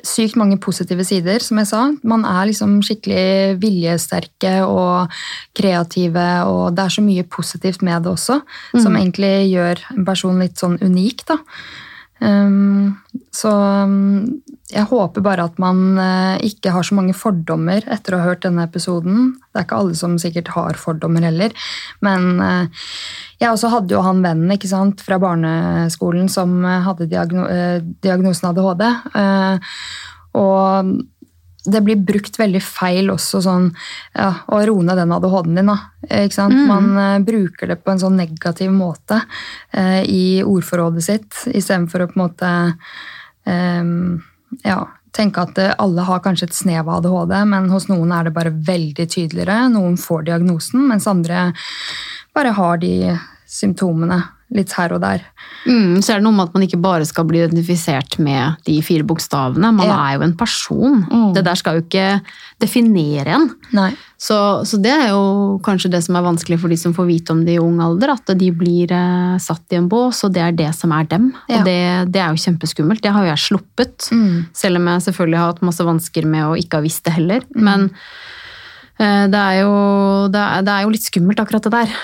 sykt 0.08 0.38
mange 0.40 0.58
positive 0.62 1.06
sider, 1.08 1.44
som 1.44 1.60
jeg 1.62 1.70
sa. 1.70 1.84
Man 2.08 2.26
er 2.28 2.50
liksom 2.50 2.80
skikkelig 2.86 3.60
viljesterke 3.62 4.56
og 4.66 5.14
kreative, 5.58 6.28
og 6.50 6.76
det 6.78 6.86
er 6.86 6.96
så 6.98 7.06
mye 7.06 7.28
positivt 7.28 7.86
med 7.86 8.06
det 8.06 8.14
også, 8.14 8.42
som 8.76 8.98
egentlig 8.98 9.52
gjør 9.52 9.86
en 9.96 10.08
person 10.08 10.42
litt 10.42 10.62
sånn 10.62 10.80
unik, 10.82 11.26
da. 11.32 11.40
Um, 12.22 13.00
så 13.34 13.50
um, 13.50 14.42
jeg 14.70 14.86
håper 14.92 15.24
bare 15.26 15.48
at 15.50 15.56
man 15.60 15.98
uh, 15.98 16.38
ikke 16.46 16.70
har 16.76 16.86
så 16.86 16.94
mange 16.94 17.16
fordommer 17.18 17.82
etter 17.90 18.14
å 18.14 18.22
ha 18.22 18.30
hørt 18.30 18.44
denne 18.46 18.68
episoden. 18.68 19.32
Det 19.50 19.58
er 19.58 19.66
ikke 19.66 19.80
alle 19.82 19.98
som 19.98 20.20
sikkert 20.22 20.54
har 20.54 20.78
fordommer 20.80 21.26
heller. 21.26 21.56
Men 22.06 22.44
eh, 23.42 23.46
jeg 23.46 23.56
også 23.56 23.72
hadde 23.74 23.96
jo 23.96 24.04
han 24.06 24.22
vennen 24.24 24.54
ikke 24.56 24.70
sant, 24.70 25.02
fra 25.06 25.20
barneskolen 25.22 26.30
som 26.32 26.60
eh, 26.66 26.84
hadde 26.86 27.10
diagno 27.12 27.48
diagnosen 28.04 28.52
ADHD. 28.52 28.86
Og 30.40 30.92
det 31.62 31.82
blir 31.86 32.00
brukt 32.02 32.40
veldig 32.40 32.62
feil 32.64 33.12
også 33.14 33.42
sånn 33.46 33.68
ja, 34.16 34.32
å 34.50 34.62
roe 34.66 34.86
ned 34.86 34.98
den 34.98 35.12
ADHD-en 35.14 35.60
din. 35.60 35.70
da? 35.70 36.48
Mm. 36.50 36.62
Man 36.70 37.26
bruker 37.28 37.70
det 37.70 37.78
på 37.84 37.94
en 37.94 38.02
sånn 38.02 38.18
negativ 38.18 38.72
måte 38.74 39.20
i 40.10 40.42
ordforrådet 40.42 41.04
sitt, 41.06 41.44
istedenfor 41.52 42.02
å 42.02 42.10
på 42.10 42.18
en 42.18 42.24
måte 42.24 42.50
um, 43.46 44.18
ja, 44.66 44.80
tenke 45.14 45.44
at 45.44 45.62
alle 45.76 46.08
har 46.08 46.24
kanskje 46.26 46.50
et 46.50 46.58
snev 46.58 46.90
av 46.90 47.06
ADHD, 47.06 47.36
men 47.54 47.70
hos 47.70 47.86
noen 47.92 48.16
er 48.16 48.26
det 48.26 48.36
bare 48.40 48.56
veldig 48.72 49.06
tydeligere. 49.06 49.68
Noen 49.76 50.00
får 50.02 50.26
diagnosen, 50.32 50.88
mens 50.90 51.06
andre 51.12 51.52
bare 52.36 52.54
har 52.56 52.82
de 52.82 52.94
symptomene 53.52 54.22
litt 54.52 54.74
her 54.76 54.92
og 54.92 55.00
der. 55.04 55.24
Mm, 55.64 56.02
så 56.04 56.14
er 56.14 56.20
det 56.20 56.26
noe 56.26 56.36
med 56.36 56.50
at 56.50 56.56
man 56.56 56.66
ikke 56.66 56.80
bare 56.82 57.06
skal 57.08 57.26
bli 57.28 57.40
identifisert 57.40 58.18
med 58.24 58.60
de 58.68 58.76
fire 58.84 59.06
bokstavene. 59.08 59.70
Man 59.78 59.88
ja. 59.88 59.96
er 59.96 60.18
jo 60.18 60.26
en 60.26 60.34
person. 60.38 60.98
Mm. 61.08 61.30
Det 61.38 61.44
der 61.46 61.60
skal 61.60 61.78
jo 61.78 61.86
ikke 61.86 62.08
definere 62.62 63.38
en. 63.38 63.48
Så, 64.22 64.38
så, 64.68 64.78
det 64.84 64.92
er 64.92 65.14
jo 65.14 65.60
kanskje 65.64 65.94
det 65.94 66.04
som 66.06 66.18
er 66.20 66.26
vanskelig 66.26 66.60
for 66.62 66.72
de 66.72 66.78
som 66.78 66.94
får 66.94 67.08
vite 67.08 67.34
om 67.34 67.46
det 67.48 67.56
i 67.56 67.62
ung 67.64 67.80
alder. 67.84 68.12
At 68.18 68.34
de 68.38 68.50
blir 68.56 68.92
eh, 68.96 69.38
satt 69.42 69.72
i 69.72 69.80
en 69.80 69.88
bås, 69.92 70.20
og 70.28 70.36
det 70.36 70.44
er 70.44 70.60
det 70.60 70.74
som 70.78 70.92
er 70.98 71.08
dem. 71.14 71.32
Ja. 71.48 71.62
Og 71.62 71.70
det, 71.70 71.80
det, 72.12 72.22
er 72.26 72.36
jo 72.36 72.44
kjempeskummelt. 72.44 73.04
Det 73.06 73.16
har 73.16 73.26
jo 73.26 73.32
jeg 73.32 73.46
sluppet. 73.46 74.12
Mm. 74.12 74.52
Selv 74.58 74.82
om 74.82 74.92
jeg 74.92 75.08
selvfølgelig 75.08 75.40
har 75.40 75.54
hatt 75.54 75.64
masse 75.72 75.88
vansker 75.88 76.28
med 76.28 76.50
å 76.50 76.60
ikke 76.60 76.82
ha 76.82 76.86
visst 76.90 77.08
det 77.08 77.16
heller. 77.16 77.48
Mm. 77.56 77.64
Men 77.70 77.88
eh, 79.00 79.26
det, 79.32 79.48
er 79.48 79.64
jo, 79.64 79.74
det, 80.28 80.44
er, 80.44 80.68
det, 80.68 80.76
er 80.76 80.86
jo, 80.86 80.94
litt 81.00 81.08
skummelt, 81.08 81.40
akkurat 81.40 81.72
det 81.72 81.76
der. 81.80 81.98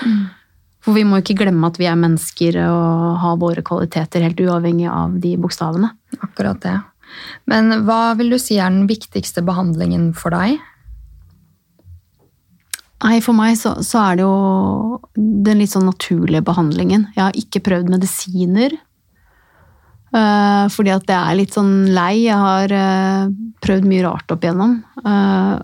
For 0.84 0.94
vi 0.94 1.04
må 1.06 1.20
ikke 1.20 1.36
glemme 1.40 1.68
at 1.68 1.78
vi 1.80 1.88
er 1.90 1.98
mennesker 1.98 2.60
og 2.68 3.18
har 3.22 3.40
våre 3.40 3.64
kvaliteter 3.66 4.24
helt 4.24 4.40
uavhengig 4.40 4.88
av 4.92 5.18
de 5.22 5.34
bokstavene. 5.40 5.90
Akkurat 6.22 6.60
det. 6.62 6.76
Men 7.50 7.82
hva 7.88 8.14
vil 8.18 8.34
du 8.34 8.38
si 8.40 8.58
er 8.60 8.70
den 8.70 8.88
viktigste 8.90 9.42
behandlingen 9.46 10.12
for 10.16 10.34
deg? 10.34 10.58
Nei, 12.98 13.20
For 13.22 13.36
meg 13.36 13.54
så, 13.58 13.76
så, 13.86 14.00
er 14.02 14.18
det 14.18 14.26
jo 14.26 14.98
den 15.14 15.62
litt 15.62 15.70
sånn 15.70 15.86
naturlige 15.86 16.42
behandlingen. 16.46 17.06
Jeg 17.14 17.22
har 17.22 17.38
ikke 17.38 17.62
prøvd 17.68 17.92
medisiner. 17.94 18.74
Uh, 20.08 20.66
fordi 20.72 20.90
at 20.94 21.04
det 21.06 21.14
er 21.14 21.36
litt 21.38 21.54
sånn 21.54 21.92
lei. 21.94 22.24
Jeg 22.24 22.38
har 22.42 22.74
uh, 22.74 23.30
prøvd 23.62 23.86
mye 23.86 24.06
rart 24.06 24.34
opp 24.34 24.46
igjennom. 24.46 24.80
Uh, 25.04 25.60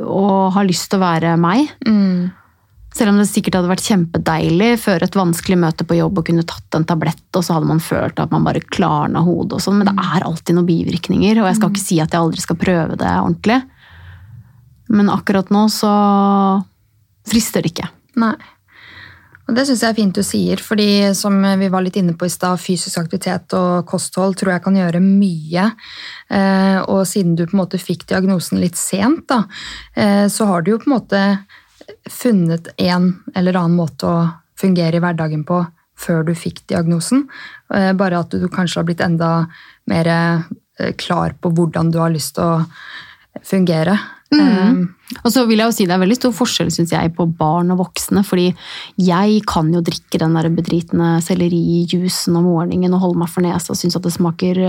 og 0.00 0.52
har 0.56 0.68
lyst 0.68 0.90
til 0.90 1.00
å 1.00 1.04
være 1.06 1.32
meg. 1.40 1.72
Mm. 1.88 2.28
Selv 2.96 3.12
om 3.12 3.20
det 3.20 3.28
sikkert 3.30 3.54
hadde 3.58 3.70
vært 3.70 3.86
kjempedeilig 3.86 4.70
før 4.82 5.04
et 5.06 5.16
vanskelig 5.16 5.58
møte 5.62 5.86
på 5.86 5.98
jobb 6.00 6.18
og 6.18 6.26
kunne 6.26 6.46
tatt 6.48 6.74
en 6.74 6.86
tablett, 6.88 7.26
og 7.38 7.44
så 7.46 7.56
hadde 7.56 7.70
man 7.70 7.82
følt 7.82 8.18
at 8.18 8.32
man 8.34 8.46
bare 8.46 8.64
klarna 8.66 9.22
hodet 9.22 9.60
og 9.60 9.62
sånn, 9.62 9.78
men 9.78 9.86
det 9.86 9.94
mm. 9.94 10.06
er 10.16 10.26
alltid 10.26 10.58
noen 10.58 10.70
bivirkninger, 10.70 11.38
og 11.38 11.46
jeg 11.46 11.60
skal 11.60 11.70
mm. 11.70 11.76
ikke 11.76 11.86
si 11.86 12.00
at 12.02 12.16
jeg 12.16 12.24
aldri 12.24 12.42
skal 12.42 12.58
prøve 12.60 12.98
det 12.98 13.12
ordentlig. 13.12 13.60
Men 14.90 15.12
akkurat 15.14 15.52
nå 15.54 15.68
så 15.70 15.92
frister 17.30 17.62
det 17.62 17.76
ikke. 17.76 17.92
Nei. 18.18 18.34
Og 19.50 19.56
Det 19.56 19.64
syns 19.66 19.80
jeg 19.82 19.90
er 19.90 19.98
fint 19.98 20.14
du 20.14 20.22
sier, 20.22 20.60
fordi 20.62 21.10
som 21.18 21.34
vi 21.58 21.68
var 21.72 21.82
litt 21.82 21.96
inne 21.98 22.14
på 22.14 22.28
i 22.28 22.30
stad, 22.30 22.60
fysisk 22.62 23.00
aktivitet 23.00 23.50
og 23.58 23.82
kosthold 23.90 24.36
tror 24.38 24.52
jeg 24.54 24.62
kan 24.62 24.78
gjøre 24.78 25.00
mye. 25.02 25.64
Eh, 26.30 26.78
og 26.84 27.02
siden 27.10 27.34
du 27.34 27.42
på 27.48 27.56
en 27.56 27.62
måte 27.64 27.80
fikk 27.82 28.06
diagnosen 28.12 28.62
litt 28.62 28.78
sent, 28.78 29.24
da, 29.30 29.40
eh, 29.98 30.28
så 30.30 30.46
har 30.46 30.62
du 30.62 30.70
jo 30.70 30.78
på 30.78 30.86
en 30.86 30.94
måte 30.94 31.22
funnet 32.08 32.70
en 32.80 33.12
eller 33.34 33.58
annen 33.58 33.76
måte 33.76 34.08
å 34.08 34.28
fungere 34.60 34.98
i 34.98 35.02
hverdagen 35.02 35.44
på 35.48 35.62
før 36.00 36.24
du 36.24 36.32
fikk 36.38 36.62
diagnosen. 36.70 37.26
Eh, 37.74 37.92
bare 37.92 38.22
at 38.22 38.32
du 38.32 38.48
kanskje 38.52 38.80
har 38.80 38.88
blitt 38.88 39.04
enda 39.04 39.30
mer 39.90 40.08
eh, 40.08 40.94
klar 41.00 41.36
på 41.40 41.52
hvordan 41.56 41.92
du 41.92 42.00
har 42.00 42.12
lyst 42.12 42.36
til 42.38 42.46
å 42.46 43.44
fungere. 43.46 43.98
Mm. 44.30 44.40
Um, 44.40 44.82
og 45.24 45.32
så 45.34 45.42
vil 45.48 45.58
jeg 45.58 45.66
jo 45.66 45.74
si 45.74 45.86
Det 45.88 45.94
er 45.96 46.02
veldig 46.04 46.16
stor 46.20 46.34
forskjell 46.36 46.68
synes 46.70 46.92
jeg, 46.94 47.10
på 47.16 47.24
barn 47.34 47.72
og 47.74 47.80
voksne. 47.80 48.22
fordi 48.22 48.52
jeg 49.02 49.40
kan 49.48 49.72
jo 49.74 49.82
drikke 49.82 50.20
den 50.22 50.36
der 50.38 50.48
bedritne 50.54 51.08
sellerijuicen 51.24 52.38
om 52.38 52.46
morgenen 52.46 52.94
og 52.94 53.02
holde 53.06 53.22
meg 53.24 53.32
for 53.32 53.42
nesa 53.42 53.74
og 53.74 53.80
synes 53.80 53.98
at 53.98 54.06
det 54.06 54.14
smaker 54.14 54.60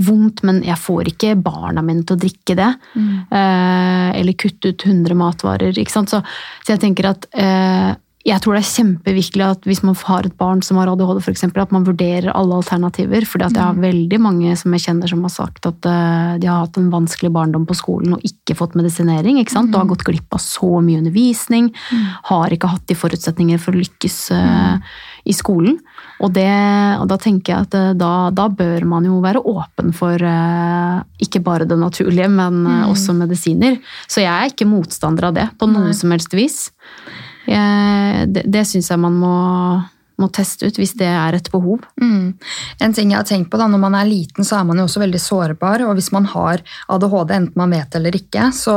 vondt, 0.00 0.42
men 0.48 0.62
jeg 0.64 0.80
får 0.80 1.12
ikke 1.12 1.34
barna 1.44 1.84
mine 1.84 2.06
til 2.08 2.16
å 2.16 2.22
drikke 2.24 2.56
det. 2.56 2.70
Mm. 2.96 3.12
Eh, 3.28 4.08
eller 4.22 4.38
kutte 4.40 4.72
ut 4.72 4.86
100 4.88 5.18
matvarer. 5.18 5.76
ikke 5.76 5.92
sant? 5.92 6.12
Så, 6.12 6.22
så 6.64 6.74
jeg 6.74 6.82
tenker 6.82 7.12
at 7.12 7.28
eh, 7.36 7.92
jeg 8.22 8.38
tror 8.38 8.54
det 8.54 8.60
er 8.62 8.68
kjempeviktig 8.70 9.42
at 9.42 9.64
hvis 9.66 9.80
man 9.82 9.96
har 9.98 10.26
et 10.26 10.34
barn 10.38 10.60
som 10.62 10.78
har 10.78 10.90
ADHD, 10.92 11.18
for 11.24 11.32
eksempel, 11.32 11.64
at 11.64 11.72
man 11.74 11.86
vurderer 11.86 12.30
alle 12.30 12.60
alternativer. 12.60 13.24
fordi 13.26 13.48
at 13.48 13.56
jeg 13.56 13.64
har 13.64 13.74
mm. 13.74 13.82
veldig 13.82 14.20
mange 14.22 14.52
som 14.58 14.74
jeg 14.76 14.84
kjenner 14.84 15.10
som 15.10 15.24
har 15.26 15.32
sagt 15.34 15.66
at 15.66 15.88
uh, 15.88 16.38
de 16.38 16.46
har 16.46 16.62
hatt 16.62 16.78
en 16.78 16.92
vanskelig 16.92 17.32
barndom 17.34 17.66
på 17.66 17.74
skolen 17.74 18.14
og 18.14 18.26
ikke 18.26 18.54
fått 18.58 18.76
medisinering. 18.78 19.40
ikke 19.40 19.54
sant? 19.54 19.72
Mm. 19.72 19.74
Og 19.74 19.80
har 19.80 19.90
gått 19.94 20.06
glipp 20.06 20.36
av 20.38 20.42
så 20.44 20.70
mye 20.78 21.00
undervisning. 21.02 21.72
Mm. 21.90 22.04
Har 22.30 22.54
ikke 22.54 22.70
hatt 22.70 22.86
de 22.86 22.98
forutsetninger 22.98 23.58
for 23.62 23.74
å 23.74 23.82
lykkes 23.82 24.20
uh, 24.38 24.94
i 25.26 25.34
skolen. 25.34 25.80
Og, 26.22 26.30
det, 26.36 26.46
og, 27.00 27.08
da 27.10 27.18
tenker 27.18 27.56
jeg 27.56 27.66
at 27.66 27.74
uh, 27.74 27.90
da, 27.98 28.12
da, 28.30 28.46
bør 28.54 28.86
man 28.86 29.10
jo 29.10 29.18
være 29.24 29.42
åpen 29.42 29.90
for 29.96 30.14
ikke 31.22 31.42
bare 31.42 31.66
det 31.66 31.80
naturlige, 31.80 32.30
men 32.30 32.62
mm. 32.62 32.86
også 32.92 33.18
medisiner. 33.18 33.80
Så 34.06 34.22
jeg 34.22 34.30
er 34.30 34.54
ikke 34.54 34.70
motstander 34.70 35.32
av 35.32 35.36
det 35.40 35.50
på 35.58 35.66
noe 35.70 35.90
som 35.96 36.14
helst 36.14 36.38
vis. 36.38 36.68
Jeg, 37.48 38.28
det 38.34 38.46
det 38.52 38.66
syns 38.68 38.90
jeg 38.92 39.00
man 39.02 39.16
må, 39.18 39.36
må, 40.20 40.28
teste 40.34 40.68
ut 40.68 40.78
hvis 40.78 40.94
det 41.00 41.08
er 41.08 41.36
et 41.36 41.50
behov. 41.52 41.82
Mm. 42.00 42.34
En 42.84 42.94
ting 42.94 43.12
jeg 43.12 43.18
har 43.18 43.26
tenkt 43.28 43.50
på 43.50 43.58
da, 43.60 43.66
Når 43.70 43.82
man 43.82 43.96
er 43.98 44.08
liten, 44.08 44.46
så 44.46 44.60
er 44.60 44.68
man 44.68 44.78
jo 44.78 44.86
også 44.86 45.02
veldig 45.02 45.20
sårbar. 45.22 45.84
Og 45.88 45.96
hvis 45.98 46.12
man 46.14 46.28
har 46.30 46.62
ADHD, 46.92 47.34
enten 47.36 47.58
man 47.58 47.74
vet 47.74 47.98
eller 47.98 48.18
ikke, 48.18 48.48
så 48.54 48.76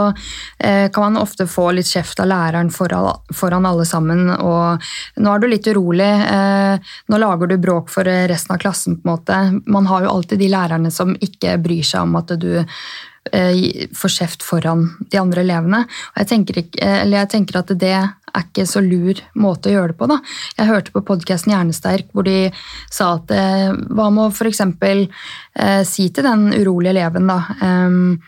eh, 0.58 0.90
kan 0.94 1.10
man 1.10 1.22
ofte 1.22 1.48
få 1.50 1.70
litt 1.78 1.92
kjeft 1.92 2.22
av 2.24 2.32
læreren 2.32 2.72
foran, 2.74 3.70
alle 3.70 3.88
sammen. 3.90 4.30
Og 4.36 4.92
nå 5.22 5.34
er 5.34 5.42
du 5.44 5.50
litt 5.52 5.70
urolig, 5.70 6.14
eh, 6.30 6.94
nå 7.12 7.22
lager 7.22 7.52
du 7.52 7.58
bråk 7.62 7.92
for 7.94 8.06
resten 8.06 8.56
av 8.56 8.64
klassen. 8.64 9.02
på 9.02 9.10
en 9.10 9.16
måte. 9.16 9.42
Man 9.66 9.92
har 9.92 10.06
jo 10.06 10.16
alltid 10.16 10.42
de 10.42 10.54
lærerne 10.54 10.94
som 10.94 11.14
ikke 11.20 11.60
bryr 11.62 11.86
seg 11.86 12.08
om 12.08 12.18
at 12.22 12.40
du 12.40 12.64
Eh, 12.66 13.15
får 13.32 14.12
kjeft 14.20 14.44
foran 14.46 14.86
de 15.12 15.18
andre 15.18 15.42
elevene. 15.42 15.82
Og 16.14 16.22
jeg 16.22 16.30
tenker, 16.30 16.60
ikke, 16.62 16.80
eh, 16.82 17.06
jeg 17.10 17.30
tenker, 17.32 17.58
at 17.60 17.74
det 17.74 17.92
er 17.94 18.10
ikke 18.36 18.66
så 18.68 18.82
lur 18.84 19.20
måte 19.36 19.70
å 19.70 19.76
gjøre 19.76 19.94
det 19.94 20.00
på. 20.00 20.10
Da. 20.12 20.20
Jeg 20.60 20.70
hørte 20.70 20.96
på 20.96 21.06
podkasten 21.08 21.54
Hjernesterk 21.54 22.12
hvor 22.14 22.28
de 22.28 22.52
sa 22.92 23.16
at 23.16 23.32
eh, 23.32 23.72
hva 23.74 24.10
med 24.14 24.28
å 24.28 24.34
f.eks. 24.34 24.62
Eh, 24.62 25.84
si 25.88 26.10
til 26.10 26.28
den 26.28 26.52
urolige 26.54 26.96
eleven 26.96 27.32
da 27.32 27.40
um, 27.62 28.20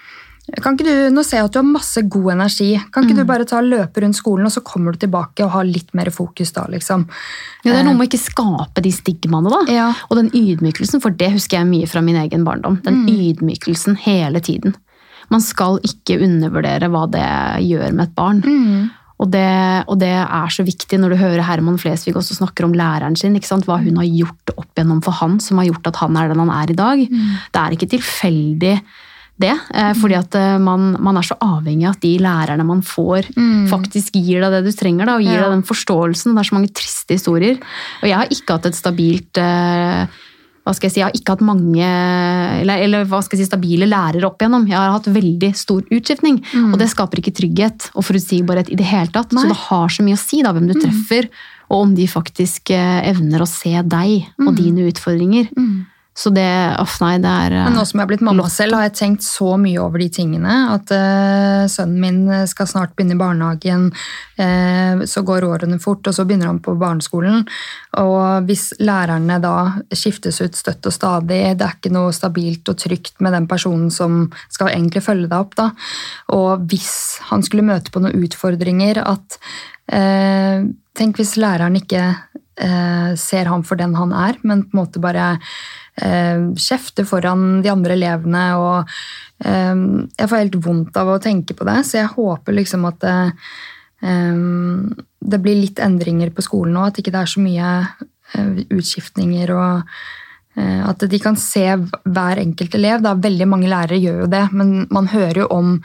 kan 0.64 0.78
ikke 0.78 0.88
du, 0.88 1.10
Nå 1.12 1.24
ser 1.28 1.42
jeg 1.42 1.50
at 1.50 1.56
du 1.58 1.60
har 1.60 1.68
masse 1.68 2.02
god 2.08 2.30
energi. 2.38 2.70
Kan 2.96 3.04
ikke 3.04 3.18
mm. 3.18 3.20
du 3.20 3.28
bare 3.28 3.48
ta 3.50 3.60
løpe 3.60 4.00
rundt 4.00 4.16
skolen, 4.16 4.48
og 4.48 4.54
så 4.54 4.64
kommer 4.64 4.96
du 4.96 5.02
tilbake 5.04 5.44
og 5.44 5.52
har 5.58 5.68
litt 5.68 5.92
mer 5.98 6.08
fokus 6.16 6.56
da? 6.56 6.64
liksom? 6.72 7.04
Ja, 7.66 7.74
Det 7.74 7.82
er 7.82 7.84
noe 7.84 7.98
med 7.98 8.06
å 8.06 8.08
ikke 8.08 8.22
skape 8.30 8.84
de 8.86 8.94
stigmaene, 8.96 9.52
da. 9.52 9.60
Ja. 9.76 9.90
Og 10.08 10.22
den 10.22 10.32
ydmykelsen, 10.32 11.04
for 11.04 11.12
det 11.12 11.34
husker 11.36 11.60
jeg 11.60 11.68
mye 11.68 11.92
fra 11.92 12.00
min 12.06 12.16
egen 12.24 12.48
barndom. 12.48 12.80
Den 12.88 13.04
mm. 13.04 13.12
ydmykelsen 13.28 14.00
hele 14.08 14.40
tiden 14.40 14.78
man 15.34 15.44
skal 15.44 15.82
ikke 15.86 16.20
undervurdere 16.24 16.90
hva 16.94 17.08
det 17.12 17.28
gjør 17.68 17.92
med 17.92 18.06
et 18.08 18.16
barn. 18.18 18.44
Mm. 18.46 18.88
Og, 19.18 19.32
det, 19.34 19.48
og, 19.90 19.98
det, 20.02 20.14
er 20.14 20.54
så 20.54 20.64
viktig 20.66 21.00
når 21.02 21.14
du 21.14 21.22
hører 21.24 21.46
Herman 21.48 21.80
Flesvig 21.82 22.14
også 22.16 22.38
snakker 22.38 22.68
om 22.68 22.76
læreren 22.78 23.18
sin. 23.18 23.38
Hva 23.38 23.80
hun 23.82 23.98
har 23.98 24.08
gjort 24.08 24.54
opp 24.54 24.70
gjennom 24.78 25.02
for 25.06 25.18
han 25.18 25.40
som 25.44 25.58
har 25.62 25.72
gjort 25.72 25.90
at 25.90 26.00
han 26.04 26.18
er 26.22 26.32
den 26.32 26.44
han 26.46 26.54
er 26.54 26.72
i 26.74 26.78
dag. 26.78 27.04
Mm. 27.10 27.36
Det 27.54 27.64
er 27.64 27.78
ikke 27.78 27.92
tilfeldig 27.98 28.76
det. 29.42 29.54
Eh, 29.54 29.92
fordi 29.98 30.18
at 30.18 30.38
eh, 30.38 30.56
man, 30.62 30.92
man, 31.02 31.18
er 31.18 31.26
så 31.26 31.38
avhengig 31.42 31.88
av 31.88 31.98
at 31.98 32.06
de 32.06 32.14
lærerne 32.22 32.66
man 32.68 32.84
får, 32.86 33.32
mm. 33.38 33.68
faktisk 33.72 34.18
gir 34.18 34.46
deg 34.46 34.54
det 34.54 34.64
du 34.68 34.72
trenger. 34.78 35.10
Da, 35.10 35.18
og 35.18 35.26
gir 35.26 35.38
ja. 35.38 35.44
deg 35.46 35.58
den 35.58 35.68
forståelsen. 35.68 36.34
Det 36.34 36.44
er 36.44 36.52
så 36.52 36.58
mange 36.58 36.74
triste 36.78 37.18
historier. 37.18 37.60
Og 38.02 38.10
jeg 38.10 38.18
har 38.22 38.34
ikke 38.34 38.58
hatt 38.58 38.70
et 38.70 38.78
stabilt 38.78 39.42
eh, 39.42 40.24
hva 40.68 40.74
skal 40.76 40.90
jeg 40.90 40.94
si, 40.94 41.00
jeg 41.00 41.08
har 41.08 41.16
ikke 41.16 41.36
hatt 41.38 41.44
mange 41.48 41.88
eller, 41.88 42.82
eller, 42.84 43.06
hva 43.08 43.22
skal 43.24 43.38
jeg 43.38 43.46
si, 43.46 43.52
stabile 43.52 43.88
lærere 43.88 44.28
opp 44.28 44.42
igjennom. 44.42 44.66
Jeg 44.68 44.76
har 44.76 44.92
hatt 44.92 45.08
veldig 45.16 45.52
stor 45.56 45.86
utskiftning, 45.96 46.42
mm. 46.44 46.74
og 46.74 46.82
det 46.82 46.90
skaper 46.92 47.22
ikke 47.22 47.36
trygghet 47.38 47.88
og 47.94 48.04
forutsigbarhet 48.04 48.72
i 48.74 48.80
det 48.80 48.88
hele 48.90 49.08
tatt. 49.16 49.32
Nei. 49.32 49.46
Så 49.46 49.54
det 49.54 49.62
har 49.62 49.94
så 49.96 50.04
mye 50.04 50.18
å 50.18 50.22
si 50.22 50.42
da, 50.44 50.52
hvem 50.56 50.68
du 50.68 50.76
mm. 50.76 50.82
treffer, 50.84 51.30
og 51.72 51.86
om 51.86 51.94
de 51.96 52.08
faktisk 52.12 52.74
eh, 52.76 53.00
evner 53.08 53.44
å 53.44 53.48
se 53.48 53.72
deg 53.80 54.28
og 54.44 54.52
mm. 54.52 54.58
dine 54.60 54.90
utfordringer. 54.92 55.48
Mm. 55.56 55.86
Så 56.18 56.32
det 56.34 56.50
Uff, 56.82 56.98
nei, 57.04 57.18
det 57.22 57.30
er 57.30 57.54
Men 57.68 57.76
nå 57.78 57.84
som 57.86 58.00
jeg 58.00 58.08
har 58.08 58.10
blitt 58.10 58.26
mamma 58.26 58.48
selv, 58.50 58.78
har 58.78 58.88
jeg 58.88 58.96
tenkt 58.98 59.26
så 59.26 59.52
mye 59.62 59.78
over 59.84 60.02
de 60.02 60.08
tingene. 60.14 60.56
At 60.74 60.90
uh, 60.90 61.68
sønnen 61.70 62.00
min 62.02 62.48
skal 62.50 62.70
snart 62.70 62.96
begynne 62.98 63.14
i 63.14 63.20
barnehagen, 63.20 63.92
uh, 64.42 65.06
så 65.06 65.24
går 65.28 65.46
årene 65.46 65.78
fort, 65.84 66.10
og 66.10 66.18
så 66.18 66.26
begynner 66.26 66.50
han 66.50 66.62
på 66.66 66.74
barneskolen. 66.82 67.46
Og 68.02 68.50
hvis 68.50 68.72
lærerne 68.82 69.38
da 69.44 69.54
skiftes 69.94 70.42
ut 70.42 70.58
støtt 70.58 70.90
og 70.90 70.98
stadig, 70.98 71.44
det 71.60 71.68
er 71.68 71.78
ikke 71.78 71.94
noe 71.94 72.16
stabilt 72.16 72.74
og 72.74 72.82
trygt 72.82 73.22
med 73.22 73.38
den 73.38 73.46
personen 73.50 73.94
som 73.94 74.26
skal 74.50 74.74
egentlig 74.74 75.06
følge 75.06 75.30
deg 75.30 75.38
opp, 75.38 75.54
da. 75.60 75.70
Og 76.34 76.66
hvis 76.72 76.98
han 77.30 77.46
skulle 77.46 77.68
møte 77.68 77.94
på 77.94 78.02
noen 78.02 78.26
utfordringer, 78.26 79.04
at 79.06 79.40
uh, 79.94 80.66
Tenk 80.98 81.20
hvis 81.20 81.36
læreren 81.38 81.76
ikke 81.78 82.08
ser 83.22 83.46
ham 83.46 83.62
for 83.62 83.78
den 83.78 83.92
han 83.94 84.10
er, 84.18 84.40
men 84.42 84.64
på 84.66 84.74
en 84.74 84.80
måte 84.80 84.98
bare 84.98 85.28
kjefter 85.98 87.08
foran 87.10 87.62
de 87.64 87.72
andre 87.72 87.96
elevene. 87.98 88.44
og 88.58 88.92
eh, 89.46 89.74
Jeg 90.18 90.30
får 90.30 90.44
helt 90.44 90.60
vondt 90.66 91.00
av 91.00 91.10
å 91.14 91.22
tenke 91.24 91.58
på 91.58 91.68
det, 91.68 91.80
så 91.88 92.04
jeg 92.04 92.14
håper 92.14 92.58
liksom 92.58 92.86
at 92.90 93.02
det, 93.02 93.18
eh, 94.06 94.38
det 95.34 95.42
blir 95.42 95.60
litt 95.62 95.82
endringer 95.84 96.32
på 96.32 96.46
skolen 96.46 96.78
nå. 96.78 96.86
At 96.88 97.02
ikke 97.02 97.14
det 97.16 97.24
er 97.24 97.34
så 97.34 97.44
mye 97.44 97.74
eh, 97.82 98.64
utskiftninger 98.78 99.54
og 99.56 99.98
eh, 100.58 100.82
at 100.86 101.08
de 101.10 101.22
kan 101.22 101.38
se 101.40 101.66
hver 101.66 102.44
enkelt 102.44 102.78
elev. 102.78 103.02
Da. 103.06 103.16
Veldig 103.28 103.50
mange 103.50 103.72
lærere 103.72 104.02
gjør 104.02 104.26
jo 104.26 104.32
det, 104.32 104.46
men 104.54 104.76
man 104.94 105.10
hører 105.14 105.44
jo 105.44 105.52
om 105.54 105.78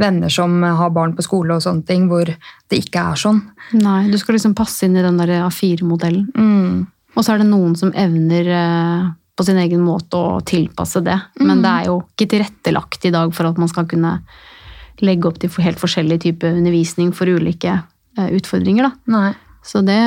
venner 0.00 0.32
som 0.32 0.60
har 0.62 0.92
barn 0.92 1.16
på 1.16 1.24
skole 1.24 1.56
og 1.56 1.64
sånne 1.64 1.86
ting, 1.88 2.10
hvor 2.12 2.28
det 2.28 2.82
ikke 2.82 3.08
er 3.12 3.24
sånn. 3.24 3.40
Nei, 3.76 4.02
du 4.12 4.18
skal 4.20 4.36
liksom 4.36 4.56
passe 4.58 4.84
inn 4.86 4.98
i 4.98 5.04
den 5.04 5.16
der 5.20 5.38
A4-modellen. 5.48 6.28
Mm. 6.36 6.84
Og 7.16 7.24
så 7.24 7.32
er 7.32 7.40
det 7.40 7.48
noen 7.48 7.72
som 7.80 7.94
evner 7.96 8.50
eh, 8.52 9.06
på 9.36 9.44
sin 9.44 9.58
egen 9.60 9.82
måte 9.84 10.16
å 10.18 10.40
tilpasse 10.46 11.02
det. 11.04 11.16
Men 11.44 11.60
det 11.64 11.72
er 11.72 11.88
jo 11.90 11.98
ikke 12.06 12.30
tilrettelagt 12.32 13.04
i 13.04 13.12
dag 13.14 13.34
for 13.36 13.50
at 13.50 13.58
man 13.60 13.68
skal 13.68 13.88
kunne 13.88 14.16
legge 15.04 15.28
opp 15.28 15.40
til 15.42 15.52
helt 15.60 15.80
forskjellig 15.80 16.22
type 16.24 16.48
undervisning 16.48 17.10
for 17.12 17.28
ulike 17.28 17.74
eh, 17.74 18.30
utfordringer. 18.38 18.88
Da. 18.88 19.12
Nei. 19.12 19.34
Så 19.66 19.82
det, 19.84 19.98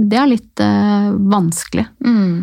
det 0.00 0.18
er 0.18 0.30
litt 0.30 0.62
eh, 0.64 1.12
vanskelig. 1.30 1.86
Mm. 2.02 2.42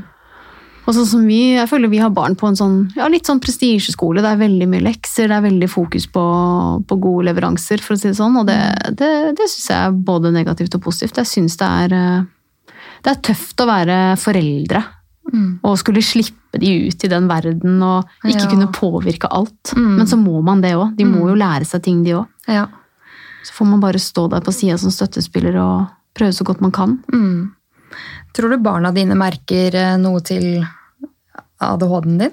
Og 0.82 0.96
sånn 0.96 1.08
som 1.08 1.26
vi, 1.28 1.42
jeg 1.58 1.70
føler 1.70 1.92
vi 1.92 2.00
har 2.02 2.14
barn 2.14 2.38
på 2.39 2.48
en 2.50 2.58
sånn, 2.58 2.78
ja, 2.98 3.06
litt 3.12 3.28
sånn 3.30 3.42
prestisjeskole. 3.44 4.24
Det 4.24 4.32
er 4.32 4.39
veldig 4.39 4.68
mye 4.72 4.86
lekser, 4.86 5.30
det 5.30 5.38
er 5.38 5.46
veldig 5.46 5.70
fokus 5.70 6.08
på, 6.14 6.24
på 6.88 7.00
gode 7.04 7.28
leveranser, 7.30 7.84
for 7.84 7.96
å 7.96 8.02
si 8.02 8.10
det 8.10 8.18
sånn. 8.18 8.39
Og 8.42 8.48
det, 8.50 8.58
det, 8.98 9.12
det 9.38 9.50
syns 9.52 9.70
jeg 9.70 9.78
er 9.78 10.00
både 10.12 10.34
negativt 10.34 10.80
og 10.80 10.86
positivt. 10.88 11.22
Jeg 11.22 11.30
syns 11.30 11.60
det 11.62 11.70
er 11.84 11.98
eh, 12.00 12.80
Det 13.02 13.14
er 13.14 13.22
tøft 13.30 13.62
å 13.62 13.70
være 13.70 14.00
foreldre. 14.22 14.84
Mm. 15.32 15.59
Og 15.63 15.78
skulle 15.78 16.01
slippe 16.03 16.57
de 16.59 16.72
ut 16.89 17.03
i 17.05 17.07
den 17.11 17.28
verden 17.30 17.82
og 17.86 18.07
ikke 18.26 18.41
Ja. 18.43 18.49
kunne 18.49 18.72
påvirke 18.74 19.28
alt. 19.32 19.74
Mm. 19.78 19.97
Men 19.97 20.07
så 20.07 20.17
må 20.17 20.41
man 20.43 20.61
det 20.61 20.74
òg. 20.76 20.95
De 20.97 21.05
må 21.05 21.28
jo 21.30 21.36
lære 21.38 21.65
seg 21.65 21.84
ting, 21.84 22.03
de 22.03 22.11
òg. 22.17 22.28
Ja. 22.47 22.65
Så 23.45 23.53
får 23.53 23.65
man 23.69 23.80
bare 23.80 23.99
stå 24.01 24.28
der 24.30 24.41
på 24.41 24.51
sida 24.53 24.78
som 24.78 24.89
støttespiller 24.91 25.55
og 25.61 25.88
prøve 26.17 26.34
så 26.34 26.43
godt 26.43 26.61
man 26.61 26.72
kan. 26.72 26.97
Mm. 27.13 27.51
Tror 28.34 28.49
du 28.49 28.57
barna 28.57 28.91
dine 28.91 29.15
merker 29.15 29.76
eh, 29.76 29.97
noe 29.97 30.19
til 30.22 30.65
ADHD-en 31.61 32.17
din? 32.17 32.32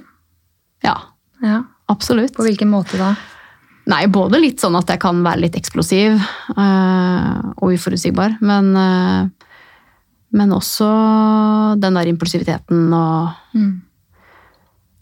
Ja, 0.83 0.97
Ja. 1.43 1.63
absolutt. 1.89 2.35
På 2.37 2.43
hvilken 2.43 2.71
måte 2.71 2.97
da? 2.99 3.15
Nei, 3.89 4.07
både 4.07 4.41
litt 4.41 4.59
sånn 4.61 4.77
at 4.77 4.87
jeg 4.93 5.01
kan 5.01 5.23
være 5.25 5.41
litt 5.41 5.55
eksplosiv 5.57 6.19
øh, 6.57 7.53
og 7.57 7.73
uforutsigbar, 7.73 8.35
men, 8.45 8.77
eh, 8.77 9.29
men 10.33 10.51
også 10.53 10.87
den 11.81 11.95
der 11.99 12.11
impulsiviteten 12.11 12.93
og 12.95 13.35
Mm. 13.55 13.81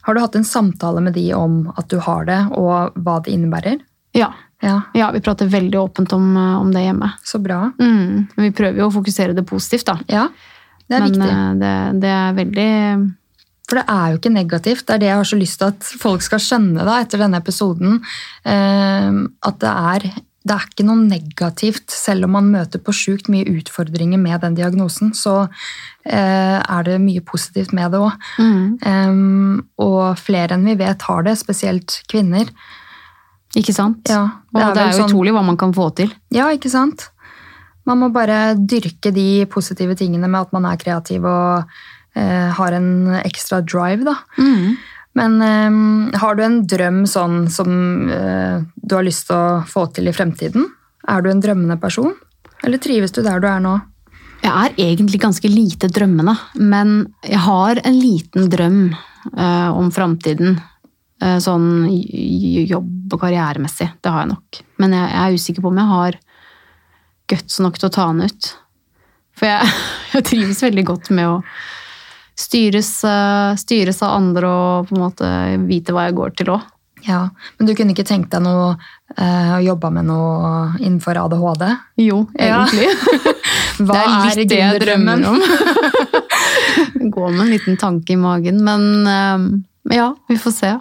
Har 0.07 0.14
du 0.14 0.20
hatt 0.22 0.37
en 0.39 0.45
samtale 0.47 1.01
med 1.03 1.14
de 1.14 1.33
om 1.35 1.72
at 1.77 1.89
du 1.91 1.99
har 1.99 2.24
det, 2.24 2.39
og 2.55 2.95
hva 2.95 3.16
det 3.24 3.33
innebærer? 3.35 3.81
Ja, 4.14 4.33
Ja, 4.62 4.81
ja 4.95 5.11
vi 5.12 5.20
prater 5.20 5.51
veldig 5.51 5.77
åpent 5.81 6.12
om, 6.14 6.37
eh, 6.37 6.61
om 6.61 6.70
det 6.72 6.81
hjemme. 6.87 7.12
så 7.24 7.39
bra. 7.43 7.72
Mm, 7.79 8.29
men 8.37 8.45
vi 8.47 8.51
prøver 8.53 8.79
jo 8.79 8.87
å 8.89 8.95
fokusere 8.95 9.35
det 9.35 9.45
positivt, 9.45 9.85
da. 9.85 9.99
Ja, 10.09 10.29
det 10.89 10.97
er 10.97 11.01
men 11.01 11.11
viktig. 11.11 11.27
Men 11.27 11.59
det, 11.59 12.01
det 12.01 12.09
er 12.09 12.33
veldig 12.39 13.14
For 13.68 13.77
det 13.81 13.85
er 13.89 14.12
jo 14.12 14.18
ikke 14.20 14.33
negativt. 14.33 14.87
Det 14.87 14.95
er 14.95 14.99
det 14.99 15.07
jeg 15.09 15.16
har 15.16 15.24
så 15.24 15.37
lyst 15.37 15.59
til 15.59 15.66
at 15.66 15.83
folk 16.01 16.22
skal 16.22 16.39
skjønne 16.39 16.85
da, 16.87 17.01
etter 17.03 17.18
denne 17.18 17.37
episoden. 17.43 18.01
eh, 18.45 19.11
At 19.43 19.59
det 19.59 19.72
er, 19.74 20.22
det 20.47 20.55
er 20.55 20.67
ikke 20.69 20.85
noe 20.87 21.03
negativt, 21.03 21.91
selv 21.91 22.29
om 22.29 22.37
man 22.37 22.51
møter 22.53 22.79
på 22.83 22.95
sjukt 22.95 23.27
mye 23.33 23.49
utfordringer 23.51 24.21
med 24.23 24.39
den 24.45 24.55
diagnosen. 24.59 25.11
Så 25.17 25.35
eh, 26.07 26.59
er 26.63 26.87
det 26.87 27.01
mye 27.03 27.25
positivt 27.27 27.75
med 27.75 27.91
det 27.97 28.03
òg. 28.05 28.15
mm, 28.39 29.65
og 29.83 30.19
flere 30.23 30.55
enn 30.55 30.67
vi 30.69 30.77
vet 30.79 31.03
har 31.09 31.27
det, 31.27 31.35
spesielt 31.41 31.99
kvinner. 32.13 32.47
Ikke 33.57 33.75
sant? 33.75 34.07
Ja, 34.13 34.23
og 34.55 34.61
det 34.61 34.83
er, 34.85 34.93
jo 34.93 35.01
sånn- 35.01 35.11
utrolig 35.11 35.35
hva 35.35 35.43
man 35.47 35.59
kan 35.59 35.75
få 35.75 35.89
til. 35.99 36.13
Ja, 36.35 36.47
ikke 36.55 36.71
sant? 36.71 37.09
Man 37.87 38.03
må 38.03 38.11
bare 38.15 38.55
dyrke 38.59 39.13
de 39.15 39.47
positive 39.51 39.95
tingene 39.99 40.29
med 40.29 40.47
at 40.47 40.53
man 40.55 40.67
er 40.67 40.79
kreativ 40.79 41.25
og 41.27 41.65
eh, 42.15 42.51
har 42.59 42.77
en 42.77 43.17
ekstra 43.23 43.63
drive, 43.67 44.05
da. 44.07 44.17
Mm. 44.39 44.77
Men 45.17 45.37
eh, 45.43 46.19
har 46.21 46.37
du 46.37 46.43
en 46.45 46.59
drøm 46.69 47.05
sånn 47.09 47.47
som 47.49 47.71
eh, 48.13 48.61
du 48.87 48.95
har 48.95 49.07
lyst 49.07 49.26
til 49.28 49.37
å 49.37 49.64
få 49.66 49.89
til 49.95 50.09
i 50.09 50.14
fremtiden? 50.14 50.68
Er 51.11 51.22
du 51.22 51.30
en 51.30 51.43
drømmende 51.43 51.78
person? 51.82 52.14
Eller 52.64 52.80
trives 52.82 53.14
du 53.14 53.22
der 53.26 53.43
du 53.43 53.49
er 53.51 53.62
nå? 53.62 53.74
Jeg 54.45 54.53
er 54.53 54.76
egentlig 54.78 55.20
ganske 55.22 55.49
lite 55.51 55.89
drømmende, 55.91 56.37
men 56.61 56.99
jeg 57.26 57.41
har 57.43 57.80
en 57.82 57.97
liten 57.99 58.51
drøm 58.53 58.80
uh, 58.93 59.70
om 59.74 59.91
framtiden. 59.95 60.61
Uh, 61.22 61.39
sånn 61.43 61.89
jobb- 61.89 63.16
og 63.16 63.22
karrieremessig. 63.22 63.89
Det 64.05 64.12
har 64.12 64.22
jeg 64.22 64.34
nok. 64.34 64.61
Men 64.82 64.95
jeg, 64.95 65.09
jeg 65.14 65.22
er 65.24 65.41
usikker 65.41 65.64
på 65.64 65.72
om 65.72 65.80
jeg 65.80 65.93
har 65.95 66.20
guts 67.32 67.59
nok 67.64 67.80
til 67.80 67.89
å 67.89 67.95
ta 67.97 68.07
den 68.12 68.30
ut. 68.30 68.53
For 69.37 69.51
jeg, 69.51 69.74
jeg 70.14 70.28
trives 70.30 70.62
veldig 70.62 70.87
godt 70.93 71.11
med 71.16 71.32
å 71.32 71.41
styres, 72.37 73.05
eh, 73.05 73.57
styres 73.57 74.03
av 74.05 74.16
andre 74.20 74.49
og 74.49 74.89
på 74.89 74.97
en 74.97 75.05
måte 75.07 75.30
vite 75.66 75.95
hva 75.97 76.07
jeg 76.07 76.18
går 76.18 76.34
til 76.37 76.53
òg. 76.55 76.72
Ja, 77.05 77.29
Men 77.59 77.67
du 77.69 77.75
kunne 77.77 77.93
ikke 77.93 78.07
tenkt 78.09 78.31
deg 78.33 78.41
noe 78.43 78.71
eh, 79.19 79.51
å 79.59 79.61
jobbe 79.63 79.91
med 79.93 80.07
noe 80.09 80.73
innenfor 80.81 81.19
ADHD? 81.21 81.67
Jo, 82.01 82.23
Ja. 82.39 82.65
egentlig. 82.65 82.89
Hva 83.85 83.93
det 83.93 84.05
er 84.07 84.39
litt 84.41 84.49
det 84.49 84.61
jeg 84.63 84.81
drømmer 84.81 85.27
om. 85.29 85.41
Gå 87.17 87.29
med 87.31 87.41
en 87.45 87.51
liten 87.53 87.77
tanke 87.77 88.15
i 88.17 88.21
magen, 88.21 88.63
men 88.65 89.07
eh, 89.07 89.97
ja, 89.99 90.15
vi 90.29 90.39
får 90.41 90.57
se 90.57 90.73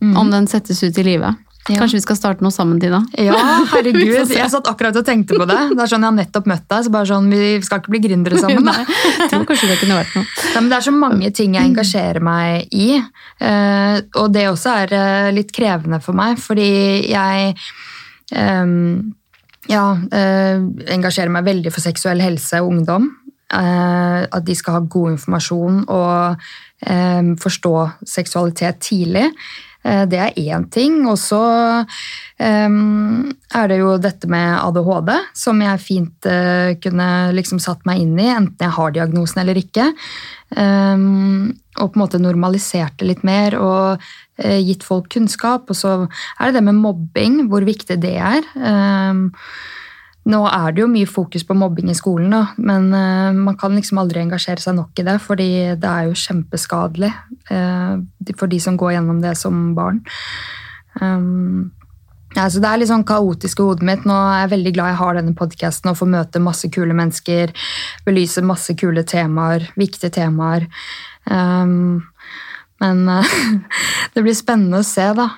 om 0.00 0.30
den 0.30 0.46
settes 0.48 0.82
ut 0.82 0.98
i 0.98 1.02
livet. 1.04 1.34
Ja. 1.68 1.76
Kanskje 1.76 1.98
vi 1.98 2.02
skal 2.02 2.16
starte 2.16 2.44
noe 2.44 2.54
sammen, 2.54 2.78
Tina? 2.80 3.02
Ja, 3.20 3.36
herregud. 3.74 4.30
Jeg 4.32 4.48
satt 4.50 4.68
akkurat 4.70 4.96
og 4.96 5.04
tenkte 5.06 5.36
på 5.36 5.44
det. 5.48 5.58
Det 5.74 5.84
er 5.84 5.90
sånn 5.92 6.06
Jeg 6.06 6.08
har 6.08 6.16
nettopp 6.16 6.48
møtt 6.48 6.64
deg, 6.64 6.86
så 6.86 6.92
bare 6.94 7.08
sånn, 7.10 7.28
vi 7.30 7.50
skal 7.66 7.82
ikke 7.82 7.92
bli 7.92 8.00
gründere 8.06 8.40
sammen. 8.42 8.64
Nei, 8.64 8.86
jeg 8.86 9.28
tror 9.28 9.44
kanskje 9.50 9.68
det 9.68 9.76
kunne 9.82 9.98
vært 10.00 10.16
noe. 10.16 10.24
Ja, 10.54 10.56
men 10.56 10.72
det 10.72 10.78
er 10.78 10.86
så 10.88 10.94
mange 10.96 11.30
ting 11.36 11.58
jeg 11.58 11.70
engasjerer 11.70 12.24
meg 12.24 12.72
i, 12.72 12.88
eh, 12.96 14.00
og 14.22 14.32
det 14.34 14.46
også 14.48 14.74
er 14.86 14.96
eh, 14.96 15.30
litt 15.36 15.52
krevende 15.54 16.00
for 16.02 16.16
meg, 16.16 16.40
fordi 16.40 16.70
jeg 17.12 17.52
eh, 18.32 18.74
ja, 19.70 19.86
eh, 20.16 20.66
engasjerer 20.96 21.36
meg 21.36 21.46
veldig 21.52 21.76
for 21.76 21.84
seksuell 21.84 22.24
helse 22.24 22.64
og 22.64 22.72
ungdom. 22.72 23.12
At 23.50 24.44
de 24.46 24.54
skal 24.54 24.76
ha 24.76 24.80
god 24.86 25.16
informasjon 25.16 25.80
og 25.90 26.42
eh, 26.86 27.30
forstå 27.42 27.72
seksualitet 28.06 28.78
tidlig. 28.86 29.24
Eh, 29.84 30.04
Det 30.06 30.18
er 30.18 30.36
én 30.36 30.66
ting. 30.70 31.06
Og 31.08 31.18
så 31.18 31.40
eh, 32.38 32.68
er 33.60 33.68
det 33.70 33.78
jo 33.80 33.96
dette 33.98 34.28
med 34.30 34.58
ADHD, 34.60 35.12
som 35.34 35.60
jeg 35.64 35.84
fint 35.84 36.26
eh, 36.28 36.76
kunne 36.82 37.08
liksom 37.36 37.60
satt 37.62 37.84
meg 37.88 38.02
inn 38.04 38.18
i, 38.18 38.28
enten 38.28 38.66
jeg 38.66 38.76
har 38.76 38.94
diagnosen 38.96 39.42
eller 39.42 39.60
ikke. 39.60 39.90
Eh, 40.56 40.96
og 41.80 41.92
på 41.92 41.96
en 41.96 42.02
måte 42.04 42.20
normalisert 42.20 42.98
det 43.00 43.08
litt 43.08 43.22
mer 43.24 43.56
og 43.56 44.02
eh, 44.42 44.60
gitt 44.60 44.84
folk 44.84 45.08
kunnskap. 45.12 45.70
Og 45.70 45.76
så 45.78 45.96
er 46.04 46.50
det 46.50 46.58
det 46.60 46.66
med 46.68 46.80
mobbing, 46.82 47.44
hvor 47.48 47.64
viktig 47.64 48.00
det 48.02 48.16
er. 48.20 48.42
Nå 50.28 50.40
er 50.44 50.74
det 50.74 50.82
jo 50.82 50.90
mye 50.90 51.08
fokus 51.08 51.46
på 51.48 51.56
mobbing 51.56 51.88
i 51.90 51.96
skolen, 51.96 52.32
da, 52.34 52.42
men 52.60 52.90
eh, 52.92 53.30
man 53.32 53.56
kan 53.60 53.72
liksom 53.72 54.02
aldri 54.02 54.20
engasjere 54.20 54.60
seg 54.60 54.76
nok 54.76 55.00
i 55.00 55.06
det, 55.06 55.16
fordi 55.24 55.50
det 55.80 55.90
er 55.90 56.10
jo 56.10 56.18
kjempeskadelig 56.18 57.08
eh, 57.48 57.94
for 58.36 58.50
de 58.52 58.58
som 58.60 58.76
går 58.80 58.98
gjennom 58.98 59.22
det 59.24 59.32
som 59.40 59.70
barn. 59.78 60.02
Um, 61.00 61.70
ja, 62.36 62.44
Det 62.52 62.68
er 62.68 62.78
litt 62.78 62.90
sånn 62.92 63.06
kaotisk 63.06 63.62
i 63.62 63.66
hodet 63.66 63.86
mitt. 63.86 64.04
Nå 64.06 64.14
er 64.14 64.44
jeg 64.44 64.52
veldig 64.52 64.74
glad 64.76 64.92
jeg 64.92 65.00
har 65.00 65.16
denne 65.18 65.34
podkasten 65.38 65.90
og 65.90 65.98
får 65.98 66.12
møte 66.12 66.44
masse 66.44 66.68
kule 66.70 66.94
mennesker, 66.94 67.56
belyse 68.06 68.44
masse 68.44 68.76
kule 68.78 69.02
temaer, 69.08 69.66
viktige 69.80 70.12
temaer. 70.20 70.68
Um, 71.24 72.04
men 72.84 73.02
eh, 73.08 73.34
det 74.14 74.26
blir 74.26 74.36
spennende 74.36 74.84
å 74.84 74.86
se, 74.86 75.10
da. 75.16 75.30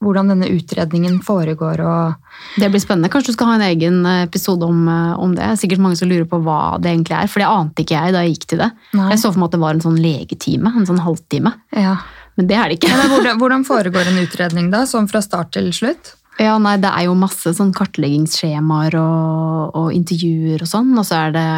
Hvordan 0.00 0.30
denne 0.32 0.48
utredningen 0.48 1.18
foregår 1.20 1.82
og 1.84 2.60
Det 2.60 2.70
blir 2.72 2.80
spennende. 2.80 3.10
Kanskje 3.12 3.34
du 3.34 3.36
skal 3.36 3.50
ha 3.50 3.56
en 3.58 3.66
egen 3.66 3.98
eh, 4.08 4.22
episode 4.24 4.64
om, 4.64 4.86
eh, 4.88 5.18
om 5.20 5.34
det. 5.36 5.50
Sikkert 5.60 5.82
mange 5.84 5.98
som 6.00 6.08
lurer 6.08 6.24
på 6.28 6.40
hva 6.40 6.78
det 6.80 6.94
egentlig 6.94 7.18
er, 7.18 7.28
for 7.28 7.42
det 7.42 7.50
ante 7.50 7.84
ikke 7.84 7.98
jeg 7.98 8.14
da 8.14 8.22
jeg 8.24 8.38
gikk 8.38 8.46
til 8.52 8.62
det. 8.64 8.70
Nei. 8.96 9.10
Jeg 9.12 9.20
så 9.20 9.32
for 9.32 9.42
meg 9.42 9.50
at 9.50 9.58
det 9.58 9.60
var 9.66 9.76
en 9.76 9.84
sånn 9.84 10.00
legetime, 10.00 10.72
en 10.72 10.88
sånn 10.88 11.02
halvtime. 11.04 11.52
Ja. 11.76 11.98
Men 12.40 12.48
det 12.48 12.56
er 12.56 12.70
det 12.70 12.78
ikke. 12.78 12.94
Men 12.96 13.12
hvordan, 13.12 13.42
hvordan 13.42 13.68
foregår 13.68 14.08
en 14.08 14.22
utredning, 14.22 14.72
da? 14.72 14.86
Sånn 14.88 15.10
fra 15.10 15.20
start 15.24 15.52
til 15.58 15.68
slutt? 15.76 16.14
Ja, 16.40 16.54
nei, 16.56 16.78
Det 16.80 16.88
er 16.88 17.04
jo 17.04 17.18
masse 17.18 17.50
sånn 17.52 17.72
kartleggingsskjemaer 17.76 18.94
og, 18.96 19.74
og 19.76 19.88
intervjuer 19.92 20.62
og 20.64 20.70
sånn, 20.70 20.94
og 20.96 21.04
så 21.04 21.26
er 21.26 21.34
det 21.34 21.48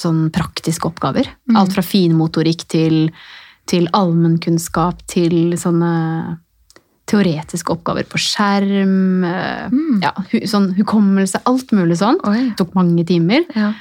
sånn 0.00 0.22
praktiske 0.32 0.88
oppgaver. 0.88 1.28
Alt 1.52 1.74
fra 1.76 1.84
finmotorikk 1.84 2.64
til, 2.72 3.10
til 3.68 3.90
allmennkunnskap 3.92 5.04
til 5.10 5.52
sånne 5.60 5.92
teoretiske 7.12 7.72
oppgaver 7.76 8.08
på 8.10 8.18
skjerm. 8.20 9.22
Mm. 9.22 10.02
Ja, 10.02 10.12
sånn 10.50 10.72
hukommelse, 10.78 11.42
alt 11.48 11.72
mulig 11.76 12.00
sånn. 12.00 12.18
Oi. 12.28 12.50
Tok 12.58 12.72
mange 12.78 13.04
timer. 13.08 13.44
Ja. 13.54 13.72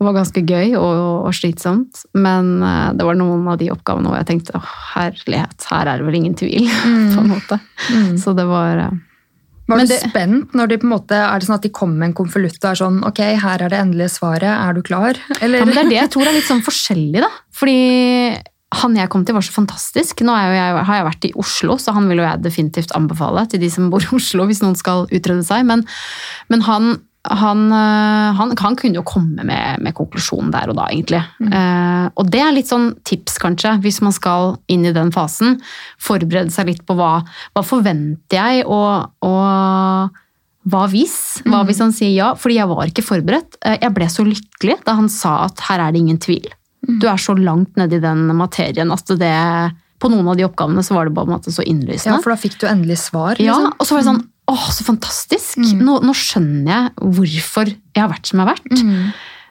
Det 0.00 0.06
var 0.08 0.14
ganske 0.16 0.40
gøy 0.48 0.70
og, 0.80 1.26
og 1.28 1.34
slitsomt, 1.36 2.06
men 2.16 2.62
eh, 2.64 2.86
det 2.96 3.04
var 3.04 3.18
noen 3.20 3.42
av 3.52 3.58
de 3.60 3.66
oppgavene 3.68 4.08
hvor 4.08 4.16
jeg 4.16 4.28
tenkte 4.30 4.54
å 4.56 4.62
herlighet, 4.94 5.66
her 5.68 5.90
er 5.92 6.00
det 6.00 6.06
vel 6.06 6.16
ingen 6.22 6.36
tvil, 6.40 6.64
på 7.12 7.20
en 7.20 7.28
måte. 7.34 7.58
Så 8.22 8.32
det 8.38 8.46
var 8.48 8.80
eh, 8.86 8.94
Var 9.68 9.82
du 9.84 9.90
det- 9.92 9.98
spent 10.08 10.56
når 10.56 10.72
de 10.72 10.78
på 10.80 10.88
en 10.88 10.94
måte, 10.94 11.18
Er 11.20 11.38
det 11.38 11.46
sånn 11.50 11.58
at 11.58 11.66
de 11.68 11.72
kommer 11.76 12.00
med 12.00 12.08
en 12.08 12.16
konvolutt 12.22 12.56
og 12.64 12.70
er 12.72 12.78
sånn 12.80 12.96
Ok, 13.06 13.20
her 13.44 13.60
er 13.62 13.68
det 13.70 13.78
endelige 13.78 14.14
svaret. 14.16 14.48
Er 14.50 14.72
du 14.74 14.80
klar? 14.88 15.20
Eller? 15.36 15.60
Ja, 15.60 15.68
men 15.68 15.76
Det 15.76 15.84
er 15.84 15.90
det 15.92 15.98
jeg 16.00 16.10
tror 16.16 16.26
er 16.32 16.34
litt 16.38 16.48
sånn 16.48 16.64
forskjellig, 16.64 17.20
da. 17.22 17.28
Fordi 17.60 17.76
han 18.70 18.94
jeg 18.94 19.10
kom 19.10 19.24
til, 19.26 19.34
var 19.34 19.42
så 19.42 19.52
fantastisk. 19.56 20.20
Nå 20.22 20.30
er 20.36 20.46
jo 20.46 20.54
jeg, 20.54 20.82
har 20.86 20.98
jeg 21.00 21.06
vært 21.08 21.24
i 21.26 21.34
Oslo, 21.42 21.74
så 21.82 21.90
han 21.96 22.06
vil 22.10 22.20
jo 22.22 22.26
jeg 22.28 22.42
definitivt 22.44 22.92
anbefale 22.94 23.42
til 23.50 23.58
de 23.62 23.70
som 23.72 23.88
bor 23.90 24.04
i 24.04 24.10
Oslo, 24.14 24.46
hvis 24.46 24.62
noen 24.62 24.76
skal 24.78 25.08
utrede 25.10 25.42
seg. 25.46 25.64
Men, 25.66 25.82
men 26.52 26.62
han, 26.68 26.92
han, 27.26 27.64
øh, 27.74 28.28
han, 28.38 28.54
han 28.62 28.78
kunne 28.78 29.00
jo 29.00 29.02
komme 29.06 29.42
med, 29.44 29.82
med 29.82 29.96
konklusjonen 29.98 30.52
der 30.54 30.70
og 30.70 30.78
da, 30.78 30.86
egentlig. 30.94 31.18
Eh, 31.50 32.06
og 32.14 32.30
det 32.30 32.44
er 32.46 32.54
litt 32.54 32.70
sånn 32.70 32.92
tips, 33.10 33.40
kanskje, 33.42 33.74
hvis 33.82 33.98
man 34.06 34.14
skal 34.14 34.54
inn 34.70 34.86
i 34.86 34.94
den 34.94 35.10
fasen. 35.14 35.58
Forberede 35.98 36.54
seg 36.54 36.70
litt 36.70 36.86
på 36.86 36.94
hva, 37.00 37.16
hva 37.56 37.66
forventer 37.66 38.38
jeg, 38.38 38.68
og, 38.70 39.10
og 39.26 40.14
hva 40.70 40.84
hvis? 40.92 41.18
Hva 41.48 41.64
hvis 41.66 41.82
han 41.82 41.90
sier 41.96 42.14
ja? 42.14 42.30
Fordi 42.38 42.58
jeg 42.60 42.70
var 42.70 42.86
ikke 42.86 43.02
forberedt. 43.06 43.58
Eh, 43.66 43.78
Jeg 43.82 43.94
ble 43.98 44.06
så 44.12 44.22
lykkelig 44.30 44.78
da 44.86 44.94
han 45.02 45.10
sa 45.10 45.40
at 45.48 45.66
her 45.66 45.82
er 45.88 45.90
det 45.96 46.04
ingen 46.06 46.22
tvil. 46.22 46.46
Du 46.80 47.06
er 47.10 47.20
så 47.20 47.34
langt 47.36 47.76
nedi 47.76 48.00
den 48.02 48.24
materien 48.38 48.92
at 48.94 49.10
det 49.20 49.36
På 50.00 50.08
noen 50.08 50.30
av 50.32 50.38
de 50.38 50.46
oppgavene 50.46 50.80
så 50.86 50.96
var 50.96 51.08
det 51.08 51.14
bare 51.16 51.28
en 51.28 51.34
måte 51.36 51.52
så 51.52 51.64
Ja, 52.16 52.20
for 52.24 52.32
da 52.32 52.38
fikk 52.40 52.56
du 52.62 52.66
endelig 52.70 53.02
svar? 53.02 53.36
Ja, 53.36 53.58
liksom. 53.58 53.74
og 53.76 53.88
så 53.88 53.96
var 53.96 54.00
det 54.00 54.08
sånn 54.10 54.22
Åh, 54.50 54.70
så 54.74 54.82
fantastisk! 54.86 55.60
Nå, 55.78 56.00
nå 56.02 56.14
skjønner 56.16 56.70
jeg 56.72 57.10
hvorfor 57.14 57.68
jeg 57.70 58.00
har 58.00 58.08
vært 58.10 58.26
som 58.26 58.40
jeg 58.40 58.48
har 58.48 58.56
vært. 58.56 58.80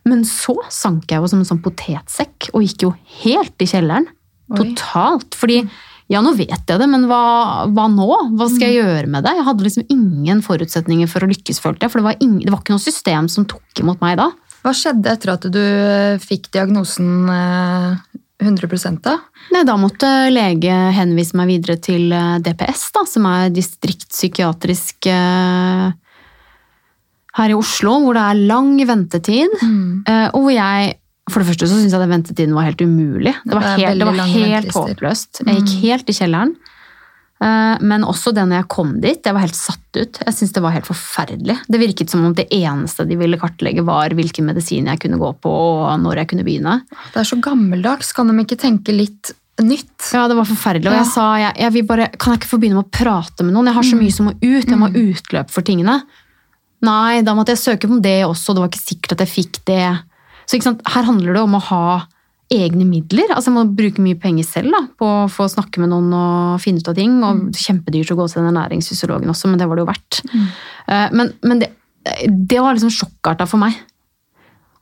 Men 0.10 0.26
så 0.28 0.58
sank 0.74 1.06
jeg 1.08 1.22
jo 1.22 1.30
som 1.32 1.40
en 1.40 1.48
sånn 1.48 1.62
potetsekk 1.64 2.50
og 2.52 2.66
gikk 2.66 2.84
jo 2.84 2.90
helt 3.22 3.64
i 3.64 3.68
kjelleren. 3.70 4.10
Oi. 4.50 4.58
Totalt. 4.58 5.38
Fordi 5.40 5.62
ja, 6.10 6.24
nå 6.26 6.34
vet 6.34 6.52
jeg 6.52 6.82
det, 6.82 6.88
men 6.90 7.06
hva, 7.08 7.22
hva 7.70 7.86
nå? 7.94 8.10
Hva 8.34 8.50
skal 8.50 8.72
jeg 8.72 8.80
gjøre 8.82 9.10
med 9.14 9.24
det? 9.28 9.36
Jeg 9.38 9.46
hadde 9.46 9.66
liksom 9.68 9.88
ingen 9.94 10.40
forutsetninger 10.46 11.10
for 11.12 11.24
å 11.24 11.30
lykkes, 11.30 11.62
følte 11.62 11.86
jeg. 11.86 11.94
For 11.94 12.02
det 12.02 12.08
var, 12.08 12.20
ingen, 12.26 12.40
det 12.44 12.54
var 12.54 12.64
ikke 12.64 12.74
noe 12.74 12.84
system 12.84 13.30
som 13.30 13.46
tok 13.50 13.84
imot 13.84 14.02
meg 14.02 14.18
da. 14.18 14.32
Hva 14.64 14.74
skjedde 14.76 15.14
etter 15.14 15.34
at 15.36 15.47
du 15.53 15.62
eh, 15.62 16.20
fikk 16.22 16.49
diagnosen 16.55 17.30
eh, 17.32 17.99
100 18.43 18.99
da? 19.03 19.16
Nei, 19.53 19.64
da 19.68 19.76
måtte 19.80 20.10
lege 20.32 20.76
henvise 20.95 21.38
meg 21.39 21.49
videre 21.53 21.80
til 21.82 22.12
eh, 22.16 22.38
DPS, 22.43 22.89
da, 22.95 23.05
som 23.07 23.28
er 23.30 23.53
distriktspsykiatrisk 23.55 25.10
eh, 25.12 25.89
her 27.39 27.53
i 27.53 27.57
Oslo, 27.57 27.99
hvor 28.03 28.18
det 28.18 28.26
er 28.26 28.41
lang 28.51 28.74
ventetid. 28.89 29.53
Mm. 29.62 30.01
Og 30.34 30.41
hvor 30.41 30.51
jeg 30.51 30.95
For 31.30 31.43
det 31.43 31.51
første 31.51 31.68
så 31.70 31.78
syns 31.78 31.93
jeg 31.93 32.01
den 32.01 32.10
ventetiden 32.10 32.55
var 32.57 32.66
helt 32.66 32.82
umulig. 32.82 33.36
Det 33.45 33.53
var 33.53 33.62
Det 33.62 33.86
helt, 33.86 33.99
det 34.01 34.07
var 34.07 34.32
helt 34.34 34.72
håpløst. 34.74 35.41
Jeg 35.45 35.60
gikk 35.60 35.76
helt 35.84 36.10
i 36.10 36.16
kjelleren. 36.18 36.55
Eh, 37.42 37.78
Men 37.80 38.04
også 38.04 38.34
det 38.36 38.44
når 38.48 38.62
jeg 38.64 38.68
kom 38.68 38.94
dit. 39.02 39.22
Jeg 39.24 39.34
var 39.34 39.46
helt 39.46 39.56
satt 39.56 39.96
ut. 39.96 40.20
Jeg 40.26 40.36
syntes 40.36 40.54
det 40.54 40.64
var 40.64 40.74
helt 40.76 40.88
forferdelig. 40.90 41.58
Det 41.72 41.80
virket 41.80 42.10
som 42.12 42.26
om 42.28 42.34
det 42.36 42.50
eneste 42.52 43.06
de 43.08 43.16
ville 43.20 43.40
kartlegge, 43.40 43.84
var 43.88 44.10
hvilken 44.18 44.46
medisin 44.50 44.90
jeg 44.92 45.00
kunne 45.00 45.20
gå 45.22 45.34
på, 45.42 45.50
og 45.50 46.00
når 46.04 46.24
jeg 46.24 46.30
kunne 46.34 46.44
begynne. 46.48 46.82
Det 47.14 47.22
er 47.24 47.30
så 47.30 47.40
gammeldags. 47.42 48.12
Kan 48.14 48.28
de 48.28 48.36
ikke 48.44 48.60
tenke 48.60 48.96
litt 48.96 49.32
nytt? 49.60 50.12
Ja, 50.14 50.28
det 50.28 50.36
var 50.36 50.46
forferdelig. 50.48 50.88
Og 50.92 50.94
Ja. 50.94 51.04
jeg 51.04 51.12
sa 51.14 51.36
jeg, 51.38 51.54
jeg 51.76 51.88
bare, 51.88 52.10
kan 52.18 52.34
jeg 52.34 52.42
ikke 52.42 52.54
få 52.56 52.60
begynne 52.60 52.80
med 52.80 52.88
å 52.88 52.92
prate 52.92 53.44
med 53.44 53.54
noen? 53.54 53.66
Jeg 53.72 53.76
har 53.76 53.84
så 53.84 54.00
mye 54.00 54.12
som 54.12 54.26
må 54.28 54.34
ut. 54.36 54.68
Jeg 54.68 54.78
må 54.80 54.88
ha 54.88 55.00
utløp 55.00 55.50
for 55.50 55.62
tingene. 55.62 56.02
Nei, 56.82 57.22
da 57.22 57.34
måtte 57.36 57.52
jeg 57.56 57.64
søke 57.64 57.90
om 57.90 58.02
det 58.02 58.24
også. 58.26 58.54
Det 58.56 58.62
var 58.64 58.70
ikke 58.70 58.88
sikkert 58.88 59.12
at 59.18 59.20
jeg 59.26 59.32
fikk 59.36 59.66
det. 59.66 60.00
Så 60.48 60.60
her 60.64 61.04
handler 61.04 61.34
det 61.34 61.42
om 61.44 61.56
å 61.56 61.62
ha 61.62 62.06
egne 62.50 62.86
midler. 62.88 63.30
Altså 63.34 63.52
Jeg 63.52 63.58
må 63.58 63.66
bruke 63.78 64.04
mye 64.04 64.18
penger 64.20 64.47
selv 64.47 64.74
da, 64.74 64.82
på 64.97 65.10
å 65.24 65.28
få 65.32 65.47
snakke 65.52 65.82
med 65.84 65.91
noen 65.91 66.10
og 66.18 66.64
finne 66.64 66.82
ut 66.82 66.89
av 66.89 66.97
ting. 66.97 67.20
Og 67.26 67.50
kjempedyrt 67.58 68.14
å 68.16 68.18
gå 68.20 68.28
til 68.30 68.41
den 68.41 68.50
ernæringsfysiologen 68.52 69.34
også, 69.34 69.52
men 69.52 69.62
det 69.62 69.70
var 69.70 69.78
det 69.78 69.86
jo 69.86 69.91
verdt. 69.91 70.22
Mm. 70.34 70.47
Men, 71.20 71.32
men 71.45 71.62
det, 71.62 71.70
det 72.50 72.60
var 72.64 72.78
liksom 72.78 72.93
sjokkarta 72.93 73.45
for 73.50 73.62
meg. 73.62 73.78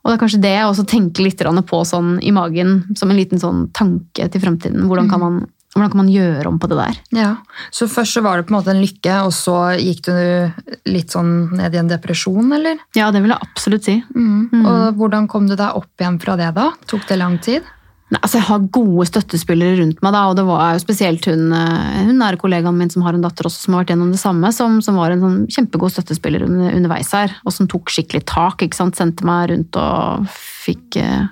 Og 0.08 0.10
det 0.10 0.16
er 0.16 0.22
kanskje 0.22 0.40
det 0.40 0.54
jeg 0.54 0.68
også 0.70 0.86
tenker 0.88 1.26
litt 1.26 1.42
på 1.68 1.78
sånn 1.84 2.14
i 2.24 2.30
magen, 2.32 2.78
som 2.96 3.10
en 3.10 3.18
liten 3.18 3.40
sånn 3.42 3.66
tanke 3.76 4.28
til 4.32 4.40
fremtiden. 4.40 4.86
Hvordan 4.88 5.10
kan 5.10 5.20
man, 5.20 5.40
hvordan 5.78 5.94
kan 5.94 6.02
man 6.02 6.12
gjøre 6.12 6.50
om 6.50 6.58
på 6.60 6.68
det 6.70 6.78
der? 6.80 6.98
Ja, 7.16 7.30
Så 7.74 7.88
først 7.90 8.18
så 8.18 8.22
var 8.24 8.36
det 8.38 8.48
på 8.48 8.54
en 8.54 8.58
måte 8.58 8.74
en 8.74 8.82
lykke, 8.82 9.16
og 9.24 9.32
så 9.36 9.56
gikk 9.78 10.04
du 10.08 10.90
litt 10.90 11.14
sånn 11.14 11.54
ned 11.56 11.74
i 11.74 11.80
en 11.80 11.90
depresjon, 11.90 12.52
eller? 12.58 12.82
Ja, 12.98 13.10
det 13.14 13.22
vil 13.24 13.34
jeg 13.34 13.48
absolutt 13.48 13.88
si. 13.88 13.98
Og 14.18 14.98
hvordan 14.98 15.28
kom 15.30 15.48
du 15.48 15.56
deg 15.56 15.74
opp 15.78 15.90
igjen 16.00 16.20
fra 16.22 16.36
det 16.40 16.52
da? 16.58 16.70
Tok 16.90 17.08
det 17.08 17.20
lang 17.20 17.38
tid? 17.44 17.66
Nei, 18.08 18.20
altså 18.24 18.38
Jeg 18.38 18.46
har 18.48 18.68
gode 18.72 19.04
støttespillere 19.04 19.82
rundt 19.82 19.98
meg, 20.00 20.14
da, 20.14 20.22
og 20.30 20.36
det 20.38 20.44
var 20.48 20.72
jo 20.72 20.80
spesielt 20.80 21.26
hun, 21.28 21.50
eh, 21.52 22.04
hun 22.08 22.16
nære 22.16 22.38
kollegaen 22.40 22.76
min 22.78 22.88
som 22.88 23.02
har 23.04 23.12
en 23.12 23.24
datter 23.24 23.44
også, 23.44 23.66
som 23.66 23.74
har 23.76 23.82
vært 23.84 23.92
gjennom 23.92 24.14
det 24.14 24.20
samme, 24.22 24.48
som, 24.56 24.78
som 24.84 24.96
var 24.96 25.12
en 25.12 25.24
sånn 25.24 25.42
kjempegod 25.52 25.92
støttespiller 25.92 26.46
under, 26.46 26.72
underveis 26.72 27.12
her, 27.12 27.34
og 27.44 27.52
som 27.52 27.68
tok 27.68 27.92
skikkelig 27.92 28.24
tak. 28.30 28.64
ikke 28.64 28.78
sant? 28.78 28.96
Sendte 28.96 29.28
meg 29.28 29.50
rundt 29.52 29.76
og 29.76 30.24
fikk 30.32 30.96
eh, 31.02 31.28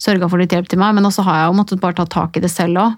sørga 0.00 0.30
for 0.30 0.38
litt 0.38 0.54
hjelp 0.54 0.70
til 0.70 0.78
meg. 0.78 0.94
Men 0.96 1.10
også 1.10 1.26
har 1.26 1.42
jeg 1.42 1.50
jo 1.50 1.58
måttet 1.58 1.82
bare 1.82 1.98
ta 1.98 2.06
tak 2.06 2.38
i 2.38 2.44
det 2.44 2.52
selv 2.52 2.84
òg. 2.84 2.94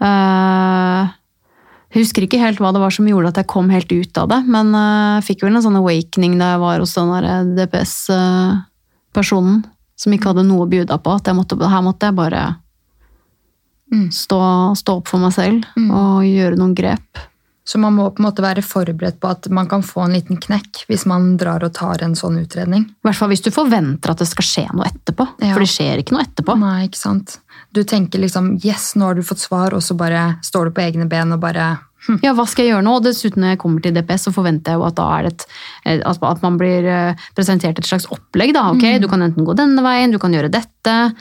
Jeg 0.00 2.00
husker 2.00 2.26
ikke 2.26 2.40
helt 2.42 2.58
hva 2.62 2.72
det 2.74 2.82
var 2.82 2.94
som 2.94 3.06
gjorde 3.06 3.30
at 3.30 3.38
jeg 3.42 3.50
kom 3.52 3.68
helt 3.70 3.92
ut 3.92 4.18
av 4.18 4.26
det, 4.32 4.40
men 4.50 4.72
jeg 4.74 5.02
jeg 5.14 5.24
fikk 5.28 5.44
vel 5.46 5.54
en 5.56 5.62
sånn 5.62 5.78
awakening 5.78 6.32
da 6.40 6.48
jeg 6.54 6.62
var 6.64 6.80
hos 6.82 6.94
den 6.98 7.52
DPS-personen 7.54 9.60
som 9.94 10.12
ikke 10.16 10.32
hadde 10.32 10.42
noe 10.48 10.64
å 10.66 10.70
bjuda 10.70 10.96
på. 10.98 11.12
At 11.14 11.28
jeg 11.30 11.36
måtte, 11.38 11.54
her 11.70 11.84
måtte 11.86 12.10
jeg 12.10 12.18
bare 12.18 12.42
Mm. 13.92 14.08
stå, 14.10 14.38
stå 14.74 14.96
opp 14.96 15.08
for 15.08 15.18
meg 15.20 15.32
selv 15.36 15.64
og 15.76 16.24
gjøre 16.24 16.56
noen 16.58 16.74
grep. 16.74 17.18
Så 17.64 17.78
man 17.78 17.94
må 17.94 18.08
på 18.10 18.18
en 18.18 18.24
måte 18.26 18.42
være 18.42 18.62
forberedt 18.64 19.20
på 19.20 19.28
at 19.30 19.48
man 19.50 19.68
kan 19.68 19.82
få 19.82 20.04
en 20.04 20.12
liten 20.16 20.36
knekk 20.40 20.86
hvis 20.88 21.06
man 21.06 21.36
drar 21.36 21.62
og 21.62 21.72
tar 21.74 22.02
en 22.02 22.14
sånn 22.14 22.40
utredning. 22.42 22.88
I 22.90 23.06
hvert 23.06 23.16
fall 23.20 23.28
hvis 23.28 23.42
du 23.44 23.50
forventer 23.54 24.10
at 24.10 24.18
det 24.18 24.26
skal 24.26 24.44
skje 24.44 24.66
noe 24.74 24.88
etterpå. 24.88 25.28
Ja. 25.40 25.52
For 25.54 25.60
det 25.60 25.70
skjer 25.70 25.98
ikke 26.02 26.12
noe 26.16 26.24
etterpå. 26.26 26.58
Nei, 26.58 26.88
ikke 26.88 26.98
sant? 26.98 27.38
Du 27.74 27.82
tenker 27.82 28.22
liksom 28.22 28.54
'yes, 28.62 28.94
nå 28.94 29.10
har 29.10 29.14
du 29.14 29.22
fått 29.22 29.42
svar', 29.42 29.74
og 29.74 29.82
så 29.82 29.96
bare 29.98 30.38
står 30.42 30.70
du 30.70 30.70
på 30.70 30.84
egne 30.84 31.08
ben 31.10 31.32
og 31.32 31.40
bare 31.42 31.78
hm, 32.06 32.20
Ja, 32.22 32.32
hva 32.32 32.46
skal 32.46 32.64
jeg 32.64 32.74
gjøre 32.74 32.84
nå? 32.86 32.96
Og 32.96 33.04
dessuten 33.04 33.42
når 33.42 33.54
jeg 33.54 33.58
kommer 33.58 33.82
til 33.82 33.94
DPS, 33.96 34.28
så 34.28 34.34
forventer 34.34 34.74
jeg 34.74 34.78
jo 34.78 34.86
at 34.86 34.94
da 34.94 35.06
er 35.18 35.22
det 35.22 35.32
et, 35.32 35.46
eh, 35.86 36.00
at 36.04 36.42
man 36.42 36.58
blir 36.60 36.86
eh, 36.86 37.24
presentert 37.34 37.78
et 37.78 37.88
slags 37.88 38.06
opplegg. 38.06 38.54
da, 38.54 38.70
ok? 38.70 39.00
Du 39.00 39.08
kan 39.08 39.22
enten 39.22 39.44
gå 39.44 39.56
denne 39.56 39.82
veien, 39.82 40.12
du 40.12 40.18
kan 40.18 40.32
gjøre 40.32 40.52
dette. 40.52 41.14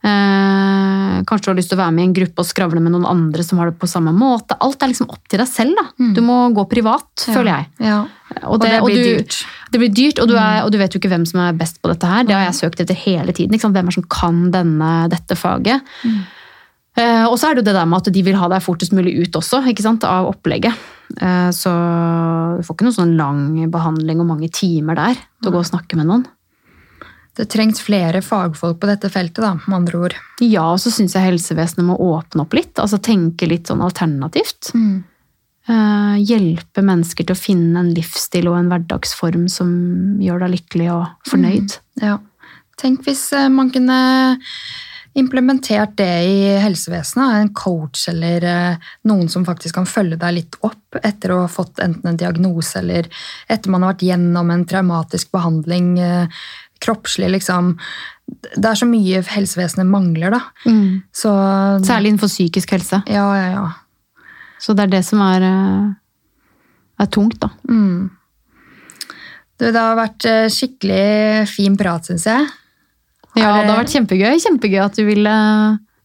Eh, 0.00 1.16
kanskje 1.28 1.44
du 1.44 1.50
har 1.50 1.58
lyst 1.58 1.72
til 1.72 1.76
å 1.76 1.82
være 1.82 1.92
med 1.92 2.02
i 2.02 2.08
en 2.08 2.14
gruppe 2.16 2.40
og 2.40 2.48
skravle 2.48 2.80
med 2.80 2.94
noen 2.94 3.04
andre 3.08 3.44
som 3.44 3.60
har 3.60 3.68
det 3.68 3.76
på 3.80 3.88
samme 3.90 4.14
måte. 4.16 4.56
Alt 4.64 4.80
er 4.80 4.92
liksom 4.92 5.10
opp 5.12 5.28
til 5.28 5.42
deg 5.42 5.50
selv. 5.50 5.76
da. 5.76 6.10
Du 6.16 6.22
må 6.24 6.38
gå 6.56 6.64
privat, 6.70 7.10
føler 7.26 7.52
jeg. 7.52 7.68
Ja. 7.90 8.00
Og 8.48 8.62
det 8.62 8.72
blir 8.84 8.96
du, 8.96 9.08
dyrt. 9.18 9.40
Det 9.70 9.82
blir 9.82 9.92
dyrt, 9.92 10.20
og 10.22 10.30
du, 10.30 10.36
er, 10.40 10.62
og 10.64 10.72
du 10.72 10.78
vet 10.80 10.94
jo 10.94 11.02
ikke 11.02 11.12
hvem 11.12 11.26
som 11.28 11.42
er 11.44 11.56
best 11.58 11.80
på 11.82 11.90
dette 11.92 12.08
her. 12.08 12.24
Det 12.24 12.36
har 12.36 12.46
jeg 12.48 12.60
søkt 12.62 12.82
etter 12.84 12.96
hele 12.96 13.34
tiden. 13.36 13.58
Hvem 13.60 13.76
er 13.76 13.90
det 13.90 13.98
som 13.98 14.08
kan 14.10 14.46
denne, 14.54 14.92
dette 15.12 15.36
faget? 15.38 15.84
Eh, 16.98 17.26
og 17.26 17.36
så 17.38 17.50
er 17.50 17.54
det 17.54 17.62
jo 17.62 17.68
det 17.68 17.76
der 17.76 17.88
med 17.88 18.00
at 18.00 18.12
de 18.14 18.24
vil 18.24 18.38
ha 18.40 18.48
deg 18.50 18.64
fortest 18.64 18.96
mulig 18.96 19.14
ut 19.20 19.36
også, 19.36 19.62
ikke 19.70 19.84
sant? 19.84 20.06
av 20.08 20.30
opplegget. 20.32 20.88
Uh, 21.10 21.50
så 21.50 21.70
du 22.54 22.62
får 22.62 22.76
ikke 22.76 22.86
noen 22.86 22.94
sånn 22.94 23.16
lang 23.18 23.40
behandling 23.72 24.20
og 24.22 24.28
mange 24.28 24.46
timer 24.54 24.94
der 24.94 25.16
til 25.18 25.50
å 25.50 25.56
gå 25.56 25.62
og 25.64 25.66
snakke 25.66 25.98
med 25.98 26.06
noen. 26.06 26.22
Det 27.38 27.46
trengs 27.52 27.80
flere 27.80 28.22
fagfolk 28.24 28.80
på 28.82 28.88
dette 28.90 29.10
feltet, 29.12 29.42
da, 29.44 29.54
med 29.66 29.76
andre 29.82 30.00
ord. 30.06 30.16
Ja, 30.42 30.66
og 30.72 30.80
så 30.82 30.92
syns 30.92 31.14
jeg 31.16 31.28
helsevesenet 31.28 31.86
må 31.86 31.96
åpne 32.02 32.44
opp 32.44 32.56
litt. 32.58 32.74
altså 32.82 32.98
Tenke 33.02 33.48
litt 33.48 33.70
sånn 33.70 33.84
alternativt. 33.86 34.72
Eh, 35.70 36.16
hjelpe 36.26 36.82
mennesker 36.82 37.28
til 37.28 37.36
å 37.36 37.38
finne 37.38 37.84
en 37.84 37.94
livsstil 37.94 38.50
og 38.50 38.58
en 38.58 38.72
hverdagsform 38.72 39.46
som 39.52 39.70
gjør 40.22 40.44
deg 40.44 40.56
lykkelig 40.56 40.90
og 40.96 41.30
fornøyd. 41.30 41.78
Ja. 42.02 42.18
Tenk 42.80 43.04
hvis 43.06 43.28
eh, 43.36 43.50
man 43.52 43.70
kunne 43.72 43.98
implementert 45.18 45.96
det 45.98 46.24
i 46.24 46.42
helsevesenet. 46.62 47.34
En 47.42 47.52
coach 47.54 48.06
eller 48.10 48.46
eh, 48.46 48.90
noen 49.10 49.28
som 49.30 49.44
faktisk 49.46 49.78
kan 49.78 49.88
følge 49.88 50.18
deg 50.20 50.36
litt 50.36 50.58
opp 50.66 50.98
etter 51.02 51.34
å 51.34 51.42
ha 51.44 51.50
fått 51.50 51.82
enten 51.82 52.12
en 52.12 52.18
diagnose 52.18 52.78
eller 52.80 53.08
etter 53.50 53.72
man 53.72 53.84
har 53.84 53.94
vært 53.94 54.06
gjennom 54.06 54.50
en 54.54 54.66
traumatisk 54.70 55.32
behandling 55.34 55.92
eh, 56.02 56.42
kroppslig, 56.82 57.30
liksom. 57.36 57.74
Det 58.30 58.64
er 58.64 58.78
så 58.78 58.86
mye 58.88 59.22
helsevesenet 59.26 59.88
mangler, 59.90 60.36
da. 60.36 60.40
Mm. 60.66 61.02
Så 61.12 61.32
Særlig 61.86 62.12
innenfor 62.14 62.30
psykisk 62.30 62.76
helse. 62.76 63.02
Ja, 63.10 63.26
ja, 63.36 63.48
ja. 63.56 63.66
Så 64.60 64.76
det 64.76 64.86
er 64.86 64.94
det 64.98 65.04
som 65.08 65.22
er, 65.24 65.44
eh, 65.48 65.92
er 67.00 67.10
tungt, 67.10 67.40
da. 67.42 67.50
Mm. 67.68 68.10
Du, 69.60 69.66
det 69.68 69.76
har 69.76 69.98
vært 69.98 70.24
eh, 70.28 70.48
skikkelig 70.52 71.48
fin 71.50 71.76
prat, 71.80 72.06
syns 72.08 72.26
jeg. 72.28 72.48
Ja, 73.38 73.60
det 73.62 73.70
har 73.70 73.78
vært 73.78 73.94
kjempegøy. 73.94 74.38
Kjempegøy 74.42 74.80
at 74.82 74.96
du 74.98 75.04
ville, 75.06 75.34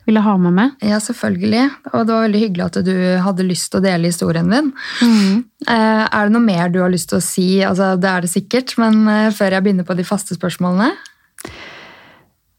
ville 0.05 0.23
ha 0.23 0.35
meg 0.37 0.55
med. 0.55 0.73
Ja, 0.85 0.99
selvfølgelig. 1.01 1.65
Og 1.91 1.99
det 2.05 2.13
var 2.13 2.25
veldig 2.27 2.41
hyggelig 2.43 2.65
at 2.67 2.79
du 2.85 2.95
hadde 3.25 3.47
lyst 3.47 3.71
til 3.71 3.81
å 3.81 3.85
dele 3.85 4.11
historien 4.11 4.49
din. 4.51 4.71
Mm. 5.01 5.45
Eh, 5.67 6.03
er 6.05 6.27
det 6.27 6.35
noe 6.35 6.45
mer 6.45 6.73
du 6.73 6.81
har 6.83 6.93
lyst 6.93 7.09
til 7.11 7.21
å 7.21 7.25
si? 7.25 7.47
Altså, 7.65 7.93
det 7.99 8.11
er 8.11 8.25
det 8.25 8.33
sikkert, 8.33 8.75
men 8.81 9.05
eh, 9.11 9.31
før 9.35 9.57
jeg 9.57 9.65
begynner 9.65 9.87
på 9.87 9.97
de 9.97 10.05
faste 10.07 10.37
spørsmålene? 10.37 10.91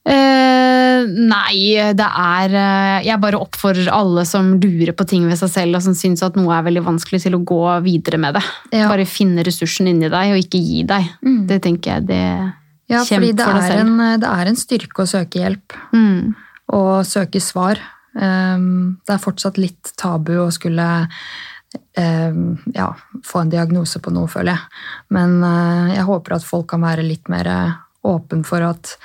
Eh, 0.07 1.03
nei, 1.03 1.57
det 1.99 2.07
er 2.07 2.53
eh, 2.55 3.07
Jeg 3.09 3.19
bare 3.19 3.41
oppfordrer 3.43 3.89
alle 3.91 4.23
som 4.29 4.53
lurer 4.55 4.95
på 4.95 5.07
ting 5.11 5.25
ved 5.27 5.39
seg 5.41 5.51
selv, 5.51 5.79
og 5.79 5.83
som 5.83 5.97
syns 5.99 6.23
at 6.23 6.39
noe 6.39 6.55
er 6.55 6.67
veldig 6.69 6.85
vanskelig, 6.87 7.25
til 7.25 7.39
å 7.39 7.43
gå 7.47 7.63
videre 7.87 8.21
med 8.23 8.39
det. 8.39 8.45
Ja. 8.71 8.87
Bare 8.93 9.09
finne 9.11 9.45
ressursen 9.47 9.91
inni 9.91 10.11
deg, 10.13 10.35
og 10.35 10.43
ikke 10.45 10.63
gi 10.63 10.85
deg. 10.87 11.11
Mm. 11.27 11.43
Det 11.51 11.61
tenker 11.67 11.97
jeg. 11.97 12.09
det 12.13 12.23
Ja, 12.93 13.03
fordi 13.03 13.33
det 13.35 13.47
for 13.47 13.67
er, 13.67 13.83
en, 13.83 13.97
det 14.23 14.31
er 14.31 14.53
en 14.53 14.59
styrke 14.59 15.03
å 15.03 15.11
søke 15.11 15.43
hjelp 15.43 15.75
mm. 15.91 16.35
Og 16.75 17.07
søke 17.07 17.43
svar. 17.43 17.81
Um, 18.17 18.97
det 19.05 19.17
er 19.17 19.23
fortsatt 19.23 19.59
litt 19.61 19.93
tabu 20.01 20.33
å 20.41 20.51
skulle 20.55 20.87
um, 22.01 22.57
ja, 22.75 22.89
få 23.27 23.43
en 23.43 23.53
diagnose 23.53 24.01
på 24.03 24.13
noe, 24.15 24.31
føler 24.31 24.55
jeg. 24.55 24.85
Men 25.15 25.39
uh, 25.45 25.93
jeg 25.93 26.07
håper 26.09 26.39
at 26.39 26.47
folk 26.47 26.71
kan 26.73 26.85
være 26.87 27.07
litt 27.07 27.29
mer 27.33 27.51
uh, 27.51 27.77
åpen 28.07 28.47
for 28.47 28.65
at 28.65 28.97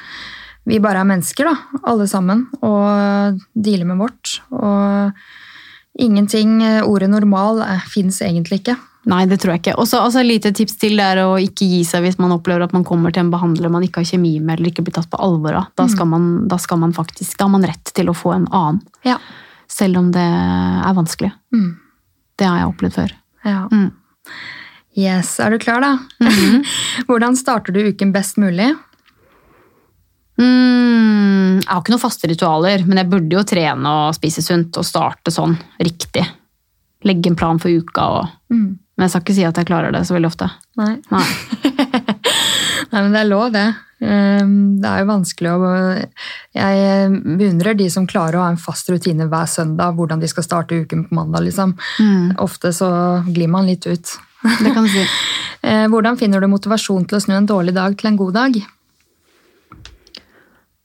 vi 0.70 0.78
bare 0.82 1.01
er 1.01 1.09
mennesker, 1.09 1.49
da, 1.49 1.82
alle 1.89 2.05
sammen, 2.07 2.45
og 2.62 3.39
dealer 3.57 3.88
med 3.89 3.97
vårt. 4.03 4.36
Og 4.53 6.03
ingenting, 6.05 6.59
ordet 6.86 7.09
normal, 7.09 7.64
fins 7.89 8.22
egentlig 8.22 8.62
ikke. 8.62 8.76
Nei, 9.10 9.24
det 9.26 9.39
tror 9.41 9.56
jeg 9.56 9.62
ikke. 9.64 9.74
Også, 9.82 9.97
altså, 9.97 10.22
lite 10.22 10.52
tips 10.54 10.76
til 10.78 10.99
det 10.99 11.06
er 11.16 11.24
å 11.24 11.38
ikke 11.41 11.66
gi 11.66 11.80
seg 11.88 12.04
hvis 12.06 12.20
man 12.22 12.36
opplever 12.36 12.62
at 12.68 12.74
man 12.76 12.84
kommer 12.86 13.10
til 13.14 13.24
en 13.24 13.32
behandler 13.34 13.72
man 13.74 13.82
ikke 13.88 14.04
har 14.04 14.10
kjemi 14.12 14.36
med 14.39 14.60
eller 14.60 14.70
ikke 14.70 14.84
blir 14.86 14.93
tatt 14.93 15.10
på 15.10 15.18
alvor 15.18 15.58
av. 15.58 15.72
Da, 15.80 15.88
skal 15.89 16.06
man, 16.12 16.28
da 16.52 16.60
skal 16.62 16.78
man 16.84 16.93
faktisk, 16.93 17.34
da 17.39 17.47
har 17.47 17.54
man 17.56 17.66
rett 17.66 17.89
til 17.97 18.12
å 18.12 18.14
få 18.14 18.36
en 18.36 18.45
annen. 18.54 18.84
Ja. 19.08 19.18
Selv 19.72 19.97
om 20.04 20.12
det 20.14 20.22
er 20.22 20.93
vanskelig. 20.93 21.32
Mm. 21.56 21.72
Det 22.38 22.45
har 22.49 22.60
jeg 22.62 22.70
opplevd 22.74 22.99
før. 22.99 23.16
ja. 23.47 23.64
Mm. 23.72 23.89
Yes, 24.99 25.38
er 25.39 25.54
du 25.54 25.58
klar, 25.64 25.80
da? 25.80 25.93
Hvordan 27.08 27.38
starter 27.39 27.72
du 27.72 27.80
uken 27.93 28.10
best 28.12 28.36
mulig? 28.38 28.74
Mm, 30.41 31.62
jeg 31.62 31.70
har 31.70 31.82
ikke 31.82 31.93
noen 31.93 32.02
faste 32.02 32.30
ritualer, 32.30 32.84
men 32.88 32.99
jeg 33.02 33.10
burde 33.12 33.38
jo 33.38 33.43
trene 33.47 33.91
og 34.08 34.16
spise 34.18 34.43
sunt 34.45 34.78
og 34.80 34.88
starte 34.88 35.34
sånn 35.34 35.56
riktig. 35.80 36.26
Legge 37.08 37.32
en 37.32 37.38
plan 37.39 37.60
for 37.62 37.72
uka. 37.74 38.08
Og, 38.20 38.38
Mm. 38.52 38.80
Men 38.97 39.05
jeg 39.07 39.13
skal 39.13 39.23
ikke 39.25 39.35
si 39.37 39.45
at 39.47 39.57
jeg 39.61 39.67
klarer 39.69 39.93
det 39.95 40.03
så 40.07 40.13
veldig 40.17 40.29
ofte. 40.29 40.49
Nei. 40.81 40.95
Nei. 41.11 41.25
Nei, 42.91 42.99
men 43.05 43.13
det 43.15 43.21
er 43.21 43.29
lov, 43.29 43.51
det. 43.53 43.67
Um, 44.01 44.53
Det 44.81 44.89
er 44.89 45.03
jo 45.03 45.09
vanskelig 45.11 45.51
å 45.53 45.67
Jeg 46.57 47.19
beundrer 47.37 47.77
de 47.77 47.85
som 47.93 48.07
klarer 48.09 48.39
å 48.39 48.41
ha 48.47 48.49
en 48.49 48.57
fast 48.59 48.89
rutine 48.89 49.27
hver 49.29 49.45
søndag, 49.47 49.93
hvordan 49.95 50.19
de 50.23 50.27
skal 50.31 50.43
starte 50.47 50.79
uken 50.83 51.05
på 51.07 51.15
mandag, 51.19 51.45
liksom. 51.47 51.75
Mm, 52.01 52.31
Ofte 52.41 52.73
så 52.73 52.89
glir 53.29 53.47
man 53.53 53.69
litt 53.69 53.85
ut. 53.87 54.15
det 54.43 54.73
kan 54.73 54.83
du 54.87 54.91
si. 54.91 55.05
Eh, 55.61 55.83
Hvordan 55.93 56.15
finner 56.17 56.41
du 56.41 56.47
motivasjon 56.49 57.03
til 57.05 57.19
å 57.19 57.21
snu 57.21 57.35
en 57.37 57.45
dårlig 57.45 57.75
dag 57.75 57.93
til 57.93 58.07
en 58.09 58.15
god 58.17 58.33
dag? 58.33 58.55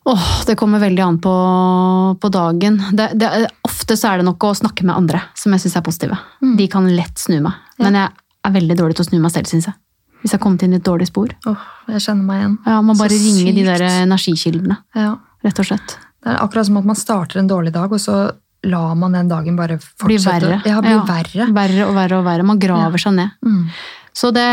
Åh, 0.07 0.27
det 0.47 0.55
kommer 0.59 0.79
veldig 0.79 1.03
an 1.03 1.17
på, 1.19 1.33
på 2.23 2.29
dagen. 2.31 2.77
Det, 2.95 3.09
det, 3.19 3.31
ofte 3.67 3.97
så 3.99 4.13
er 4.13 4.21
det 4.21 4.27
nok 4.29 4.45
å 4.47 4.53
snakke 4.55 4.85
med 4.87 4.95
andre 4.95 5.21
som 5.35 5.51
jeg 5.57 5.65
syns 5.65 5.75
er 5.81 5.83
positive. 5.87 6.19
Mm. 6.45 6.53
De 6.61 6.69
kan 6.71 6.87
lett 6.95 7.19
snu 7.19 7.41
meg. 7.43 7.57
Men 7.83 7.99
jeg 7.99 8.13
er 8.47 8.55
veldig 8.55 8.77
dårlig 8.79 8.97
til 9.01 9.03
å 9.07 9.09
snu 9.11 9.19
meg 9.25 9.35
selv, 9.35 9.51
syns 9.51 9.67
jeg. 9.67 9.75
Hvis 10.23 10.31
jeg 10.33 10.39
har 10.39 10.45
kommet 10.47 10.63
inn 10.63 10.73
i 10.77 10.79
et 10.79 10.87
dårlig 10.87 11.09
spor. 11.11 11.35
Åh, 11.51 11.67
jeg 11.91 12.05
kjenner 12.07 12.25
meg 12.29 12.39
igjen. 12.41 12.55
Ja, 12.67 12.79
Man 12.87 12.97
bare 12.99 13.11
Så 13.19 13.19
ringer 13.27 13.53
de 13.59 13.67
der 13.67 13.85
energikildene, 14.07 14.79
Ja. 14.95 15.17
rett 15.45 15.59
og 15.59 15.67
slett. 15.73 15.99
Det 16.23 16.33
er 16.33 16.41
akkurat 16.43 16.67
som 16.71 16.77
at 16.81 16.85
man 16.87 16.97
starter 16.99 17.39
en 17.43 17.49
dårlig 17.51 17.73
dag, 17.75 17.91
og 17.93 17.99
så 18.03 18.31
lar 18.67 18.95
man 18.99 19.13
den 19.15 19.29
dagen 19.29 19.57
bare 19.59 19.77
fortsette. 19.79 20.07
fortsette. 20.07 20.41
verre. 20.41 20.63
Ja, 20.67 20.81
blir 20.81 20.97
Ja. 20.97 21.05
verre. 21.05 21.53
Verre 21.55 21.87
og 21.87 21.95
verre 21.99 22.19
og 22.19 22.25
verre. 22.25 22.45
Man 22.47 22.59
graver 22.59 22.99
seg 22.99 23.15
ned. 23.15 23.31
Mm. 23.45 23.69
Så 24.15 24.33
det 24.33 24.47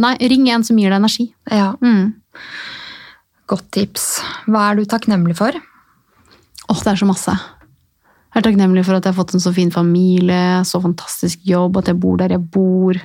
Nei, 0.00 0.16
ring 0.20 0.48
en 0.50 0.62
som 0.64 0.76
gir 0.78 0.90
deg 0.90 1.00
energi. 1.00 1.32
Ja, 1.50 1.72
Mm. 1.80 2.14
Godt 3.50 3.66
tips. 3.74 4.06
Hva 4.46 4.68
er 4.70 4.78
du 4.80 4.84
takknemlig 4.88 5.36
for? 5.38 5.56
Åh, 6.68 6.80
det 6.84 6.92
er 6.92 7.00
så 7.00 7.08
masse. 7.08 7.34
Jeg 8.32 8.40
er 8.40 8.46
takknemlig 8.46 8.84
for 8.86 8.96
at 8.96 9.04
jeg 9.04 9.12
har 9.12 9.18
fått 9.18 9.34
en 9.36 9.42
så 9.44 9.52
fin 9.52 9.70
familie, 9.74 10.62
så 10.64 10.80
fantastisk 10.80 11.42
jobb, 11.44 11.76
at 11.82 11.90
jeg 11.90 11.98
bor 12.00 12.16
der 12.22 12.32
jeg 12.36 12.44
bor. 12.54 12.96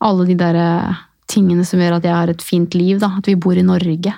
Alle 0.00 0.24
de 0.30 0.36
der 0.40 0.56
eh, 0.56 1.00
tingene 1.28 1.66
som 1.68 1.82
gjør 1.82 1.98
at 1.98 2.06
jeg 2.08 2.16
har 2.16 2.32
et 2.32 2.42
fint 2.44 2.74
liv. 2.78 2.98
Da. 3.02 3.10
At 3.20 3.28
vi 3.28 3.34
bor 3.36 3.58
i 3.58 3.66
Norge. 3.66 4.14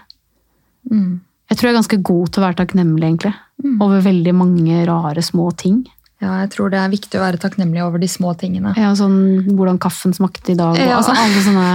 Mm. 0.90 1.20
Jeg 1.50 1.58
tror 1.58 1.68
jeg 1.68 1.74
er 1.74 1.80
ganske 1.80 1.98
god 2.06 2.30
til 2.32 2.40
å 2.40 2.46
være 2.46 2.58
takknemlig, 2.62 3.02
egentlig. 3.08 3.34
Mm. 3.64 3.74
Over 3.82 4.04
veldig 4.06 4.32
mange 4.38 4.84
rare, 4.88 5.22
små 5.26 5.50
ting. 5.58 5.82
Ja, 6.22 6.36
jeg 6.44 6.52
tror 6.54 6.70
det 6.70 6.78
er 6.78 6.92
viktig 6.92 7.18
å 7.18 7.24
være 7.24 7.40
takknemlig 7.42 7.82
over 7.82 7.98
de 7.98 8.06
små 8.08 8.30
tingene. 8.38 8.76
Ja, 8.78 8.92
sånn 8.94 9.42
hvordan 9.58 9.80
kaffen 9.82 10.14
smakte 10.14 10.54
i 10.54 10.58
dag. 10.58 10.76
Og, 10.78 10.86
Ja. 10.86 11.00
altså 11.00 11.16
alle 11.18 11.42
sånne 11.42 11.66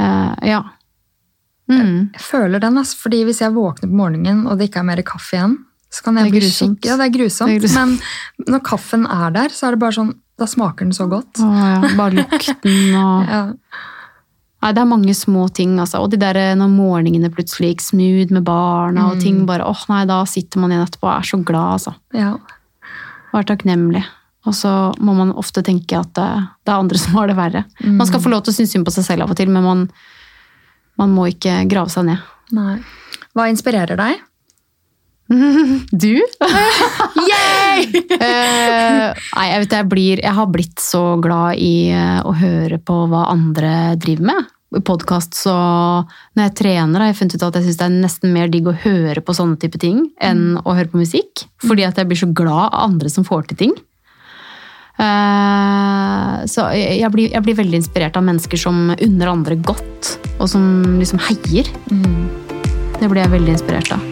uh, 0.00 0.32
Ja. 0.54 0.62
Mm. 1.72 2.10
Jeg 2.14 2.24
føler 2.26 2.60
den, 2.62 2.78
altså, 2.78 2.96
fordi 3.02 3.22
hvis 3.28 3.40
jeg 3.40 3.54
våkner 3.54 3.88
på 3.90 3.96
morgenen 4.00 4.46
og 4.46 4.58
det 4.58 4.68
ikke 4.70 4.80
er 4.82 4.88
mer 4.90 5.02
kaffe 5.06 5.36
igjen, 5.38 5.56
så 5.92 6.02
kan 6.06 6.16
jeg 6.16 6.30
bli 6.32 6.40
skikkelig 6.40 6.88
Ja, 6.88 6.96
det 6.96 7.06
er 7.10 7.14
grusomt. 7.18 7.48
Det 7.50 7.56
er 7.56 7.62
grusomt. 7.66 8.04
Men 8.40 8.52
når 8.54 8.62
kaffen 8.64 9.06
er 9.06 9.30
der, 9.34 9.48
så 9.52 9.66
er 9.68 9.74
det 9.76 9.80
bare 9.82 9.92
sånn 9.98 10.12
Da 10.40 10.46
smaker 10.48 10.86
den 10.88 10.94
så 10.96 11.04
godt. 11.10 11.36
Å, 11.44 11.48
ja. 11.60 11.90
Bare 11.98 12.16
lukten 12.16 12.94
og 13.04 13.28
Ja. 13.28 13.42
Nei, 14.62 14.70
det 14.72 14.78
er 14.78 14.86
mange 14.86 15.12
små 15.18 15.48
ting, 15.50 15.72
altså. 15.82 15.98
Og 16.04 16.10
de 16.12 16.16
der 16.22 16.36
eh, 16.38 16.52
når 16.54 16.68
morgenene 16.70 17.28
plutselig 17.34 17.72
gikk 17.72 17.80
smooth 17.82 18.30
med 18.32 18.44
barna 18.46 19.08
og 19.10 19.16
Mm. 19.16 19.20
ting 19.24 19.40
bare 19.46 19.64
åh 19.66 19.80
nei, 19.90 20.04
da 20.06 20.20
sitter 20.24 20.60
man 20.62 20.70
igjen 20.70 20.84
etterpå 20.86 21.08
og 21.08 21.16
er 21.16 21.26
så 21.26 21.40
glad, 21.44 21.80
altså. 21.80 21.94
ja. 22.14 22.36
Og 23.32 23.40
er 23.40 23.48
takknemlig. 23.48 24.04
Og 24.46 24.54
så 24.54 24.70
må 25.02 25.14
man 25.18 25.32
ofte 25.38 25.62
tenke 25.66 25.98
at 25.98 26.14
det, 26.14 26.28
det 26.66 26.70
er 26.72 26.78
andre 26.78 26.98
som 26.98 27.14
har 27.18 27.26
det 27.30 27.36
verre. 27.36 27.64
Mm. 27.82 27.96
Man 27.98 28.06
skal 28.06 28.20
få 28.22 28.30
lov 28.30 28.42
til 28.46 28.52
å 28.52 28.56
synes 28.60 28.72
synd 28.74 28.86
på 28.86 28.92
seg 28.94 29.04
selv 29.06 29.22
av 29.26 29.30
og 29.34 29.36
til, 29.38 29.50
men 29.50 29.62
man, 29.66 29.84
man 31.02 31.14
må 31.16 31.28
ikke 31.32 31.62
grave 31.70 31.92
seg 31.92 32.06
ned. 32.08 32.22
Nei. 32.54 32.76
Hva 33.32 33.48
inspirerer 33.50 33.98
deg? 33.98 34.22
Du? 36.04 36.14
Eh, 38.22 39.06
nei, 39.16 39.44
jeg 39.48 39.60
vet 39.62 39.74
jeg 39.74 39.86
blir 39.88 40.20
Jeg 40.20 40.34
har 40.36 40.48
blitt 40.52 40.82
så 40.82 41.16
glad 41.22 41.56
i 41.58 41.88
eh, 41.90 42.18
å 42.20 42.34
høre 42.36 42.76
på 42.78 42.98
hva 43.10 43.24
andre 43.32 43.94
driver 44.00 44.28
med. 44.28 44.50
I 44.76 44.82
podkast 44.84 45.36
så 45.36 45.54
Når 46.36 46.44
jeg 46.44 46.54
trener, 46.60 47.00
har 47.00 47.10
jeg 47.10 47.18
funnet 47.18 47.36
ut 47.38 47.46
at 47.48 47.58
jeg 47.58 47.66
syns 47.66 47.80
det 47.80 47.86
er 47.88 47.96
nesten 47.96 48.34
mer 48.36 48.52
digg 48.52 48.68
å 48.68 48.76
høre 48.84 49.24
på 49.24 49.34
sånne 49.36 49.58
type 49.60 49.80
ting 49.80 50.04
enn 50.22 50.60
å 50.60 50.76
høre 50.76 50.92
på 50.92 51.00
musikk. 51.00 51.46
Fordi 51.64 51.86
at 51.88 51.98
jeg 51.98 52.10
blir 52.10 52.20
så 52.20 52.28
glad 52.30 52.68
av 52.68 52.84
andre 52.90 53.12
som 53.12 53.26
får 53.26 53.50
til 53.50 53.60
ting. 53.64 53.74
Eh, 55.00 56.44
så 56.52 56.68
jeg 56.76 57.00
jeg 57.00 57.12
blir, 57.14 57.32
jeg 57.32 57.46
blir 57.46 57.58
veldig 57.58 57.80
inspirert 57.80 58.16
av 58.18 58.26
mennesker 58.26 58.60
som 58.60 58.92
unner 58.92 59.32
andre 59.32 59.56
godt, 59.56 60.16
og 60.38 60.48
som 60.52 60.64
liksom 61.00 61.22
heier. 61.30 61.68
Mm. 61.90 62.28
Det 63.00 63.08
blir 63.08 63.24
jeg 63.24 63.36
veldig 63.38 63.56
inspirert 63.56 63.94
av. 63.96 64.11